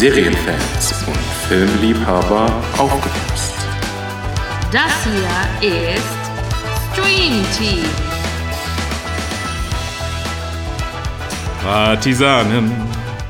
[0.00, 2.46] Serienfans und Filmliebhaber
[2.78, 3.54] aufgepasst.
[4.72, 6.16] Das hier ist
[6.90, 7.84] Stream Team.
[11.62, 12.72] Partisanen,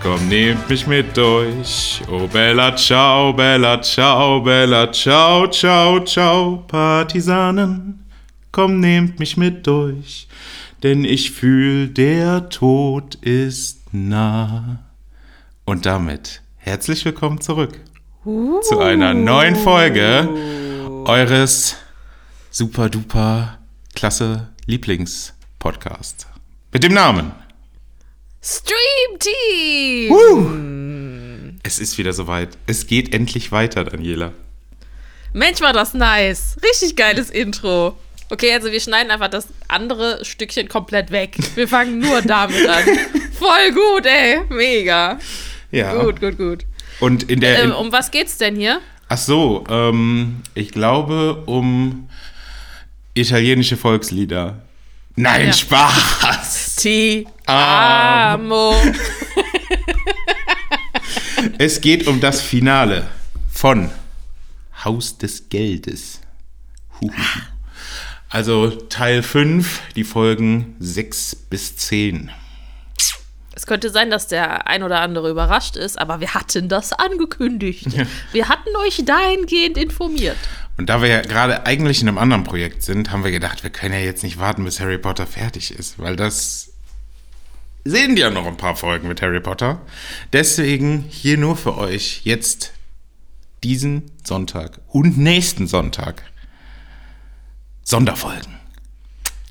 [0.00, 2.02] komm, nehmt mich mit durch.
[2.08, 6.64] Oh, Bella, ciao, Bella, ciao, Bella, ciao, ciao, ciao.
[6.68, 8.06] Partisanen,
[8.52, 10.28] komm, nehmt mich mit durch.
[10.84, 14.78] Denn ich fühl, der Tod ist nah.
[15.64, 17.80] Und damit herzlich willkommen zurück
[18.22, 20.28] zu einer neuen Folge
[21.04, 21.74] eures
[22.48, 23.58] super duper
[23.96, 26.28] klasse Lieblingspodcasts.
[26.72, 27.32] Mit dem Namen.
[28.40, 29.18] Stream
[30.06, 31.58] Team.
[31.64, 32.56] Es ist wieder soweit.
[32.68, 34.30] Es geht endlich weiter, Daniela.
[35.32, 36.56] Mensch, war das nice.
[36.62, 37.96] Richtig geiles Intro.
[38.28, 41.36] Okay, also wir schneiden einfach das andere Stückchen komplett weg.
[41.56, 42.84] Wir fangen nur damit an.
[43.32, 44.42] Voll gut, ey.
[44.50, 45.18] Mega.
[45.70, 45.94] Ja.
[46.02, 46.66] Gut, gut, gut.
[47.00, 47.62] Und in der.
[47.64, 48.80] Ähm, um was geht's denn hier?
[49.08, 52.08] ach so, ähm, ich glaube um
[53.14, 54.62] italienische Volkslieder.
[55.16, 55.52] Nein, Ja.
[55.52, 56.76] Spaß!
[56.76, 58.34] Ti Ah.
[58.34, 58.74] amo.
[61.58, 63.06] Es geht um das Finale
[63.50, 63.90] von
[64.84, 66.20] Haus des Geldes.
[67.00, 67.10] Huhu.
[68.28, 72.30] Also Teil 5, die Folgen 6 bis 10.
[73.60, 77.88] Es könnte sein, dass der ein oder andere überrascht ist, aber wir hatten das angekündigt.
[78.32, 80.38] Wir hatten euch dahingehend informiert.
[80.78, 83.68] Und da wir ja gerade eigentlich in einem anderen Projekt sind, haben wir gedacht, wir
[83.68, 86.70] können ja jetzt nicht warten, bis Harry Potter fertig ist, weil das
[87.84, 89.82] sehen ja noch ein paar Folgen mit Harry Potter.
[90.32, 92.72] Deswegen hier nur für euch jetzt
[93.62, 96.22] diesen Sonntag und nächsten Sonntag
[97.82, 98.54] Sonderfolgen.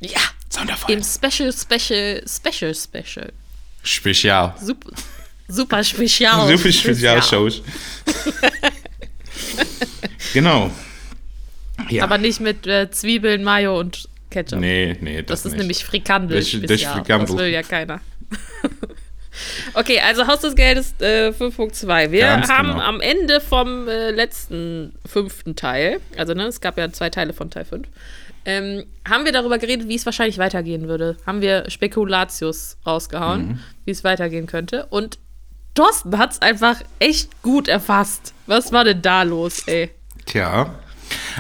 [0.02, 0.20] Ja.
[0.50, 0.98] Sonderfolgen.
[0.98, 3.32] Im Special, Special, Special, Special.
[3.84, 4.54] Spezial.
[4.62, 4.90] Super,
[5.48, 6.48] super Spezial.
[6.58, 7.62] Super Spezialshows.
[10.34, 10.72] genau.
[11.90, 12.04] Ja.
[12.04, 14.60] Aber nicht mit äh, Zwiebeln, Mayo und Ketchup.
[14.60, 15.60] nee, nee, das, Das ist nicht.
[15.62, 16.38] nämlich Frikandel.
[16.38, 16.94] Das- das Spezial.
[16.98, 17.28] Frikandel.
[17.28, 18.02] Das will ja keiner.
[19.74, 22.12] okay, also Haus des Geldes äh, 5.2.
[22.12, 22.82] Wir Ganz haben genau.
[22.84, 27.50] am Ende vom äh, letzten fünften Teil, also ne, es gab ja zwei Teile von
[27.50, 27.88] Teil 5,
[28.50, 31.18] ähm, haben wir darüber geredet, wie es wahrscheinlich weitergehen würde.
[31.28, 33.60] Haben wir Spekulatius rausgehauen, Mhm.
[33.86, 34.88] wie es weitergehen könnte.
[34.88, 35.20] Und
[35.76, 38.34] Thorsten hat es einfach echt gut erfasst.
[38.48, 39.92] Was war denn da los, ey?
[40.26, 40.74] Tja.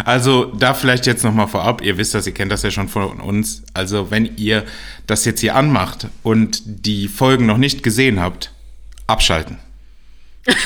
[0.05, 3.19] Also da vielleicht jetzt nochmal vorab, ihr wisst das, ihr kennt das ja schon von
[3.19, 3.63] uns.
[3.73, 4.63] Also wenn ihr
[5.07, 8.51] das jetzt hier anmacht und die Folgen noch nicht gesehen habt,
[9.07, 9.57] abschalten.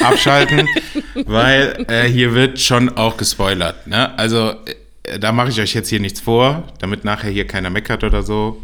[0.01, 0.67] Abschalten,
[1.25, 3.87] weil äh, hier wird schon auch gespoilert.
[3.87, 4.17] Ne?
[4.17, 4.75] Also äh,
[5.19, 8.61] da mache ich euch jetzt hier nichts vor, damit nachher hier keiner meckert oder so.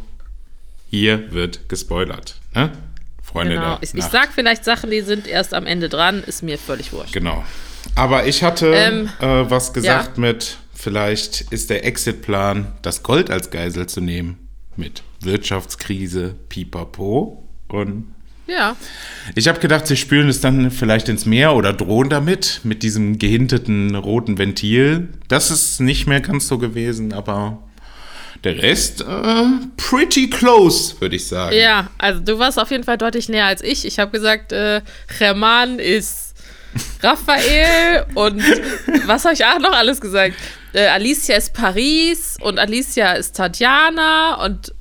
[0.89, 2.35] Hier wird gespoilert.
[2.55, 2.71] Ne?
[3.21, 3.77] Freunde Genau.
[3.81, 7.13] Ich, ich sag vielleicht Sachen, die sind erst am Ende dran, ist mir völlig wurscht.
[7.13, 7.43] Genau.
[7.95, 10.21] Aber ich hatte Ähm, äh, was gesagt ja.
[10.21, 14.47] mit, vielleicht ist der Exitplan, das Gold als Geisel zu nehmen.
[14.75, 17.43] Mit Wirtschaftskrise, pipapo.
[17.67, 18.15] Und
[18.49, 18.75] Ja.
[19.35, 23.19] ich habe gedacht, sie spülen es dann vielleicht ins Meer oder drohen damit, mit diesem
[23.19, 25.09] gehinteten roten Ventil.
[25.27, 27.59] Das ist nicht mehr ganz so gewesen, aber
[28.43, 29.43] der Rest, äh,
[29.77, 31.55] pretty close, würde ich sagen.
[31.55, 33.85] Ja, also du warst auf jeden Fall deutlich näher als ich.
[33.85, 34.81] Ich habe gesagt, äh,
[35.17, 36.35] Herman ist
[37.03, 38.41] Raphael und
[39.05, 40.35] was habe ich auch noch alles gesagt?
[40.73, 44.73] Äh, Alicia ist Paris und Alicia ist Tatjana und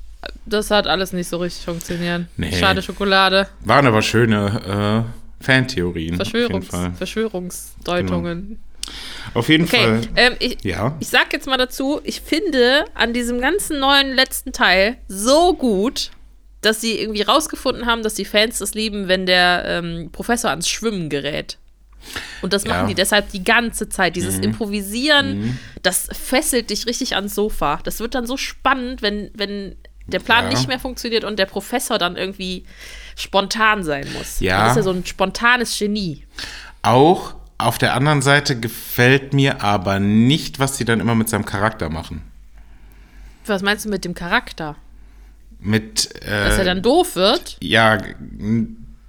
[0.45, 2.25] das hat alles nicht so richtig funktioniert.
[2.37, 2.51] Nee.
[2.51, 3.47] Schade Schokolade.
[3.61, 5.05] Waren aber schöne
[5.41, 6.15] äh, Fantheorien.
[6.15, 6.93] Verschwörungs Auf jeden Fall.
[6.97, 8.59] Verschwörungsdeutungen.
[9.33, 10.01] Auf jeden Okay, Fall.
[10.15, 10.95] ähm, ich, Ja.
[10.99, 16.09] ich sag jetzt mal dazu, ich finde an diesem ganzen neuen letzten Teil so gut,
[16.61, 20.67] dass sie irgendwie rausgefunden haben, dass die Fans das lieben, wenn der ähm, Professor ans
[20.67, 21.57] Schwimmen gerät.
[22.41, 22.69] Und das Ja.
[22.71, 22.75] Mhm.
[22.77, 24.15] machen die deshalb die ganze Zeit.
[24.15, 27.79] Dieses Improvisieren, das fesselt dich richtig ans Sofa.
[27.83, 29.75] Das wird dann so spannend, wenn, wenn
[30.13, 30.49] der Plan Ja.
[30.51, 32.65] nicht mehr funktioniert und der Professor dann irgendwie
[33.15, 34.39] spontan sein muss.
[34.39, 34.61] Ja.
[34.63, 36.23] Das ist ja so ein spontanes Genie.
[36.81, 41.45] Auch auf der anderen Seite gefällt mir aber nicht, was sie dann immer mit seinem
[41.45, 42.21] Charakter machen.
[43.45, 44.75] Was meinst du mit dem Charakter?
[45.59, 47.57] Mit, Dass er äh, dann doof wird?
[47.61, 47.97] ja,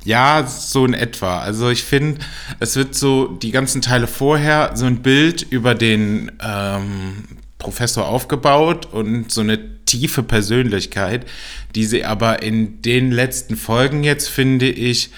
[0.04, 1.40] ja, so in etwa.
[1.40, 2.20] Also ich finde,
[2.58, 7.24] es wird so die ganzen Teile vorher so ein Bild über den ähm,
[7.58, 9.58] Professor aufgebaut und so eine
[9.90, 11.26] tiefe Persönlichkeit,
[11.74, 15.10] die sie aber in den letzten Folgen jetzt, finde ich,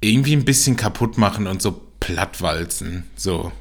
[0.00, 3.04] irgendwie ein bisschen kaputt machen und so plattwalzen.
[3.16, 3.52] So,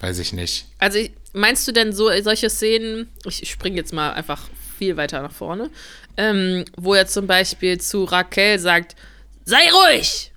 [0.00, 0.66] weiß ich nicht.
[0.78, 0.98] Also
[1.32, 4.42] meinst du denn so solche Szenen, ich springe jetzt mal einfach
[4.78, 5.70] viel weiter nach vorne,
[6.16, 8.96] ähm, wo er zum Beispiel zu Raquel sagt,
[9.44, 10.32] sei ruhig.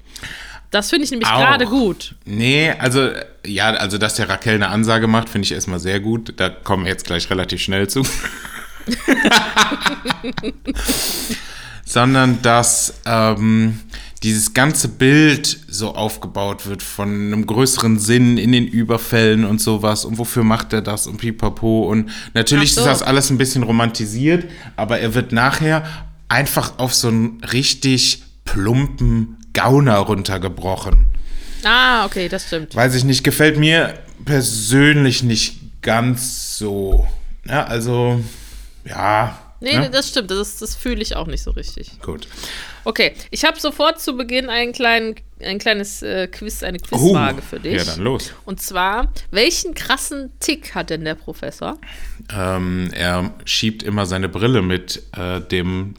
[0.71, 2.15] das finde ich nämlich gerade gut.
[2.25, 3.09] Nee, also,
[3.45, 6.33] ja, also, dass der Raquel eine Ansage macht, finde ich erstmal sehr gut.
[6.37, 8.05] Da kommen wir jetzt gleich relativ schnell zu.
[11.85, 13.79] Sondern, dass ähm,
[14.23, 20.05] dieses ganze Bild so aufgebaut wird von einem größeren Sinn in den Überfällen und sowas
[20.05, 22.81] und wofür macht er das und pipapo und natürlich so.
[22.81, 25.85] ist das alles ein bisschen romantisiert, aber er wird nachher
[26.29, 31.07] einfach auf so einen richtig plumpen Gauner runtergebrochen.
[31.63, 32.75] Ah, okay, das stimmt.
[32.75, 33.93] Weiß ich nicht, gefällt mir
[34.25, 37.07] persönlich nicht ganz so.
[37.47, 38.21] Ja, also,
[38.87, 39.37] ja.
[39.59, 39.89] Nee, ne?
[39.89, 40.29] das stimmt.
[40.29, 41.99] Das, das fühle ich auch nicht so richtig.
[42.01, 42.27] Gut.
[42.83, 47.59] Okay, ich habe sofort zu Beginn einen kleinen, ein kleines äh, Quiz, eine Quizfrage für
[47.59, 47.73] dich.
[47.73, 48.33] Oh, Ja, dann los.
[48.45, 51.79] Und zwar, welchen krassen Tick hat denn der Professor?
[52.31, 55.95] Ähm, er schiebt immer seine Brille mit äh, dem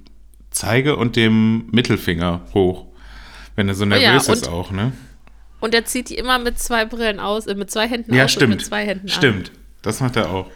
[0.53, 2.87] Zeige- und dem Mittelfinger hoch.
[3.57, 4.93] Wenn er so Oh ja, nervös ist und- auch, ne?
[5.59, 8.31] Und er zieht die immer mit zwei Brillen aus, äh, mit zwei Händen Ja, aus
[8.31, 8.51] und stimmt.
[8.55, 9.13] mit zwei Händen an.
[9.13, 9.51] Stimmt.
[9.83, 10.49] Das macht er auch.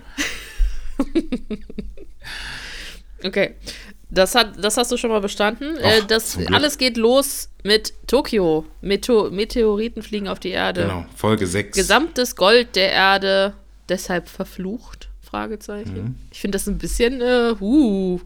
[3.24, 3.54] Okay.
[4.10, 5.76] Das, hat, das hast du schon mal bestanden.
[5.78, 8.66] äh, Och, das alles geht los mit Tokio.
[8.82, 10.82] Meto Meteoriten fliegen auf die Erde.
[10.82, 11.06] Genau.
[11.16, 11.76] Folge 6.
[11.76, 13.54] Gesamtes Gold der Erde,
[13.88, 15.08] deshalb verflucht?
[15.22, 15.94] Fragezeichen.
[15.94, 16.14] Mhm.
[16.30, 18.20] Ich finde das ein bisschen, äh, uh.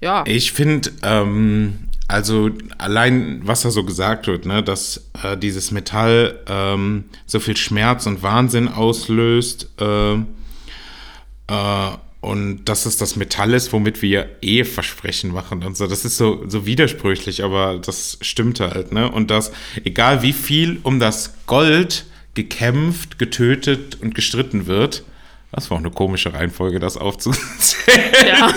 [0.00, 0.22] Ja.
[0.28, 6.38] Ich finde, ähm, also allein, was da so gesagt wird, ne, dass äh, dieses Metall
[6.46, 11.90] ähm, so viel Schmerz und Wahnsinn auslöst äh, äh,
[12.28, 15.86] und dass es das Metall ist, womit wir Eheversprechen machen und so.
[15.86, 19.10] Das ist so, so widersprüchlich, aber das stimmt halt, ne?
[19.10, 19.50] Und dass,
[19.82, 22.04] egal wie viel um das Gold
[22.34, 25.04] gekämpft, getötet und gestritten wird,
[25.52, 28.12] das war auch eine komische Reihenfolge, das aufzuzählen.
[28.26, 28.52] ja.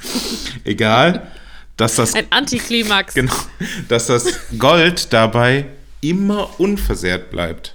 [0.64, 1.32] Egal,
[1.78, 3.14] dass das Ein Antiklimax.
[3.14, 3.32] Genau,
[3.88, 5.64] dass das Gold dabei
[6.02, 7.74] immer unversehrt bleibt.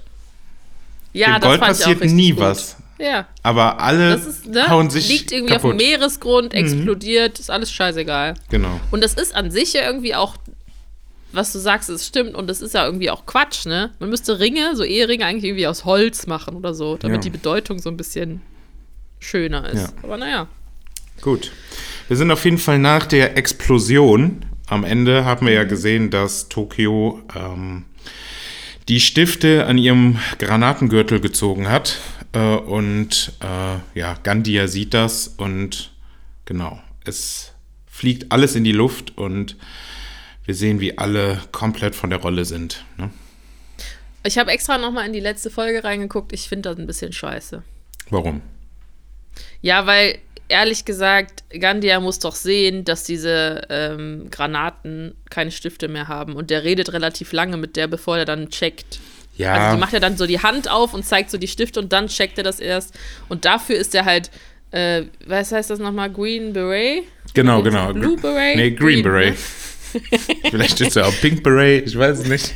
[1.12, 2.40] Ja, Dem das Gold passiert nie gut.
[2.40, 2.76] was.
[2.98, 3.26] Ja.
[3.42, 5.80] Aber alle Das ist, ne, hauen sich liegt irgendwie auf kaputt.
[5.80, 8.34] dem Meeresgrund, explodiert, ist alles scheißegal.
[8.50, 8.80] Genau.
[8.90, 10.36] Und das ist an sich ja irgendwie auch,
[11.32, 13.90] was du sagst, es stimmt und das ist ja irgendwie auch Quatsch, ne?
[13.98, 17.22] Man müsste Ringe, so Eheringe eigentlich irgendwie aus Holz machen oder so, damit Ja.
[17.22, 18.40] die Bedeutung so ein bisschen
[19.18, 19.80] schöner ist.
[19.82, 19.88] Ja.
[20.04, 20.46] Aber naja.
[21.20, 21.50] Gut.
[22.08, 24.44] Wir sind auf jeden Fall nach der Explosion.
[24.68, 27.84] Am Ende haben wir ja gesehen, dass Tokio ähm,
[28.88, 31.98] die Stifte an ihrem Granatengürtel gezogen hat.
[32.34, 35.92] Äh, und äh, ja, Gandia sieht das und
[36.44, 37.52] genau, es
[37.86, 39.56] fliegt alles in die Luft und
[40.44, 42.84] wir sehen, wie alle komplett von der Rolle sind.
[42.98, 43.10] Ne?
[44.24, 46.32] Ich habe extra nochmal in die letzte Folge reingeguckt.
[46.32, 47.62] Ich finde das ein bisschen scheiße.
[48.10, 48.42] Warum?
[49.62, 56.08] Ja, weil ehrlich gesagt, Gandia muss doch sehen, dass diese ähm, Granaten keine Stifte mehr
[56.08, 56.34] haben.
[56.36, 59.00] Und der redet relativ lange mit der, bevor er dann checkt.
[59.36, 59.52] Ja.
[59.54, 61.92] Also die macht ja dann so die Hand auf und zeigt so die Stifte und
[61.92, 62.94] dann checkt er das erst.
[63.28, 64.30] Und dafür ist er halt,
[64.70, 66.10] äh, was heißt das nochmal?
[66.10, 67.02] Green Beret?
[67.34, 67.92] Genau, Green- genau.
[67.92, 68.56] Blue Beret?
[68.56, 69.30] Nee, Green, Beret.
[69.30, 69.36] ne?
[70.50, 72.52] Vielleicht ist er auch Pink Beret, ich weiß es nicht.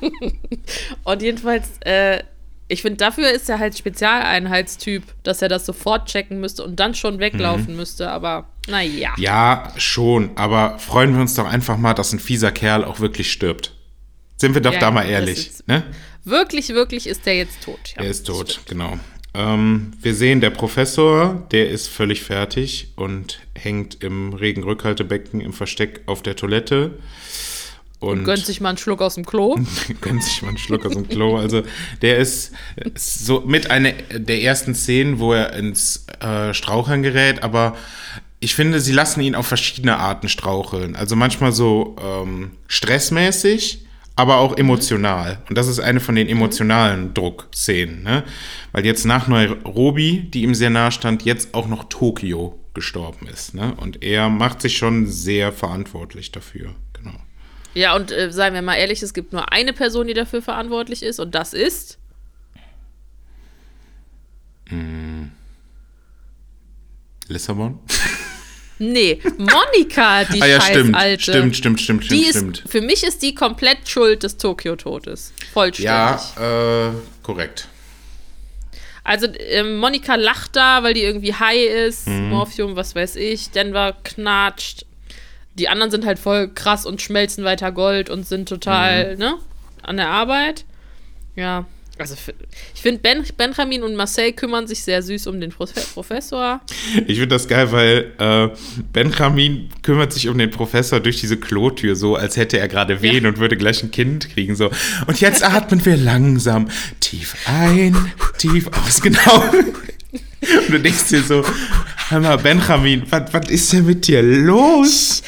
[1.04, 2.22] Und jedenfalls, äh,
[2.68, 6.94] ich finde, dafür ist er halt Spezialeinheitstyp, dass er das sofort checken müsste und dann
[6.94, 8.08] schon weglaufen müsste.
[8.10, 9.10] Aber naja.
[9.18, 13.32] Ja, schon, aber freuen wir uns doch einfach mal, dass ein fieser Kerl auch wirklich
[13.32, 13.74] stirbt.
[14.40, 15.82] Sind wir doch Ja, da mal ehrlich, ne?
[16.24, 17.78] Wirklich, wirklich ist der jetzt tot.
[17.94, 18.98] Ja, Er ist tot, genau.
[19.34, 26.00] Ähm, wir sehen, der Professor, der ist völlig fertig und hängt im Regenrückhaltebecken im Versteck
[26.06, 26.92] auf der Toilette.
[27.98, 29.58] Und Gönnt sich mal einen Schluck aus dem Klo.
[30.00, 31.36] gönnt sich mal einen Schluck aus dem Klo.
[31.36, 31.62] Also
[32.00, 32.52] der ist
[32.96, 37.76] so mit einer der ersten Szenen, wo er ins äh, Straucheln gerät, aber
[38.40, 40.96] ich finde, sie lassen ihn auf verschiedene Arten straucheln.
[40.96, 43.84] Also manchmal so ähm, stressmäßig,
[44.20, 45.38] aber auch emotional.
[45.48, 48.22] Und das ist eine von den emotionalen Druckszenen, ne?
[48.72, 53.54] Weil jetzt nach Nairobi, die ihm sehr nahe stand, jetzt auch noch Tokio gestorben ist.
[53.54, 53.74] Ne?
[53.76, 56.74] Und er macht sich schon sehr verantwortlich dafür.
[56.92, 57.16] Genau.
[57.74, 61.02] Ja, und äh, seien wir mal ehrlich, es gibt nur eine Person, die dafür verantwortlich
[61.02, 61.98] ist, und das ist.
[67.26, 67.80] Lissabon?
[68.82, 70.96] Nee, Monika, die ah ja, scheiß stimmt.
[70.96, 71.22] Alte.
[71.22, 72.64] Stimmt, stimmt, stimmt, stimmt, Die ist, stimmt.
[72.66, 75.34] für mich ist die komplett schuld des Tokio-Todes.
[75.52, 75.84] Vollständig.
[75.84, 77.68] Ja, äh, korrekt.
[79.04, 82.30] Also ähm, Monika lacht da, weil die irgendwie high ist, Mhm.
[82.30, 83.50] Morphium, was weiß ich.
[83.50, 84.86] Denver knatscht.
[85.54, 88.54] Die anderen sind halt voll krass und schmelzen weiter Gold und sind Mhm.
[88.54, 89.34] total, ne,
[89.82, 90.64] an der Arbeit.
[91.36, 91.66] Ja.
[92.00, 92.14] Also
[92.74, 96.60] ich finde, ben, Benjamin und Marcel kümmern sich sehr süß um den Profe Professor.
[97.06, 98.48] Ich finde das geil, weil äh,
[98.92, 103.26] Benjamin kümmert sich um den Professor durch diese Klotür, so als hätte er gerade Wehen
[103.26, 104.56] und würde gleich ein Kind kriegen.
[104.56, 104.70] So.
[105.06, 106.68] Und jetzt atmen wir langsam
[107.00, 109.00] tief ein, tief aus.
[109.10, 109.42] Genau.
[109.50, 111.44] Und du denkst dir so,
[112.08, 115.22] hör mal, Benjamin, was was ist denn mit dir los?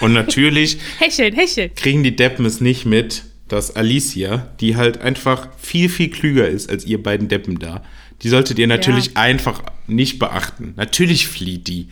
[0.00, 1.74] Und natürlich Hecheln, hecheln.
[1.74, 6.70] kriegen die Deppen es nicht mit, dass Alicia, die halt einfach viel, viel klüger ist
[6.70, 7.82] als ihr beiden Deppen da,
[8.22, 9.12] die solltet ihr natürlich Ja.
[9.16, 10.72] einfach nicht beachten.
[10.76, 11.88] Natürlich flieht die.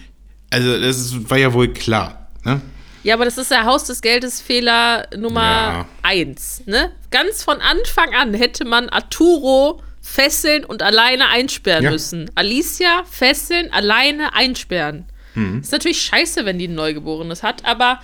[0.50, 2.28] Also, das ist- war ja wohl klar.
[2.44, 2.60] Ne?
[3.04, 5.88] Ja, aber das ist der Haus des Geldes Fehler Nummer Ja.
[6.02, 6.62] eins.
[6.66, 6.92] Ne?
[7.10, 11.90] Ganz von Anfang an hätte man Arturo fesseln und alleine einsperren Ja.
[11.90, 12.30] müssen.
[12.34, 15.04] Alicia fesseln, alleine einsperren.
[15.34, 15.60] Mhm.
[15.60, 18.00] Ist natürlich scheiße, wenn die ein Neugeborenes hat, aber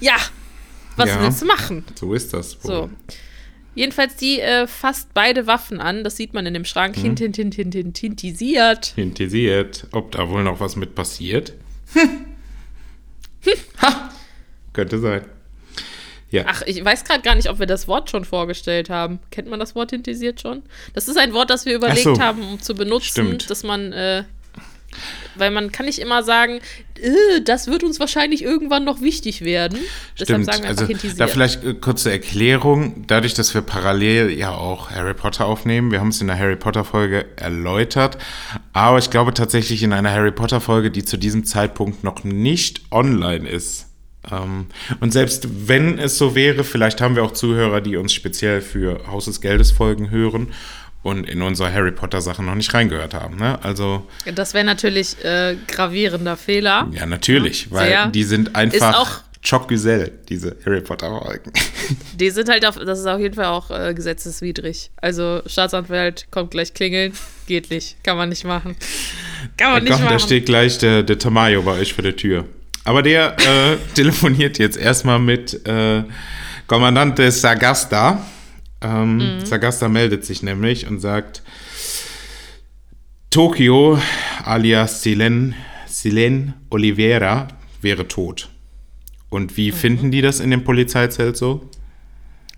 [0.00, 0.16] ja,
[0.96, 1.22] was Ja.
[1.22, 1.84] willst du machen?
[1.94, 2.62] So ist das.
[2.64, 2.70] wohl.
[2.70, 2.90] So.
[3.74, 6.02] Jedenfalls, die äh, fasst beide Waffen an.
[6.02, 6.64] Das sieht man in dem.
[6.64, 6.96] Schrank.
[6.96, 8.86] Hint, hint, hint, hint, hint, hintisiert.
[8.96, 11.52] Hintisiert, ob da wohl noch was mit passiert.
[11.92, 12.26] Hm.
[13.82, 14.10] ha!
[14.72, 15.22] Könnte sein.
[16.30, 16.44] Ja.
[16.48, 19.20] Ach, ich weiß gerade gar nicht, ob wir das Wort schon vorgestellt haben.
[19.30, 20.62] Kennt man das Wort hintisiert schon?
[20.92, 22.18] Das ist ein Wort, das wir überlegt so.
[22.18, 23.48] haben, um zu benutzen, Stimmt.
[23.50, 24.24] dass man, äh,
[25.34, 26.60] weil man kann nicht immer sagen,
[27.00, 29.78] äh, das wird uns wahrscheinlich irgendwann noch wichtig werden.
[30.18, 31.20] Deshalb Stimmt, sagen wir also hintisiert.
[31.20, 33.04] da vielleicht äh, kurze Erklärung.
[33.06, 36.56] Dadurch, dass wir parallel ja auch Harry Potter aufnehmen, wir haben es in der Harry
[36.56, 38.18] Potter Folge erläutert,
[38.72, 42.82] aber ich glaube tatsächlich in einer Harry Potter Folge, die zu diesem Zeitpunkt noch nicht
[42.90, 43.86] online ist.
[44.30, 44.66] Ähm,
[45.00, 49.06] und selbst wenn es so wäre, vielleicht haben wir auch Zuhörer, die uns speziell für
[49.06, 50.48] Haus des Geldes Folgen hören
[51.06, 53.36] und in unsere Harry Potter Sachen noch nicht reingehört haben.
[53.36, 53.58] Ne?
[53.62, 56.88] Also das wäre natürlich äh, gravierender Fehler.
[56.92, 58.06] ja, natürlich, weil Sehr.
[58.08, 61.52] die sind einfach Choc-Güzel, diese Harry Potter Folgen.
[62.16, 64.90] Die sind halt auf, das ist auf jeden Fall auch äh, gesetzeswidrig.
[64.96, 67.12] Also Staatsanwalt kommt gleich klingeln,
[67.46, 68.74] geht nicht, kann man nicht machen.
[69.56, 70.12] Kann man Ja, nicht komm, machen.
[70.14, 72.44] da steht gleich der, der Tamayo bei euch vor der Tür.
[72.82, 76.02] Aber der äh, telefoniert jetzt erstmal mit äh,
[76.66, 78.26] Kommandante Sagasta.
[78.82, 79.46] Ähm, Mhm.
[79.46, 81.42] Sagasta meldet sich nämlich und sagt,
[83.30, 83.98] Tokio
[84.44, 85.54] alias Silen,
[85.86, 87.48] Silen Oliveira
[87.82, 88.48] wäre tot.
[89.28, 89.56] Und Mhm.
[89.56, 91.68] wie finden die das in dem Polizeizelt so?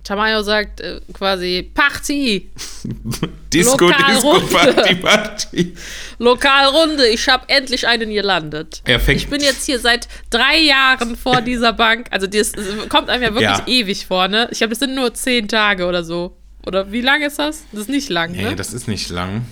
[0.09, 2.49] Tamayo sagt äh, quasi Party,
[3.53, 4.47] Disco, Disco, Lokalrunde.
[4.73, 5.75] Party, Party.
[6.19, 8.81] Lokalrunde, ich habe endlich einen gelandet.
[8.87, 12.07] Er fängt- ich bin jetzt hier seit drei Jahren vor dieser Bank.
[12.11, 13.67] Also das, das kommt einem ja wirklich Ja.
[13.67, 14.49] ewig vor, ne?
[14.51, 16.37] Ich glaube, das sind nur zehn Tage oder so.
[16.67, 17.65] Oder wie lang ist das?
[17.73, 18.57] Das ist nicht lang, Nee, ne?
[18.57, 19.45] das ist nicht lang.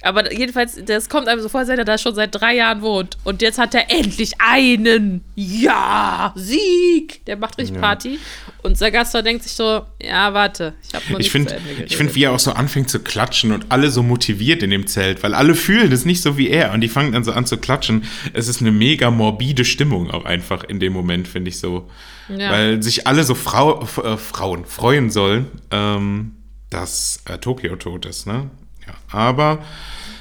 [0.00, 2.82] Aber jedenfalls, das kommt einem so vor, als wenn er da schon seit drei Jahren
[2.82, 3.18] wohnt.
[3.24, 5.24] Und jetzt hat er endlich einen.
[5.34, 7.24] Ja, Sieg!
[7.26, 7.80] Der macht richtig Ja.
[7.80, 8.18] Party.
[8.62, 11.90] Und Sagasta denkt sich so, ja, warte, ich habe noch Ich finde, geredet.
[11.90, 14.86] ich find, wie er auch so anfängt zu klatschen und alle so motiviert in dem
[14.86, 17.46] Zelt, weil alle fühlen es nicht so wie er und die fangen dann so an
[17.46, 18.04] zu klatschen.
[18.34, 21.88] Es ist eine mega morbide Stimmung auch einfach in dem Moment, finde ich so.
[22.28, 22.52] Ja.
[22.52, 26.32] Weil sich alle so Frau, äh, Frauen freuen sollen, ähm,
[26.70, 28.50] dass äh, Tokio tot ist, ne?
[28.88, 29.64] Ja, aber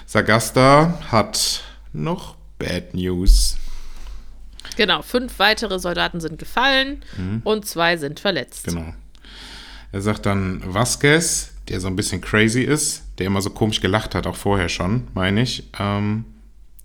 [0.05, 3.57] Sagasta hat noch Bad News.
[4.75, 7.03] Genau, fünf weitere Soldaten sind gefallen
[7.43, 8.67] und zwei sind verletzt.
[8.67, 8.75] Mhm.
[8.75, 8.93] Genau.
[9.91, 14.15] Er sagt dann Vasquez, der so ein bisschen crazy ist, der immer so komisch gelacht
[14.15, 15.63] hat, auch vorher schon, meine ich.
[15.79, 16.25] Ähm,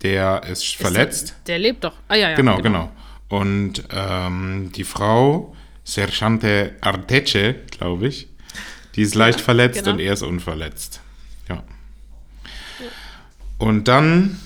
[0.01, 1.35] der ist, Ist verletzt.
[1.45, 1.93] Der, der lebt doch.
[2.07, 2.35] Ah, ja, ja.
[2.35, 2.91] genau, genau,
[3.29, 8.27] Und ähm, die Frau, Sergeante Arteche, glaube ich,
[8.95, 9.91] die ist leicht verletzt genau.
[9.93, 11.01] und er ist unverletzt.
[13.57, 14.39] Und dann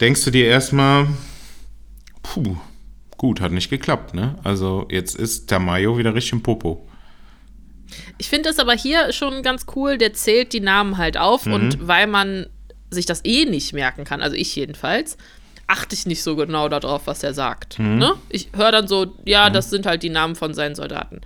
[0.00, 1.06] denkst du dir erstmal,
[2.22, 2.56] puh,
[3.16, 4.36] gut, hat nicht geklappt, ne?
[4.44, 6.86] Also jetzt ist Tamayo wieder richtig im Popo.
[8.18, 11.52] Ich finde das aber hier schon ganz cool, der zählt die Namen halt auf Mhm.
[11.52, 12.46] und weil man
[12.90, 15.16] sich das eh nicht merken kann, also ich jedenfalls,
[15.66, 17.78] achte ich nicht so genau darauf, was er sagt.
[17.78, 17.98] Mhm.
[17.98, 18.14] Ne?
[18.28, 21.20] Ich höre dann so, ja, das sind halt die Namen von seinen Soldaten.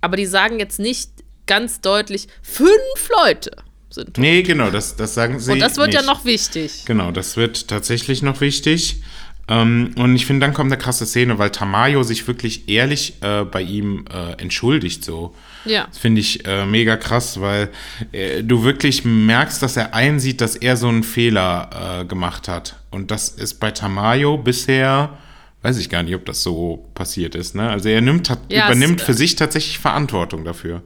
[0.00, 1.10] Aber die sagen jetzt nicht
[1.46, 3.52] ganz deutlich, fünf Leute
[3.90, 4.16] sind.
[4.18, 6.00] Nee, genau, das, das sagen sie Und das wird nicht.
[6.00, 6.84] ja noch wichtig.
[6.86, 9.02] Genau, das wird tatsächlich noch wichtig.
[9.48, 13.44] Ähm, und ich finde, dann kommt eine krasse Szene, weil Tamayo sich wirklich ehrlich äh,
[13.44, 15.34] bei ihm äh, entschuldigt so.
[15.64, 15.86] Ja.
[15.88, 17.68] Das finde ich äh, mega krass, weil
[18.12, 22.76] äh, du wirklich merkst, dass er einsieht, dass er so einen Fehler äh, gemacht hat.
[22.90, 25.18] Und das ist bei Tamayo bisher,
[25.62, 27.56] weiß ich gar nicht, ob das so passiert ist.
[27.56, 27.68] Ne?
[27.68, 30.82] Also er nimmt, hat, Ja, übernimmt für sich tatsächlich Verantwortung dafür.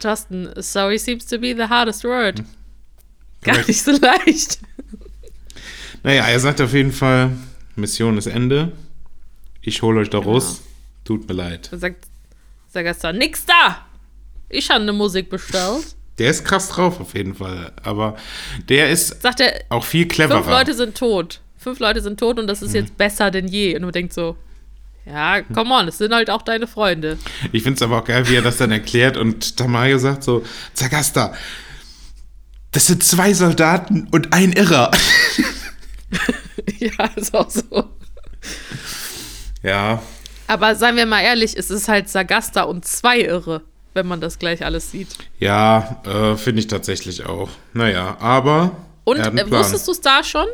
[0.00, 2.42] Thorsten, sorry seems to be the hardest word.
[3.42, 3.68] Gar Korrekt.
[3.68, 4.58] nicht so leicht.
[6.02, 7.32] Naja, er sagt auf jeden Fall,
[7.76, 8.72] Mission ist Ende.
[9.62, 10.32] Ich hole euch da Genau.
[10.32, 10.62] raus.
[11.04, 11.68] Tut mir leid.
[11.72, 12.06] Da sagt
[12.68, 13.86] Sagasta, nix da!
[14.48, 15.96] Ich habe eine Musik bestellt.
[16.18, 17.72] Der ist krass drauf auf jeden Fall.
[17.82, 18.16] Aber
[18.68, 20.38] der ist Sagt er, auch viel cleverer.
[20.42, 21.40] fünf Leute sind tot.
[21.56, 23.74] Fünf Leute sind tot und das ist jetzt besser denn je.
[23.76, 24.36] Und man denkt so,
[25.10, 27.18] ja, come on, es sind halt auch deine Freunde.
[27.52, 30.44] Ich finde es aber auch geil, wie er das dann erklärt und Tamayo sagt so,
[30.74, 31.32] Zagasta,
[32.72, 34.90] das sind zwei Soldaten und ein Irrer.
[36.78, 37.84] ja, ist auch so.
[39.62, 40.02] Ja,
[40.46, 43.62] Aber seien wir mal ehrlich, es ist halt Sagasta und zwei Irre,
[43.94, 45.08] wenn man das gleich alles sieht.
[45.38, 47.48] ja, äh, finde ich tatsächlich auch.
[47.72, 50.46] Naja, aber Und äh, wusstest du es da schon?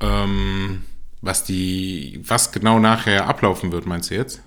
[0.00, 0.84] ähm,
[1.22, 4.42] was die, was genau nachher ablaufen wird, meinst du jetzt?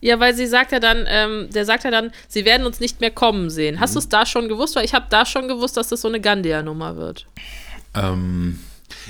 [0.00, 3.00] Ja, weil sie sagt ja dann, ähm, der sagt ja dann, sie werden uns nicht
[3.00, 3.76] mehr kommen sehen.
[3.76, 3.80] Mhm.
[3.80, 4.76] Hast du es da schon gewusst?
[4.76, 7.26] Weil ich habe da schon gewusst, dass das so eine Gandia-Nummer wird.
[7.94, 8.60] Ähm,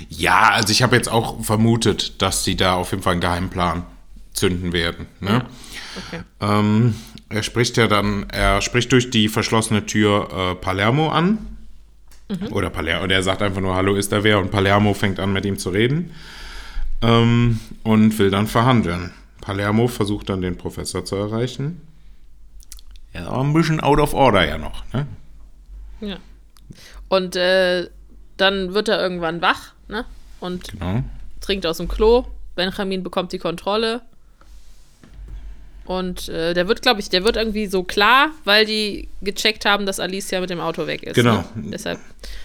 [0.09, 3.49] ja, also ich habe jetzt auch vermutet, dass sie da auf jeden Fall einen geheimen
[3.49, 3.85] Plan
[4.33, 5.07] zünden werden.
[5.19, 5.45] Ne?
[6.07, 6.21] Okay.
[6.39, 6.95] Ähm,
[7.29, 11.39] er spricht ja dann, er spricht durch die verschlossene Tür äh, Palermo an.
[12.51, 14.39] Oder Palermo, und er sagt einfach nur, hallo, ist da wer?
[14.39, 16.11] Und Palermo fängt an, mit ihm zu reden.
[17.01, 19.11] Ähm, und will dann verhandeln.
[19.41, 21.81] Palermo versucht dann, den Professor zu erreichen.
[23.13, 24.83] Er ist aber ein bisschen out of order ja noch.
[24.93, 25.07] Ne?
[26.01, 26.17] Ja.
[27.07, 27.89] Und äh,
[28.37, 30.05] dann wird er irgendwann wach, ne?
[30.39, 31.03] Und Genau.
[31.41, 32.25] trinkt aus dem Klo.
[32.55, 34.01] Benjamin bekommt die Kontrolle.
[35.85, 39.85] Und äh, der wird, glaube ich, der wird irgendwie so klar, weil die gecheckt haben,
[39.85, 41.15] dass Alicia mit dem Auto weg ist.
[41.15, 41.37] Genau.
[41.55, 41.69] Ne?
[41.71, 41.99] Deshalb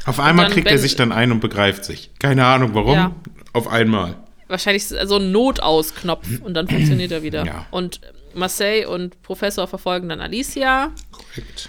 [0.06, 2.10] Auf einmal kriegt er wenn- sich dann ein und begreift sich.
[2.20, 2.94] Keine Ahnung warum.
[2.94, 3.12] Ja.
[3.52, 4.14] Auf einmal.
[4.52, 7.44] Wahrscheinlich so ein Notausknopf und dann funktioniert er wieder.
[7.44, 7.66] Ja.
[7.72, 8.00] Und
[8.34, 10.92] Marseille und Professor verfolgen dann Alicia.
[11.10, 11.68] Korrekt.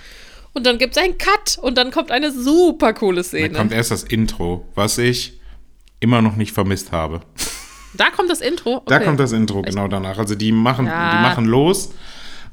[0.53, 3.49] Und dann gibt es einen Cut und dann kommt eine super coole Dann Szene.
[3.57, 5.39] kommt erst das Intro, was ich
[5.99, 7.21] immer noch nicht vermisst habe.
[7.95, 8.83] da kommt das Intro.
[8.85, 9.05] Da Okay.
[9.05, 10.17] kommt das Intro genau danach.
[10.19, 11.11] Also die machen, Ja.
[11.17, 11.91] die machen los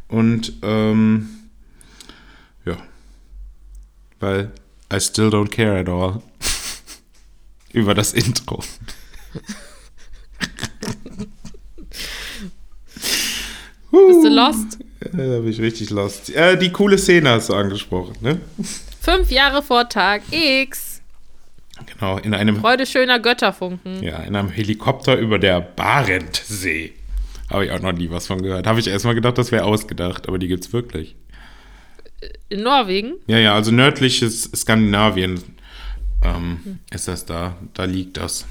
[0.09, 1.29] und ähm,
[2.65, 2.77] ja,
[4.19, 4.51] weil
[4.93, 6.23] I still don't care at all
[7.73, 8.63] über das Intro.
[13.91, 14.79] Bist du lost?
[15.03, 16.31] Ja, da bin ich richtig lost.
[16.31, 18.41] Äh, die coole Szene hast du angesprochen, ne?
[19.01, 21.01] Fünf Jahre vor Tag X.
[21.87, 24.03] Genau, in einem, Freude schöner Götterfunken.
[24.03, 26.93] ja, in einem Helikopter über der Barentsee.
[27.49, 28.67] Habe ich auch noch nie was von gehört.
[28.67, 31.17] Habe ich erstmal gedacht, das wäre ausgedacht, aber die gibt's wirklich.
[32.49, 33.15] In Norwegen.
[33.27, 35.43] Ja, ja, also nördliches Skandinavien
[36.23, 37.57] ähm, ist das da.
[37.75, 38.47] Da liegt das.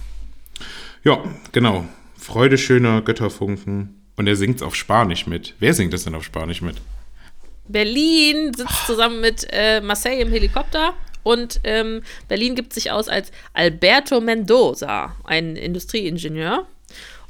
[1.04, 1.86] Ja, genau.
[2.18, 3.96] Freude schöner Götterfunken.
[4.18, 5.56] Und er singt auf Spanisch mit.
[5.60, 6.76] Wer singt das denn auf Spanisch mit?
[7.70, 13.32] Berlin sitzt zusammen mit äh, Marseille im Helikopter und ähm, Berlin gibt sich aus als
[13.54, 16.66] Alberto Mendoza, ein Industrieingenieur.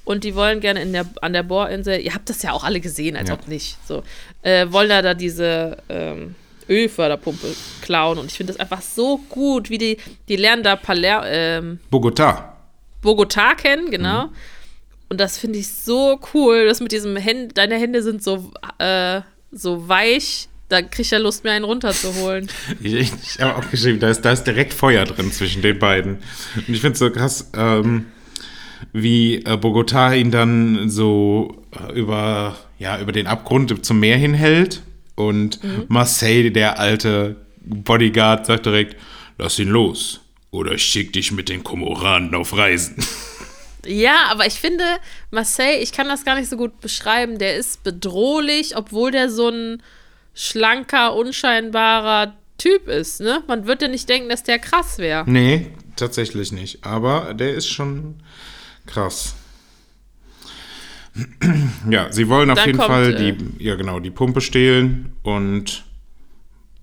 [0.05, 2.79] Und die wollen gerne in der, an der Bohrinsel, ihr habt das ja auch alle
[2.79, 3.35] gesehen, als Ja.
[3.35, 4.01] ob nicht, so,
[4.41, 6.33] äh, wollen da, da diese ähm,
[6.67, 8.17] Ölförderpumpe klauen.
[8.17, 12.55] Und ich finde das einfach so gut, wie die, die lernen da Paler ähm, Bogota.
[13.01, 14.29] Bogotá kennen, genau.
[15.09, 19.21] Und das finde ich so cool, das mit diesem Händen, deine Hände sind so, äh,
[19.51, 22.47] so weich, da krieg ich ja Lust, mir einen runterzuholen.
[22.83, 25.79] Ich, ich, ich habe auch geschrieben, da ist, da ist direkt Feuer drin zwischen den
[25.79, 26.19] beiden.
[26.55, 28.05] Und ich finde es so krass, ähm,
[28.93, 34.83] wie äh, Bogota ihn dann so äh, über, ja, über den Abgrund zum Meer hinhält.
[35.15, 35.59] Und
[35.89, 38.95] Marseille, der alte Bodyguard, sagt direkt,
[39.37, 40.21] lass ihn los.
[40.51, 42.95] Oder ich schick dich mit den Komoranen auf Reisen.
[43.85, 44.83] Ja, aber ich finde,
[45.31, 49.47] Marseille, ich kann das gar nicht so gut beschreiben, der ist bedrohlich, obwohl der so
[49.47, 49.81] ein
[50.33, 53.41] schlanker, unscheinbarer Typ ist, ne?
[53.47, 55.23] Man würde ja nicht denken, dass der krass wäre.
[55.29, 56.83] Nee, tatsächlich nicht.
[56.83, 58.15] Aber der ist schon
[58.85, 59.35] krass.
[61.89, 65.13] Ja, sie wollen auf Dann jeden kommt, Fall äh, die, ja genau, die Pumpe stehlen
[65.23, 65.83] und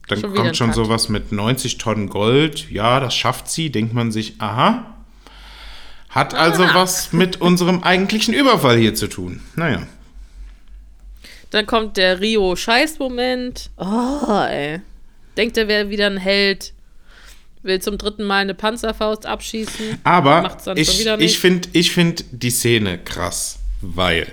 [0.09, 0.77] dann Schon kommt schon Cut.
[0.77, 2.71] sowas mit 90 Tonnen Gold.
[2.71, 4.95] Ja, das schafft sie, denkt man sich, aha.
[6.09, 6.71] Hat also Ah.
[6.75, 9.41] was mit unserem eigentlichen Überfall hier zu tun.
[9.57, 9.87] Naja.
[11.51, 13.71] Dann kommt der Rio-Scheiß-Moment.
[13.77, 14.81] Oh, ey.
[15.37, 16.73] Denkt, er wäre wieder ein Held.
[17.63, 19.99] Will zum dritten Mal eine Panzerfaust abschießen.
[20.05, 24.29] Aber ich, ich finde ich find die Szene krass, weil.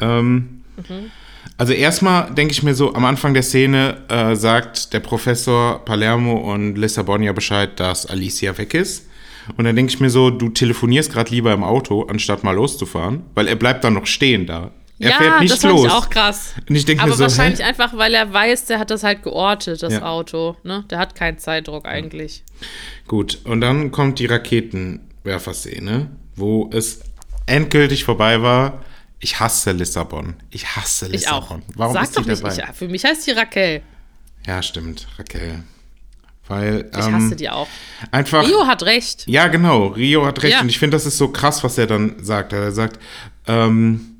[0.00, 1.12] Ähm, Mhm.
[1.56, 6.52] Also erstmal denke ich mir so, am Anfang der Szene äh, sagt der Professor Palermo
[6.52, 9.06] und Lissabon ja Bescheid, dass Alicia weg ist.
[9.56, 13.22] Und dann denke ich mir so, du telefonierst gerade lieber im Auto, anstatt mal loszufahren,
[13.34, 14.70] weil er bleibt dann noch stehen da.
[14.98, 15.86] Er ja, fährt nicht das los.
[15.86, 16.54] ich auch krass.
[16.68, 17.64] Und ich denke Aber mir so, wahrscheinlich hä?
[17.64, 20.02] einfach, weil er weiß, der hat das halt geortet, das Ja.
[20.02, 20.56] Auto.
[20.62, 20.84] Ne?
[20.88, 22.44] Der hat keinen Zeitdruck eigentlich.
[23.08, 27.00] Gut, und dann kommt die Raketenwerferszene, wo es
[27.46, 28.82] endgültig vorbei war.
[29.24, 30.34] Ich hasse Lissabon.
[30.50, 31.40] Ich hasse Ich auch.
[31.40, 31.62] Lissabon.
[31.76, 32.54] Warum Sag ist doch nicht, dabei?
[32.70, 33.80] ich, für mich heißt die Raquel.
[34.46, 35.64] Ja, stimmt, Raquel.
[36.46, 37.66] Weil, Ich ähm, hasse die auch.
[38.10, 38.46] einfach.
[38.46, 39.26] Rio hat recht.
[39.26, 40.52] Ja, genau, Rio hat recht.
[40.52, 40.60] Ja.
[40.60, 42.52] Und ich finde, das ist so krass, was er dann sagt.
[42.52, 43.00] Er sagt,
[43.46, 44.16] ähm,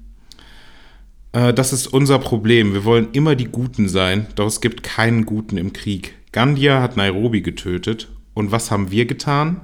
[1.33, 2.73] äh, das ist unser Problem.
[2.73, 6.15] Wir wollen immer die Guten sein, doch es gibt keinen Guten im Krieg.
[6.33, 8.09] Gandia hat Nairobi getötet.
[8.33, 9.61] Und was haben wir getan?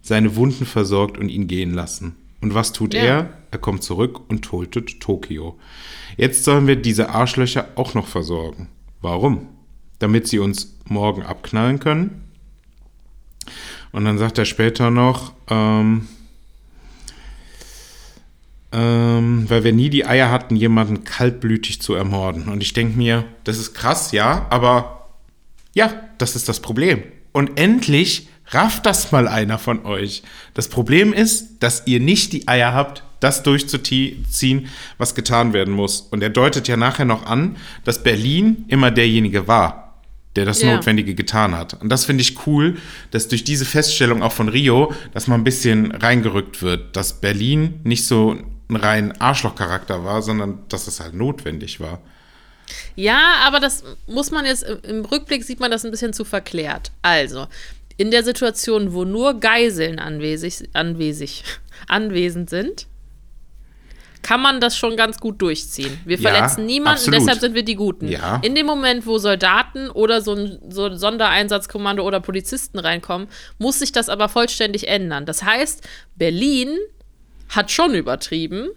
[0.00, 2.16] Seine Wunden versorgt und ihn gehen lassen.
[2.42, 3.00] Und was tut Ja.
[3.02, 3.32] er?
[3.50, 5.58] Er kommt zurück und tötet Tokio.
[6.16, 8.68] Jetzt sollen wir diese Arschlöcher auch noch versorgen.
[9.00, 9.48] Warum?
[9.98, 12.24] Damit sie uns morgen abknallen können?
[13.92, 16.08] Und dann sagt er später noch, ähm,
[18.72, 22.48] ähm, weil wir nie die Eier hatten, jemanden kaltblütig zu ermorden.
[22.48, 25.08] Und ich denke mir, das ist krass, ja, aber
[25.74, 27.02] ja, das ist das Problem.
[27.32, 30.22] Und endlich rafft das mal einer von euch.
[30.54, 36.00] Das Problem ist, dass ihr nicht die Eier habt, das durchzuziehen, was getan werden muss.
[36.00, 40.00] Und er deutet ja nachher noch an, dass Berlin immer derjenige war,
[40.34, 40.74] der das Ja.
[40.74, 41.80] Notwendige getan hat.
[41.80, 42.78] Und das finde ich cool,
[43.10, 47.80] dass durch diese Feststellung auch von Rio, dass mal ein bisschen reingerückt wird, dass Berlin
[47.84, 48.36] nicht so
[48.68, 52.00] ein rein Arschlochcharakter war, sondern dass es halt notwendig war.
[52.94, 56.90] Ja, aber das muss man jetzt, im Rückblick sieht man das ein bisschen zu verklärt.
[57.02, 57.46] Also,
[58.02, 61.44] in der Situation, wo nur Geiseln anwesig, anwesig,
[61.86, 62.88] anwesend sind,
[64.22, 66.00] kann man das schon ganz gut durchziehen.
[66.04, 67.20] Wir Ja, verletzen niemanden, absolut.
[67.20, 68.08] deshalb sind wir die Guten.
[68.08, 68.40] Ja.
[68.42, 73.78] In dem Moment, wo Soldaten oder so ein, so ein Sondereinsatzkommando oder Polizisten reinkommen, muss
[73.78, 75.24] sich das aber vollständig ändern.
[75.24, 75.86] Das heißt,
[76.16, 76.76] Berlin
[77.50, 78.70] hat schon übertrieben,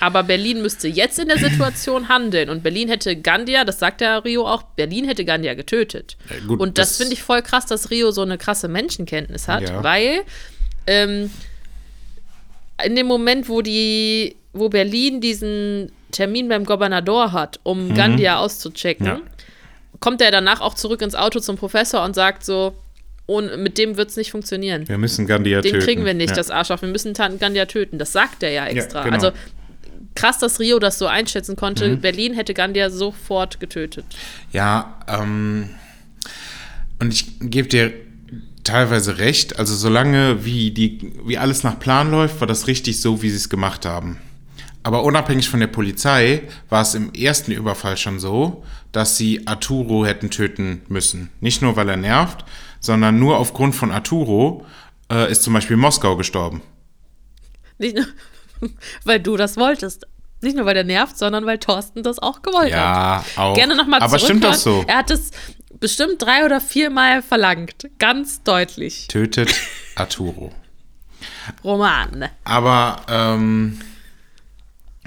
[0.00, 2.50] aber Berlin müsste jetzt in der Situation handeln.
[2.50, 6.16] Und Berlin hätte Gandia, das sagt der Rio auch, Berlin hätte Gandia getötet.
[6.30, 9.48] Ja, gut, und das, das- finde ich voll krass, dass Rio so eine krasse Menschenkenntnis
[9.48, 9.82] hat, Ja.
[9.82, 10.20] weil
[10.86, 11.30] ähm,
[12.84, 19.06] in dem Moment, wo die, wo Berlin diesen Termin beim Gouverneur hat, um Gandia auszuchecken,
[19.06, 19.12] Mhm.
[19.12, 19.20] Ja.
[20.00, 22.74] kommt er danach auch zurück ins Auto zum Professor und sagt so,
[23.26, 24.88] und mit dem wird es nicht funktionieren.
[24.88, 25.84] Wir müssen Gandia Den töten.
[25.84, 26.36] kriegen wir nicht, ja.
[26.36, 26.80] das Arschloch.
[26.80, 27.98] Wir müssen Gandia töten.
[27.98, 29.02] Das sagt er ja extra.
[29.04, 29.16] genau.
[29.16, 29.32] Also
[30.18, 31.88] krass, dass Rio das so einschätzen konnte.
[31.88, 32.00] Mhm.
[32.00, 34.04] Berlin hätte Gandia sofort getötet.
[34.52, 35.70] Ja, ähm,
[36.98, 37.94] und ich gebe dir
[38.64, 39.58] teilweise recht.
[39.58, 43.36] Also solange wie, die, wie alles nach Plan läuft, war das richtig so, wie sie
[43.36, 44.18] es gemacht haben.
[44.82, 50.04] Aber unabhängig von der Polizei war es im ersten Überfall schon so, dass sie Arturo
[50.04, 51.30] hätten töten müssen.
[51.40, 52.44] Nicht nur, weil er nervt,
[52.80, 54.66] sondern nur aufgrund von Arturo
[55.12, 56.62] äh, ist zum Beispiel Moskau gestorben.
[57.78, 58.06] Nicht nur,
[59.04, 60.06] weil du das wolltest.
[60.40, 62.78] Nicht nur, weil der nervt, sondern weil Thorsten das auch gewollt hat.
[62.78, 63.54] Ja, auch.
[63.54, 64.84] Gerne nochmal Aber stimmt doch so.
[64.86, 65.32] Er hat es
[65.80, 67.88] bestimmt drei oder viermal verlangt.
[67.98, 69.08] Ganz deutlich.
[69.08, 69.52] Tötet
[69.96, 70.52] Arturo.
[71.64, 72.28] Roman.
[72.44, 73.80] Aber ähm,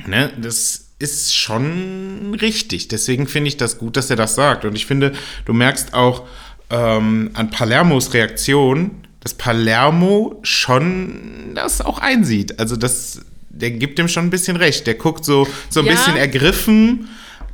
[0.05, 2.87] ne, das ist schon richtig.
[2.87, 4.65] Deswegen finde ich das gut, dass er das sagt.
[4.65, 5.13] Und ich finde,
[5.45, 6.27] du merkst auch
[6.69, 12.59] ähm, an Palermos Reaktion, dass Palermo schon das auch einsieht.
[12.59, 13.21] Also das,
[13.53, 14.87] der gibt ihm schon ein bisschen recht.
[14.87, 15.91] Der guckt so, so ein Ja.
[15.93, 17.09] bisschen ergriffen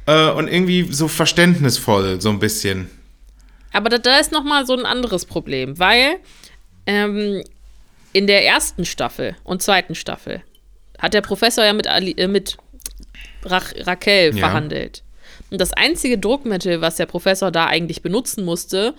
[0.05, 2.89] äh, und irgendwie so verständnisvoll, so ein bisschen.
[3.73, 6.15] Aber da, da ist noch mal so ein anderes Problem, weil
[6.85, 7.43] ähm,
[8.13, 10.41] in der ersten Staffel und zweiten Staffel
[10.97, 12.57] hat der Professor ja mit, Ali, äh, mit
[13.43, 14.39] Ra Raquel Ja.
[14.39, 15.03] verhandelt.
[15.51, 18.95] Und das einzige Druckmittel, was der Professor da eigentlich benutzen musste,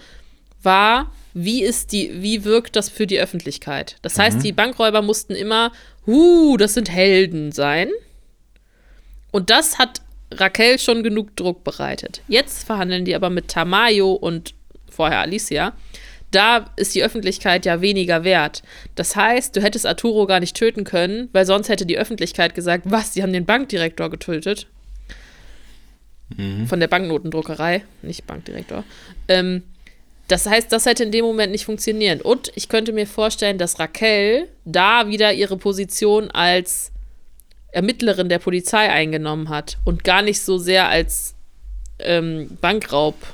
[0.62, 3.96] war, wie ist die, wie wirkt das für die Öffentlichkeit?
[4.02, 4.22] Das Mhm.
[4.22, 5.72] heißt, die Bankräuber mussten immer,
[6.09, 7.90] huh, das sind Helden sein.
[9.31, 10.01] Und das hat
[10.33, 12.23] Raquel schon genug Druck bereitet.
[12.27, 14.55] Jetzt verhandeln die aber mit Tamayo und
[14.90, 15.75] vorher Alicia.
[16.31, 18.62] Da ist die Öffentlichkeit ja weniger wert.
[18.94, 22.85] Das heißt, du hättest Arturo gar nicht töten können, weil sonst hätte die Öffentlichkeit gesagt,
[22.87, 24.66] was, sie haben den Bankdirektor getötet.
[26.66, 28.85] Von der Banknotendruckerei, nicht Bankdirektor.
[29.29, 29.62] Ähm,
[30.28, 32.20] das heißt, das hätte in dem Moment nicht funktionieren.
[32.20, 36.92] Und ich könnte mir vorstellen, dass Raquel da wieder ihre Position als
[37.72, 41.34] Ermittlerin der Polizei eingenommen hat und gar nicht so sehr als
[41.98, 43.24] ähm, Bankraubchefin.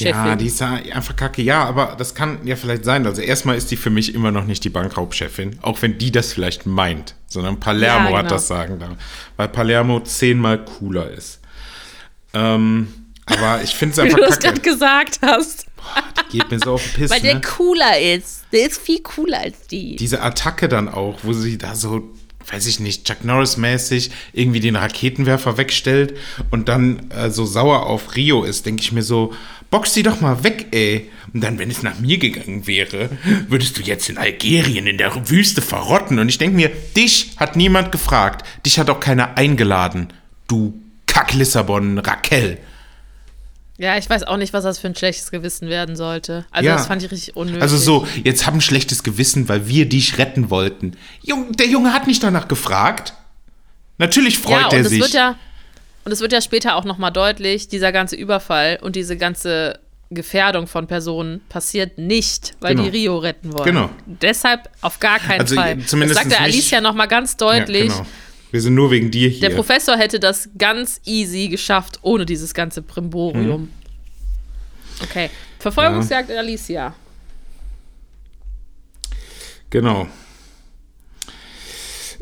[0.00, 1.42] Ja, die ist ja einfach kacke.
[1.42, 3.06] Ja, aber das kann ja vielleicht sein.
[3.06, 6.32] Also erstmal ist die für mich immer noch nicht die Bankraubchefin, auch wenn die das
[6.32, 8.34] vielleicht meint, sondern Palermo Ja, hat genau.
[8.34, 8.96] das Sagen da,
[9.36, 11.40] weil Palermo zehnmal cooler ist.
[12.34, 12.88] Ähm,
[13.26, 14.70] aber ich finde es Wie du einfach das gerade kacke.
[14.70, 15.66] gesagt hast.
[16.32, 17.40] Die geht mir so auf den Piss, Weil der ne?
[17.40, 18.44] cooler ist.
[18.52, 19.96] Der ist viel cooler als die.
[19.96, 22.10] Diese Attacke dann auch, wo sie da so,
[22.50, 26.16] weiß ich nicht, Chuck Norris-mäßig irgendwie den Raketenwerfer wegstellt
[26.50, 29.32] und dann äh, so sauer auf Rio ist, denke ich mir so,
[29.70, 31.10] Box sie doch mal weg, ey.
[31.34, 33.10] Und dann, wenn es nach mir gegangen wäre,
[33.48, 36.18] würdest du jetzt in Algerien in der Wüste verrotten.
[36.18, 38.46] Und ich denke mir, dich hat niemand gefragt.
[38.64, 40.08] Dich hat auch keiner eingeladen.
[40.46, 42.58] Du Kack-Lissabon, Raquel.
[43.78, 46.44] Ja, ich weiß auch nicht, was das für ein schlechtes Gewissen werden sollte.
[46.50, 46.74] Also Ja.
[46.76, 47.62] das fand ich richtig unnötig.
[47.62, 50.96] Also so, jetzt hab ein schlechtes Gewissen, weil wir dich retten wollten.
[51.22, 53.14] Jung, der Junge hat nicht danach gefragt.
[53.98, 55.00] Natürlich freut ja, er sich.
[55.00, 55.36] wird ja
[56.04, 59.78] und es wird ja später auch noch mal deutlich, dieser ganze Überfall und diese ganze
[60.10, 62.84] Gefährdung von Personen passiert nicht, weil Genau.
[62.88, 63.64] die Rio retten wollen.
[63.66, 63.90] Genau.
[64.06, 65.78] Deshalb auf gar keinen Also, Fall.
[65.80, 67.88] zumindest das sagt der nicht- Alicia noch mal ganz deutlich.
[67.90, 68.06] Ja, genau.
[68.50, 69.48] Wir sind nur wegen dir hier.
[69.48, 73.62] Der Professor hätte das ganz easy geschafft, ohne dieses ganze Brimborium.
[73.62, 73.70] Mhm.
[75.02, 75.30] Okay.
[75.58, 76.94] Verfolgungsjagd in Alicia.
[79.70, 80.08] Genau.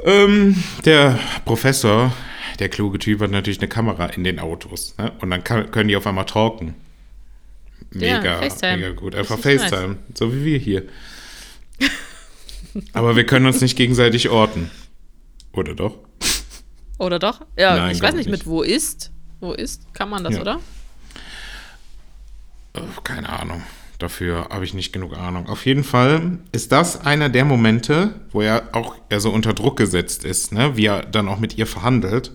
[0.05, 2.13] Ähm, der Professor,
[2.59, 4.95] der kluge Typ, hat natürlich eine Kamera in den Autos.
[4.99, 5.13] Ne?
[5.21, 6.75] Und dann kann, können die auf einmal talken.
[7.95, 8.77] Ja, Mega, FaceTime.
[8.77, 9.15] mega gut.
[9.15, 9.97] Einfach FaceTime.
[10.15, 10.83] So wie wir hier.
[12.93, 14.71] Aber wir können uns nicht gegenseitig orten.
[15.57, 15.99] Oder doch?
[16.99, 17.41] Oder doch?
[17.59, 18.39] Ja, Nein, ich weiß nicht, nicht.
[18.39, 19.11] mit wo ist.
[19.41, 19.93] Wo ist?
[19.95, 20.41] Kann man das, Ja.
[20.43, 20.61] oder?
[22.75, 23.63] Äh, Keine Ahnung.
[23.99, 25.49] Dafür habe ich nicht genug Ahnung.
[25.49, 29.79] Auf jeden Fall ist das einer der Momente, wo er auch er so unter Druck
[29.79, 30.77] gesetzt ist, ne?
[30.77, 32.33] wie er dann auch mit ihr verhandelt.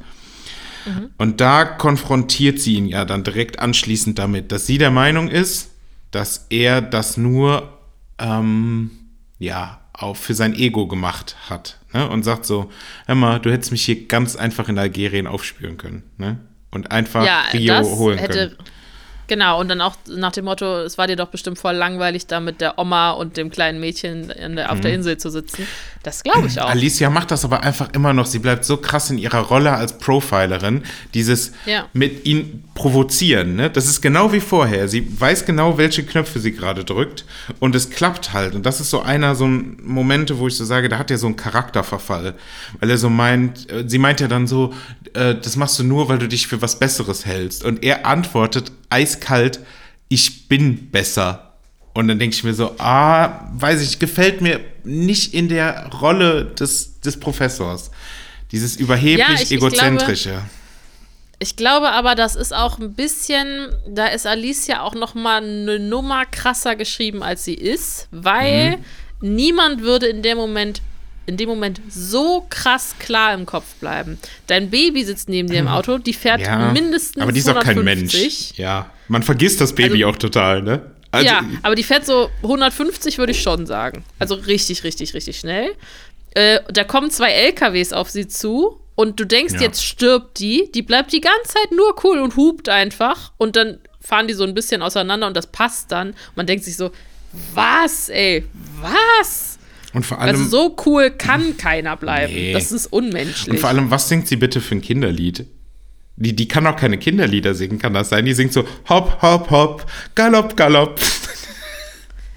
[1.19, 5.69] Und da konfrontiert sie ihn ja dann direkt anschließend damit, dass sie der Meinung ist,
[6.09, 7.77] dass er das nur
[8.17, 8.89] ähm,
[9.37, 11.79] ja auch für sein Ego gemacht hat.
[11.93, 12.09] Ne?
[12.09, 12.71] Und sagt so,
[13.05, 16.03] hör mal, du hättest mich hier ganz einfach in Algerien aufspüren können.
[16.17, 16.39] Ne?
[16.71, 18.49] Und einfach ja, Rio holen hätte.
[18.49, 18.57] können.
[19.31, 22.41] Genau, und dann auch nach dem Motto, es war dir doch bestimmt voll langweilig, da
[22.41, 24.81] mit der Oma und dem kleinen Mädchen der, auf Mhm.
[24.81, 25.65] der Insel zu sitzen.
[26.03, 26.69] Das glaube ich auch.
[26.69, 28.25] Alicia macht das aber einfach immer noch.
[28.25, 30.83] Sie bleibt so krass in ihrer Rolle als Profilerin.
[31.13, 31.85] Dieses Ja.
[31.93, 33.69] mit ihn provozieren, ne?
[33.69, 34.89] Das ist genau wie vorher.
[34.89, 37.23] Sie weiß genau, welche Knöpfe sie gerade drückt.
[37.59, 38.53] Und es klappt halt.
[38.53, 41.17] Und das ist so einer, so ein Momente, wo ich so sage, da hat er
[41.17, 42.33] so einen Charakterverfall.
[42.81, 44.73] Weil er so meint, äh, sie meint ja dann so,
[45.13, 47.63] äh, das machst du nur, weil du dich für was Besseres hältst.
[47.63, 49.59] Und er antwortet eiskalt,
[50.09, 51.53] ich bin besser.
[51.93, 56.45] Und dann denke ich mir so, ah, weiß ich, gefällt mir nicht in der Rolle
[56.45, 57.91] des, des Professors.
[58.51, 59.51] Dieses überheblich
[60.25, 60.41] Ja.
[61.39, 65.79] Ich glaube aber, das ist auch ein bisschen, da ist Alicia auch noch mal eine
[65.79, 69.35] Nummer krasser geschrieben, als sie ist, weil Mhm.
[69.35, 70.81] niemand würde in dem Moment
[71.25, 74.17] in dem Moment so krass klar im Kopf bleiben.
[74.47, 77.55] Dein Baby sitzt neben dir im Auto, die fährt ja, mindestens aber die ist auch
[77.63, 78.21] kein 150.
[78.21, 78.59] Mensch.
[78.59, 80.81] Ja, man vergisst das Baby Also- auch total, ne?
[81.13, 84.05] Also, ja, aber die fährt so 150, würde ich schon sagen.
[84.17, 85.73] Also richtig, richtig, richtig schnell.
[86.35, 89.61] Äh, da kommen zwei LKWs auf sie zu und du denkst, Ja.
[89.61, 90.71] jetzt stirbt die.
[90.73, 93.33] Die bleibt die ganze Zeit nur cool und hupt einfach.
[93.37, 96.13] Und dann fahren die so ein bisschen auseinander und das passt dann.
[96.35, 96.91] Man denkt sich so,
[97.53, 98.45] was, ey,
[98.81, 99.50] was?
[99.93, 102.33] Und vor allem, Also so cool kann keiner bleiben.
[102.33, 102.53] Nee.
[102.53, 103.49] Das ist unmenschlich.
[103.49, 105.45] und vor allem, was singt sie bitte für ein Kinderlied?
[106.17, 108.25] Die, die kann auch keine Kinderlieder singen, kann das sein?
[108.25, 110.99] Die singt so hopp, hopp, hopp, galopp, galopp.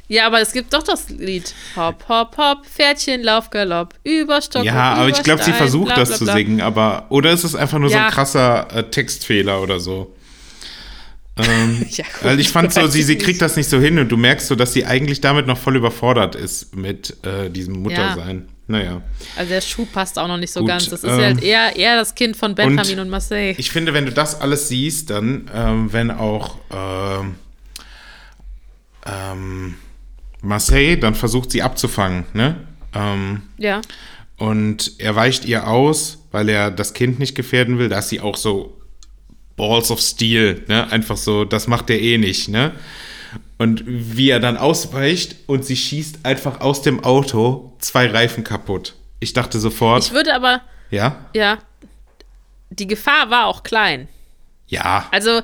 [0.09, 1.55] ja, aber es gibt doch das Lied.
[1.77, 5.97] Hopp, hopp, hopp, Pferdchen, Lauf, Galopp, über Stock Ja, aber ich glaube, sie versucht bla,
[5.97, 6.35] das bla, zu bla.
[6.35, 8.07] singen, aber oder ist es einfach nur so Ja.
[8.07, 10.15] ein krasser äh, Textfehler oder so?
[11.37, 14.11] Ähm, Ja, gut, weil ich fand so, sie, sie kriegt das nicht so hin und
[14.11, 18.49] du merkst so, dass sie eigentlich damit noch voll überfordert ist mit äh, diesem Muttersein.
[18.67, 19.03] Naja.
[19.37, 20.89] Also der Schuh passt auch noch nicht so Gut, ganz.
[20.89, 23.55] Das ist ähm, ja halt eher, eher das Kind von Benjamin und, Marseille.
[23.59, 27.35] Ich finde, wenn du das alles siehst, dann, ähm, wenn auch ähm,
[29.07, 29.75] ähm,
[30.41, 32.57] Marseille dann versucht, sie abzufangen, ne?
[32.95, 33.81] Ähm, ja.
[34.37, 37.89] und er weicht ihr aus, weil er das Kind nicht gefährden will.
[37.89, 38.81] Da ist sie auch so
[39.57, 40.91] Balls of Steel, ne?
[40.91, 42.73] Einfach so, das macht er eh nicht, ne?
[43.59, 48.95] Und wie er dann ausweicht und sie schießt einfach aus dem Auto zwei Reifen kaputt.
[49.21, 51.59] Ich dachte sofort, Ich würde aber, ja, ja,
[52.71, 54.09] die Gefahr war auch klein.
[54.67, 55.41] ja, Also,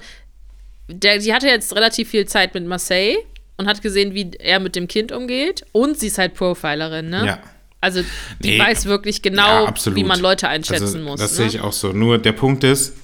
[0.89, 3.17] der, die hatte jetzt relativ viel Zeit mit Marseille
[3.57, 5.65] und hat gesehen, wie er mit dem Kind umgeht.
[5.73, 7.25] Und sie ist halt Profilerin, ne?
[7.27, 7.39] ja.
[7.83, 8.03] Also,
[8.41, 9.97] die Nee, weiß wirklich Ja, genau, absolut.
[9.99, 11.21] wie man Leute einschätzen also, muss.
[11.21, 11.37] Das ne?
[11.37, 11.93] sehe ich auch so.
[11.93, 12.95] Nur der Punkt ist,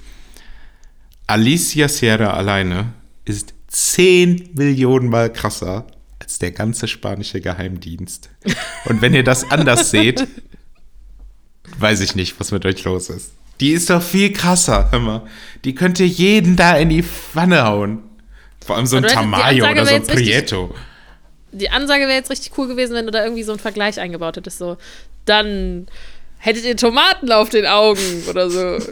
[1.27, 2.93] Alicia Sierra alleine
[3.25, 5.87] ist 10 Millionen Mal krasser
[6.21, 8.31] als der ganze spanische Geheimdienst.
[8.85, 10.27] Und wenn ihr das anders seht,
[11.79, 13.33] weiß ich nicht, was mit euch los ist.
[13.61, 15.23] Die ist doch viel krasser, hör mal.
[15.65, 18.03] Die könnte jeden da in die Pfanne hauen.
[18.65, 20.75] Vor allem so ein Tamayo oder so ein jetzt richtig- Prieto.
[21.53, 24.37] Die Ansage wäre jetzt richtig cool gewesen, wenn du da irgendwie so einen Vergleich eingebaut
[24.37, 24.59] hättest.
[24.59, 24.77] So,
[25.25, 25.87] dann
[26.39, 28.79] hättet ihr Tomaten auf den Augen oder so.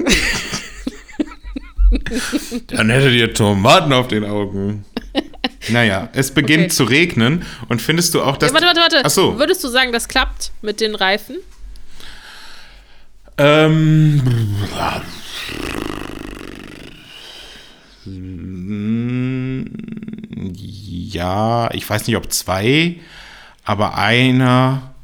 [2.68, 4.84] Dann hättet ihr Tomaten auf den Augen.
[5.68, 6.72] Naja, es beginnt Okay.
[6.72, 8.50] zu regnen und findest du auch, dass.
[8.50, 9.00] Ja, warte, warte, warte.
[9.04, 9.38] Ach so.
[9.38, 11.36] Würdest du sagen, das klappt mit den Reifen?
[13.38, 14.22] Ähm.
[20.56, 22.96] Ja, ich weiß nicht, ob zwei,
[23.64, 24.94] aber einer.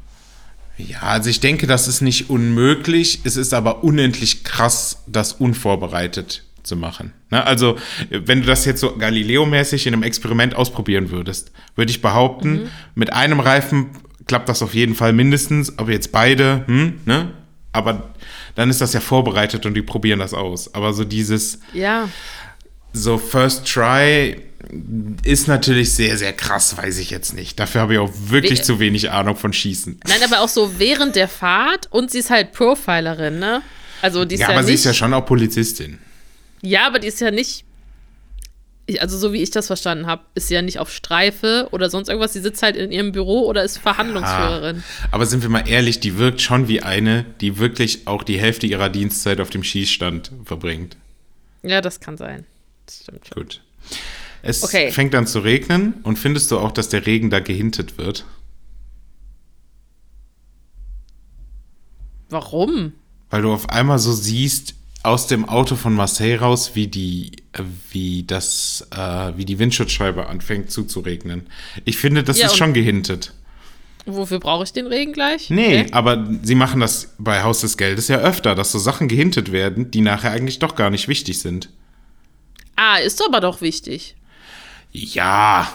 [0.77, 3.21] Ja, also ich denke, das ist nicht unmöglich.
[3.23, 7.13] Es ist aber unendlich krass, das unvorbereitet zu machen.
[7.29, 7.45] Ne?
[7.45, 7.77] Also,
[8.09, 13.13] wenn du das jetzt so Galileo-mäßig in einem Experiment ausprobieren würdest, würde ich behaupten, mit
[13.13, 13.89] einem Reifen
[14.27, 17.31] klappt das auf jeden Fall mindestens, aber jetzt beide, hm, ne?
[17.73, 18.09] Aber
[18.55, 20.73] dann ist das ja vorbereitet und die probieren das aus.
[20.73, 22.09] Aber so dieses, Ja.
[22.93, 24.41] so First Try
[25.23, 27.59] ist natürlich sehr, sehr krass, weiß ich jetzt nicht.
[27.59, 29.99] Dafür habe ich auch wirklich We- zu wenig Ahnung von Schießen.
[30.07, 33.61] Nein, aber auch so während der Fahrt und sie ist halt Profilerin, ne?
[34.01, 35.97] Also die ist Ja, ja, aber sie ist ja schon auch Polizistin.
[36.61, 37.65] Ja, aber die ist ja nicht.
[38.87, 41.89] ich- Also, so wie ich das verstanden habe, ist sie ja nicht auf Streife oder
[41.89, 42.33] sonst irgendwas.
[42.33, 44.83] Sie sitzt halt in ihrem Büro oder ist Verhandlungsführerin.
[45.11, 48.67] Aber sind wir mal ehrlich, die wirkt schon wie eine, die wirklich auch die Hälfte
[48.67, 50.97] ihrer Dienstzeit auf dem Schießstand verbringt.
[51.63, 52.45] Ja, das kann sein.
[52.87, 53.43] Das stimmt schon.
[53.43, 53.61] Gut.
[54.41, 54.91] Es Okay.
[54.91, 58.25] fängt an zu regnen und findest du auch, dass der Regen da gehintet wird?
[62.29, 62.93] Warum?
[63.29, 67.31] Weil du auf einmal so siehst aus dem Auto von Marseille raus, wie die,
[67.91, 71.47] wie das, äh, wie die Windschutzscheibe anfängt zuzuregnen.
[71.85, 73.33] Ich finde, das Ja, ist schon gehintet.
[74.05, 75.49] Wofür brauche ich den Regen gleich?
[75.49, 75.91] Nee, Okay.
[75.93, 79.91] aber sie machen das bei Haus des Geldes ja öfter, dass so Sachen gehintet werden,
[79.91, 81.69] die nachher eigentlich doch gar nicht wichtig sind.
[82.75, 84.15] Ah, ist aber doch wichtig.
[84.91, 85.71] Ja,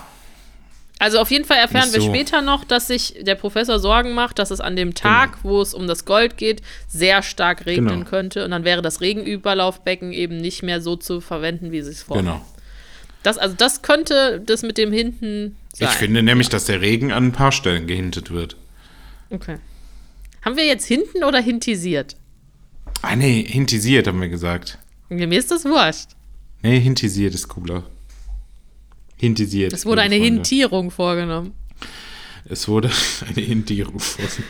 [0.99, 2.09] Also auf jeden Fall erfahren Nicht wir so.
[2.09, 5.75] später noch, dass sich der Professor Sorgen macht, dass es an dem Tag, wo es
[5.75, 8.05] um das Gold geht, sehr stark regnen Genau.
[8.09, 8.45] könnte.
[8.45, 12.23] Und dann wäre das Regenüberlaufbecken eben nicht mehr so zu verwenden, wie sie es vorher.
[12.25, 12.47] genau.
[13.23, 15.89] Das, also das könnte das mit dem hinten sein.
[15.91, 18.57] Ich finde nämlich, dass der Regen an ein paar Stellen gehintet wird.
[19.31, 19.59] Okay.
[20.43, 22.15] Haben wir jetzt hinten oder hintisiert?
[23.03, 24.79] Ah, nee, hintisiert, haben wir gesagt.
[25.09, 26.11] Mir ist das wurscht.
[26.63, 27.83] Nee, hintisiert ist cooler.
[29.17, 29.73] Hintisiert.
[29.73, 30.35] Es wurde eine Freunde.
[30.35, 31.53] Hintierung vorgenommen.
[32.49, 32.91] Es wurde
[33.27, 33.99] eine Hintierung.
[33.99, 34.45] vorgenommen.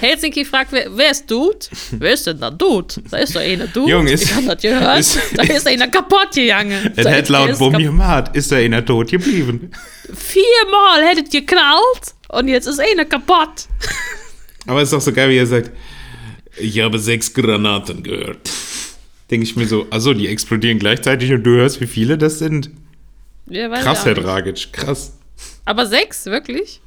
[0.00, 1.58] Helsinki fragt, wer, wer ist Dude?
[1.92, 2.94] Wer ist denn da Dude?
[3.10, 3.92] Da ist doch einer Dude.
[3.92, 4.98] Junge, ist- ich hab das gehört.
[4.98, 6.90] ist- da ist einer kaputt gegangen.
[6.96, 9.70] Es Da hat ist- laut Bummi Mat, ist er in der tot geblieben.
[10.12, 13.66] Viermal hättet geknallt und jetzt ist einer kaputt.
[14.66, 15.70] Aber es ist auch so geil, wie er sagt,
[16.58, 18.50] ich habe sechs Granaten gehört.
[19.30, 22.70] Denke ich mir so, also die explodieren gleichzeitig und du hörst, wie viele das sind.
[23.46, 24.14] Ja, Krass, ich Herr.
[24.14, 25.18] Dragic, krass.
[25.64, 26.80] Aber sechs, wirklich?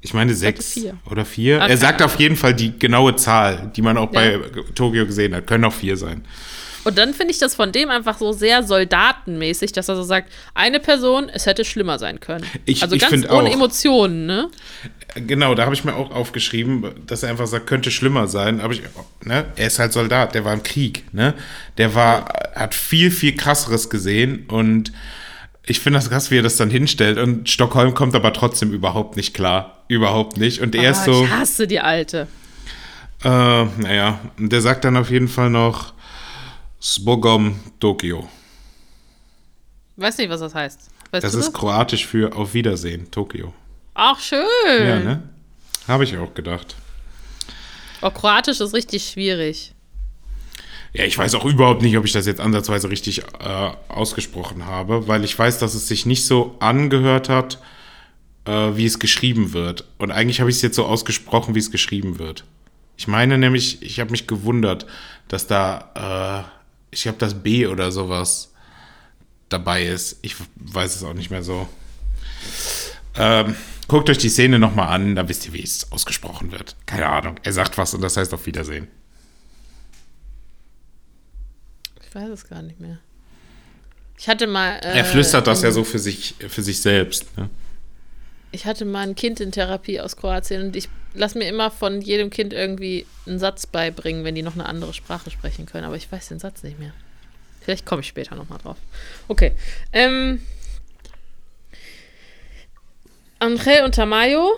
[0.00, 0.96] Ich meine sechs vier.
[1.10, 1.58] oder vier.
[1.58, 1.70] Okay.
[1.70, 4.20] Er sagt auf jeden Fall die genaue Zahl, die man auch Ja.
[4.38, 4.40] bei
[4.74, 5.46] Tokio gesehen hat.
[5.46, 6.24] Können auch vier sein.
[6.84, 10.32] Und dann finde ich das von dem einfach so sehr soldatenmäßig, dass er so sagt,
[10.54, 12.44] eine Person, es hätte schlimmer sein können.
[12.64, 13.54] Ich- also ich ganz ohne auch.
[13.54, 14.48] Emotionen, ne?
[15.14, 18.60] Genau, da habe ich mir auch aufgeschrieben, dass er einfach sagt, könnte schlimmer sein.
[18.60, 18.82] Aber ich,
[19.24, 21.34] ne, er ist halt Soldat, der war im Krieg, ne?
[21.78, 24.90] Der war, hat viel, viel krasseres gesehen und
[25.64, 27.18] ich finde das krass, wie er das dann hinstellt.
[27.18, 29.84] Und Stockholm kommt aber trotzdem überhaupt nicht klar.
[29.88, 30.60] Überhaupt nicht.
[30.60, 32.26] Und er ist Ah, so, Ich hasse die Alte.
[33.24, 35.92] äh, naja, und der sagt dann auf jeden Fall noch
[36.80, 38.28] Spogom Tokio.
[39.96, 40.90] Weiß nicht, was das heißt.
[41.12, 43.52] Weißt Das ist kroatisch für Auf Wiedersehen, Tokio.
[43.94, 44.46] Ach, schön.
[44.68, 45.22] Ja, ne?
[45.86, 46.74] Habe ich auch gedacht.
[48.00, 49.71] Oh, Kroatisch ist richtig schwierig.
[50.94, 55.08] Ja, ich weiß auch überhaupt nicht, ob ich das jetzt ansatzweise richtig äh, ausgesprochen habe,
[55.08, 57.62] weil ich weiß, dass es sich nicht so angehört hat,
[58.44, 59.84] äh, wie es geschrieben wird.
[59.98, 62.44] Und eigentlich habe ich es jetzt so ausgesprochen, wie es geschrieben wird.
[62.98, 64.86] Ich meine nämlich, ich habe mich gewundert,
[65.28, 68.52] dass da, äh, ich glaube, das B oder sowas
[69.48, 70.18] dabei ist.
[70.22, 71.68] Ich weiß es auch nicht mehr so.
[73.16, 73.56] Ähm,
[73.88, 76.76] guckt euch die Szene nochmal an, dann wisst ihr, wie es ausgesprochen wird.
[76.84, 77.36] Keine Ahnung.
[77.42, 78.88] Er sagt was und das heißt auf Wiedersehen.
[82.12, 82.98] Ich weiß es gar nicht mehr.
[84.18, 84.74] Ich hatte mal.
[84.82, 87.34] Äh, Er flüstert das ja so für sich, für sich selbst.
[87.38, 87.48] Ne?
[88.50, 92.02] Ich hatte mal ein Kind in Therapie aus Kroatien und ich lasse mir immer von
[92.02, 95.86] jedem Kind irgendwie einen Satz beibringen, wenn die noch eine andere Sprache sprechen können.
[95.86, 96.92] Aber ich weiß den Satz nicht mehr.
[97.62, 98.76] Vielleicht komme ich später nochmal drauf.
[99.28, 99.52] Okay.
[99.94, 100.42] Ähm,
[103.38, 104.50] Angel und Tamayo,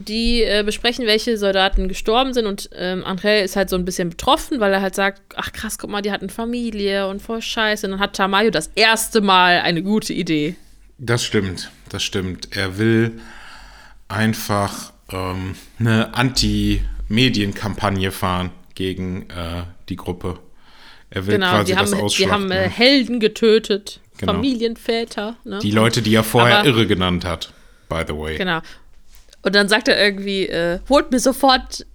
[0.00, 2.46] die äh, besprechen, welche Soldaten gestorben sind.
[2.46, 5.78] Und ähm, Angel ist halt so ein bisschen betroffen, weil er halt sagt, ach krass,
[5.78, 7.86] guck mal, die hatten Familie und voll scheiße.
[7.86, 10.56] Und dann hat Tamayo das erste Mal eine gute Idee.
[10.98, 12.56] Das stimmt, das stimmt.
[12.56, 13.20] Er will
[14.08, 20.38] einfach ähm, eine Anti-Medien-Kampagne fahren gegen äh, die Gruppe.
[21.10, 24.00] Er will Genau, quasi die haben, das die haben äh, Helden getötet.
[24.18, 24.34] Genau.
[24.34, 25.36] Familienväter.
[25.44, 25.58] Ne?
[25.62, 27.52] Die Leute, die er vorher Aber- irre genannt hat,
[27.88, 28.36] by the way.
[28.36, 28.60] Genau.
[29.42, 31.86] Und dann sagt er irgendwie, äh, holt mir sofort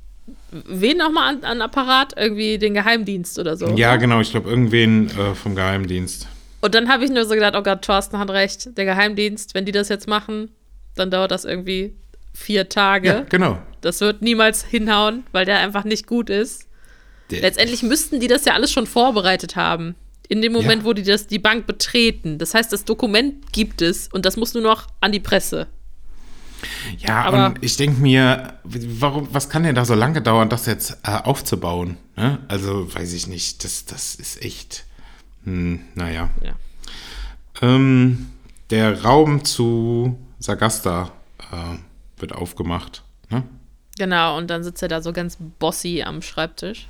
[0.52, 2.14] wen nochmal an, an Apparat?
[2.18, 3.68] Irgendwie den Geheimdienst oder so.
[3.76, 6.28] Ja, genau, ich glaube, irgendwen äh, vom Geheimdienst.
[6.62, 8.76] Und dann habe ich nur so gedacht, oh Gott, Thorsten hat recht.
[8.78, 10.50] Der Geheimdienst, wenn die das jetzt machen,
[10.96, 11.93] dann dauert das irgendwie
[12.34, 13.08] vier Tage.
[13.08, 13.60] Ja, genau.
[13.82, 16.68] Das wird niemals hinhauen, weil der einfach nicht gut ist.
[17.30, 19.96] Der- Letztendlich müssten die das ja alles schon vorbereitet haben.
[20.28, 20.86] In dem Moment, Ja.
[20.88, 22.39] wo die das, die Bank betreten.
[22.39, 25.68] Das heißt, das Dokument gibt es und das muss nur noch an die Presse.
[26.99, 30.66] Ja, Aber- und ich denke mir, warum, was kann denn da so lange dauern, das
[30.66, 31.97] jetzt äh, aufzubauen?
[32.16, 32.39] Ne?
[32.47, 34.86] Also, weiß ich nicht, das, das ist echt,
[35.43, 36.30] hm, naja.
[36.43, 36.53] Ja.
[37.61, 38.28] Ähm,
[38.70, 41.11] der Raum zu Sagasta
[41.51, 41.78] äh,
[42.20, 43.03] wird aufgemacht.
[43.30, 43.43] Ne?
[43.97, 46.88] Genau, und dann sitzt er da so ganz bossy am Schreibtisch.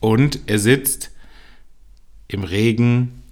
[0.00, 1.10] Und er sitzt
[2.28, 3.22] im Regen,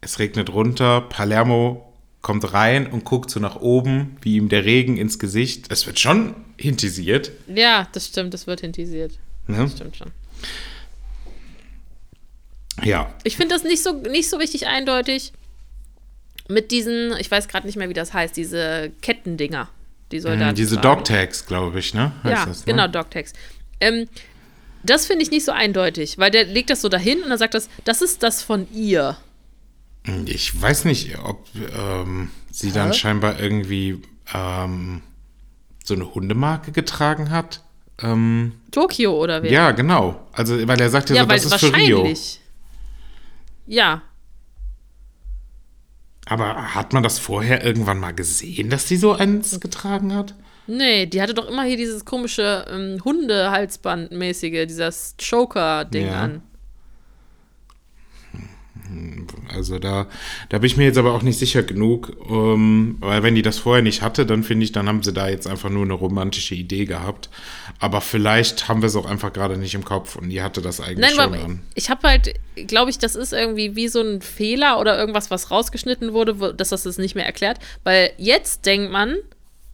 [0.00, 1.85] es regnet runter, Palermo
[2.26, 5.66] kommt rein und guckt so nach oben, wie ihm der Regen ins Gesicht.
[5.70, 7.30] Es wird schon hintisiert.
[7.46, 9.12] Ja, das stimmt, das wird hintisiert.
[9.46, 9.58] Ne?
[9.58, 10.10] Das stimmt schon.
[12.82, 15.32] Ja, Ich finde das nicht so, nicht so richtig eindeutig
[16.48, 19.68] mit diesen, ich weiß gerade nicht mehr, wie das heißt, diese Kettendinger,
[20.10, 20.48] die Soldaten.
[20.48, 20.78] Hm, diese.
[20.78, 22.10] Dog-Tags, glaube ich, ne?
[22.24, 22.72] Heißt Ja, das, ne?
[22.72, 23.34] genau, Dogtags.
[23.80, 24.08] Ähm,
[24.82, 27.54] das finde ich nicht so eindeutig, weil der legt das so dahin und dann sagt
[27.54, 29.16] das, das ist das von ihr.
[30.26, 31.46] Ich weiß nicht, ob
[31.76, 34.02] ähm, sie dann scheinbar irgendwie
[34.34, 35.02] ähm,
[35.84, 37.62] so eine Hundemarke getragen hat.
[38.02, 39.50] Ähm, Tokio oder wer?
[39.50, 40.26] ja, genau.
[40.32, 42.08] Also, weil er sagt ja, ja so, das ist für Rio.
[43.66, 44.02] Ja,
[46.26, 50.34] Aber hat man das vorher irgendwann mal gesehen, dass sie so eins getragen hat?
[50.68, 56.20] nee, die hatte doch immer hier dieses komische ähm, Hunde-Halsband-mäßige, dieses Choker-Ding Ja.
[56.22, 56.42] an.
[59.52, 60.06] Also da,
[60.48, 63.58] da bin ich mir jetzt aber auch nicht sicher genug, ähm, weil wenn die das
[63.58, 66.54] vorher nicht hatte, dann finde ich, dann haben sie da jetzt einfach nur eine romantische
[66.54, 67.30] Idee gehabt.
[67.78, 70.80] Aber vielleicht haben wir es auch einfach gerade nicht im Kopf und die hatte das
[70.80, 71.60] eigentlich Nein, schon aber an.
[71.74, 72.34] ich habe halt,
[72.66, 76.52] glaube ich, das ist irgendwie wie so ein Fehler oder irgendwas, was rausgeschnitten wurde, wo,
[76.52, 77.58] dass das das nicht mehr erklärt.
[77.84, 79.16] Weil jetzt denkt man,